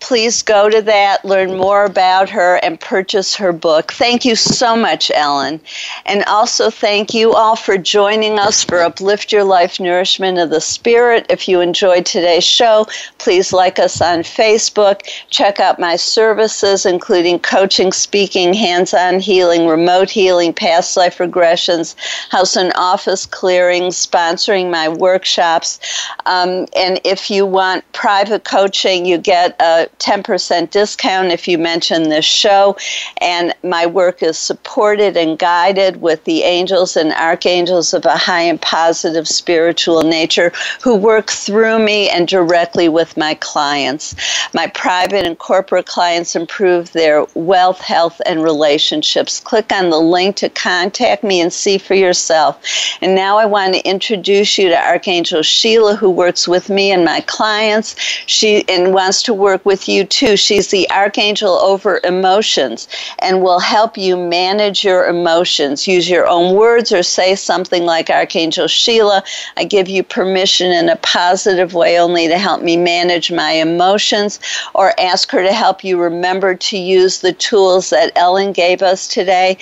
Please 0.00 0.42
go 0.42 0.68
to 0.68 0.82
that, 0.82 1.24
learn 1.24 1.56
more 1.56 1.84
about 1.84 2.28
her, 2.28 2.56
and 2.56 2.80
purchase 2.80 3.36
her 3.36 3.52
book. 3.52 3.92
Thank 3.92 4.24
you 4.24 4.34
so 4.34 4.74
much, 4.74 5.12
Ellen. 5.14 5.60
And 6.06 6.24
also 6.24 6.70
thank 6.70 7.14
you 7.14 7.34
all 7.34 7.54
for 7.54 7.78
joining 7.78 8.36
us 8.36 8.64
for 8.64 8.82
Uplift 8.82 9.30
Your 9.30 9.44
Life 9.44 9.78
Nourishment 9.78 10.38
of 10.38 10.50
the 10.50 10.60
Spirit. 10.60 11.24
If 11.30 11.46
you 11.46 11.60
enjoyed 11.60 12.04
today's 12.04 12.42
show, 12.42 12.88
please 13.18 13.52
like 13.52 13.78
us 13.78 14.00
on 14.00 14.24
Facebook. 14.24 15.02
Check 15.30 15.60
out 15.60 15.78
my 15.78 15.94
services, 15.94 16.84
including 16.84 17.38
coaching, 17.38 17.92
speaking, 17.92 18.52
hands 18.54 18.92
on 18.92 19.20
healing, 19.20 19.68
remote 19.68 20.10
healing, 20.10 20.52
past 20.52 20.96
life 20.96 21.18
regressions, 21.18 21.94
house 22.30 22.56
and 22.56 22.72
office 22.74 23.24
clearing, 23.24 23.84
sponsoring 23.84 24.68
my 24.68 24.88
workshops. 24.88 25.78
Um, 26.26 26.66
and 26.74 27.00
if 27.04 27.21
if 27.22 27.30
you 27.30 27.46
want 27.46 27.84
private 27.92 28.42
coaching, 28.42 29.06
you 29.06 29.16
get 29.16 29.54
a 29.60 29.88
10% 30.00 30.70
discount 30.70 31.30
if 31.30 31.46
you 31.46 31.56
mention 31.56 32.08
this 32.08 32.24
show. 32.24 32.76
And 33.18 33.54
my 33.62 33.86
work 33.86 34.24
is 34.24 34.36
supported 34.36 35.16
and 35.16 35.38
guided 35.38 36.02
with 36.02 36.24
the 36.24 36.42
angels 36.42 36.96
and 36.96 37.12
archangels 37.12 37.94
of 37.94 38.04
a 38.06 38.16
high 38.16 38.42
and 38.42 38.60
positive 38.60 39.28
spiritual 39.28 40.02
nature 40.02 40.50
who 40.82 40.96
work 40.96 41.30
through 41.30 41.78
me 41.78 42.10
and 42.10 42.26
directly 42.26 42.88
with 42.88 43.16
my 43.16 43.34
clients. 43.34 44.16
My 44.52 44.66
private 44.66 45.24
and 45.24 45.38
corporate 45.38 45.86
clients 45.86 46.34
improve 46.34 46.90
their 46.90 47.24
wealth, 47.34 47.80
health, 47.80 48.20
and 48.26 48.42
relationships. 48.42 49.38
Click 49.38 49.70
on 49.70 49.90
the 49.90 50.00
link 50.00 50.34
to 50.36 50.48
contact 50.48 51.22
me 51.22 51.40
and 51.40 51.52
see 51.52 51.78
for 51.78 51.94
yourself. 51.94 52.58
And 53.00 53.14
now 53.14 53.38
I 53.38 53.46
want 53.46 53.74
to 53.74 53.88
introduce 53.88 54.58
you 54.58 54.68
to 54.70 54.76
Archangel 54.76 55.42
Sheila, 55.42 55.94
who 55.94 56.10
works 56.10 56.48
with 56.48 56.68
me 56.68 56.90
and 56.90 57.04
my 57.04 57.11
my 57.12 57.20
clients. 57.20 57.94
She 58.26 58.66
and 58.70 58.94
wants 58.94 59.22
to 59.24 59.34
work 59.34 59.66
with 59.66 59.86
you 59.86 60.04
too. 60.04 60.34
She's 60.34 60.68
the 60.68 60.90
archangel 60.90 61.54
over 61.58 62.00
emotions 62.04 62.88
and 63.18 63.42
will 63.42 63.60
help 63.60 63.98
you 63.98 64.16
manage 64.16 64.82
your 64.82 65.06
emotions. 65.06 65.86
Use 65.86 66.08
your 66.08 66.26
own 66.26 66.56
words 66.56 66.90
or 66.90 67.02
say 67.02 67.34
something 67.34 67.84
like 67.84 68.08
Archangel 68.08 68.66
Sheila, 68.66 69.22
I 69.58 69.64
give 69.64 69.88
you 69.88 70.02
permission 70.02 70.70
in 70.72 70.88
a 70.88 70.96
positive 70.96 71.74
way 71.74 71.98
only 71.98 72.28
to 72.28 72.38
help 72.38 72.62
me 72.62 72.78
manage 72.78 73.30
my 73.30 73.52
emotions 73.52 74.40
or 74.74 74.98
ask 74.98 75.30
her 75.32 75.42
to 75.42 75.52
help 75.52 75.84
you 75.84 76.00
remember 76.00 76.54
to 76.54 76.78
use 76.78 77.20
the 77.20 77.34
tools 77.34 77.90
that 77.90 78.12
Ellen 78.16 78.52
gave 78.52 78.80
us 78.80 79.06
today 79.06 79.58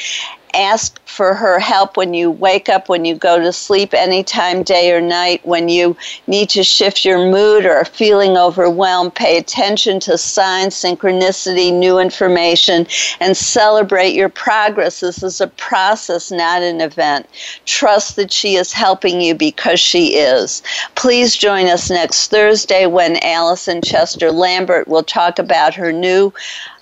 ask 0.54 1.00
for 1.06 1.34
her 1.34 1.58
help 1.58 1.96
when 1.96 2.14
you 2.14 2.30
wake 2.30 2.68
up, 2.68 2.88
when 2.88 3.04
you 3.04 3.14
go 3.14 3.38
to 3.38 3.52
sleep, 3.52 3.92
anytime, 3.92 4.62
day 4.62 4.92
or 4.92 5.00
night, 5.00 5.44
when 5.44 5.68
you 5.68 5.96
need 6.26 6.48
to 6.50 6.62
shift 6.62 7.04
your 7.04 7.18
mood 7.30 7.66
or 7.66 7.72
are 7.72 7.84
feeling 7.84 8.36
overwhelmed. 8.36 9.14
Pay 9.14 9.36
attention 9.36 10.00
to 10.00 10.16
signs, 10.16 10.74
synchronicity, 10.74 11.72
new 11.72 11.98
information, 11.98 12.86
and 13.20 13.36
celebrate 13.36 14.14
your 14.14 14.28
progress. 14.28 15.00
This 15.00 15.22
is 15.22 15.40
a 15.40 15.48
process, 15.48 16.30
not 16.30 16.62
an 16.62 16.80
event. 16.80 17.28
Trust 17.66 18.16
that 18.16 18.32
she 18.32 18.56
is 18.56 18.72
helping 18.72 19.20
you 19.20 19.34
because 19.34 19.80
she 19.80 20.16
is. 20.16 20.62
Please 20.94 21.36
join 21.36 21.66
us 21.66 21.90
next 21.90 22.30
Thursday 22.30 22.86
when 22.86 23.22
Allison 23.22 23.82
Chester 23.82 24.30
Lambert 24.30 24.88
will 24.88 25.02
talk 25.02 25.38
about 25.38 25.74
her 25.74 25.92
new 25.92 26.32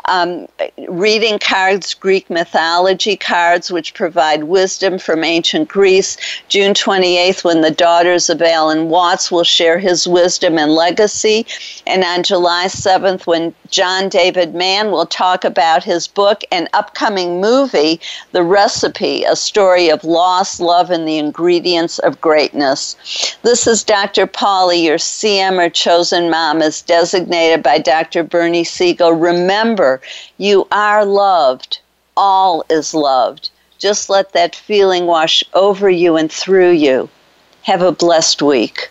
um, 0.08 0.48
reading 0.88 1.38
cards, 1.38 1.94
Greek 1.94 2.28
mythology 2.30 3.16
cards, 3.16 3.70
which 3.70 3.94
provide 3.94 4.44
wisdom 4.44 4.98
from 4.98 5.22
ancient 5.22 5.68
Greece. 5.68 6.16
June 6.48 6.74
28th, 6.74 7.44
when 7.44 7.60
the 7.60 7.70
daughters 7.70 8.30
of 8.30 8.42
Alan 8.42 8.88
Watts 8.88 9.30
will 9.30 9.44
share 9.44 9.78
his 9.78 10.08
wisdom 10.08 10.58
and 10.58 10.72
legacy. 10.72 11.46
And 11.86 12.02
on 12.02 12.22
July 12.22 12.66
7th, 12.66 13.26
when 13.26 13.54
John 13.70 14.08
David 14.08 14.54
Mann 14.54 14.90
will 14.90 15.06
talk 15.06 15.44
about 15.44 15.84
his 15.84 16.08
book 16.08 16.42
and 16.50 16.68
upcoming 16.72 17.40
movie, 17.40 18.00
The 18.32 18.42
Recipe, 18.42 19.24
a 19.24 19.36
story 19.36 19.90
of 19.90 20.04
loss, 20.04 20.58
love, 20.58 20.90
and 20.90 21.06
the 21.06 21.18
ingredients 21.18 21.98
of 21.98 22.20
greatness. 22.20 22.96
This 23.42 23.66
is 23.66 23.84
Dr. 23.84 24.26
Polly, 24.26 24.84
your 24.84 24.96
CM 24.96 25.64
or 25.64 25.68
chosen 25.68 26.30
mom, 26.30 26.62
as 26.62 26.82
designated 26.82 27.62
by 27.62 27.78
Dr. 27.78 28.22
Bernie 28.22 28.64
Siegel. 28.64 29.12
Remember, 29.12 30.00
you 30.38 30.66
are 30.72 31.04
loved. 31.04 31.80
All 32.16 32.64
is 32.70 32.94
loved. 32.94 33.50
Just 33.78 34.10
let 34.10 34.32
that 34.32 34.56
feeling 34.56 35.06
wash 35.06 35.44
over 35.54 35.88
you 35.90 36.16
and 36.16 36.32
through 36.32 36.72
you. 36.72 37.08
Have 37.62 37.82
a 37.82 37.92
blessed 37.92 38.40
week. 38.42 38.90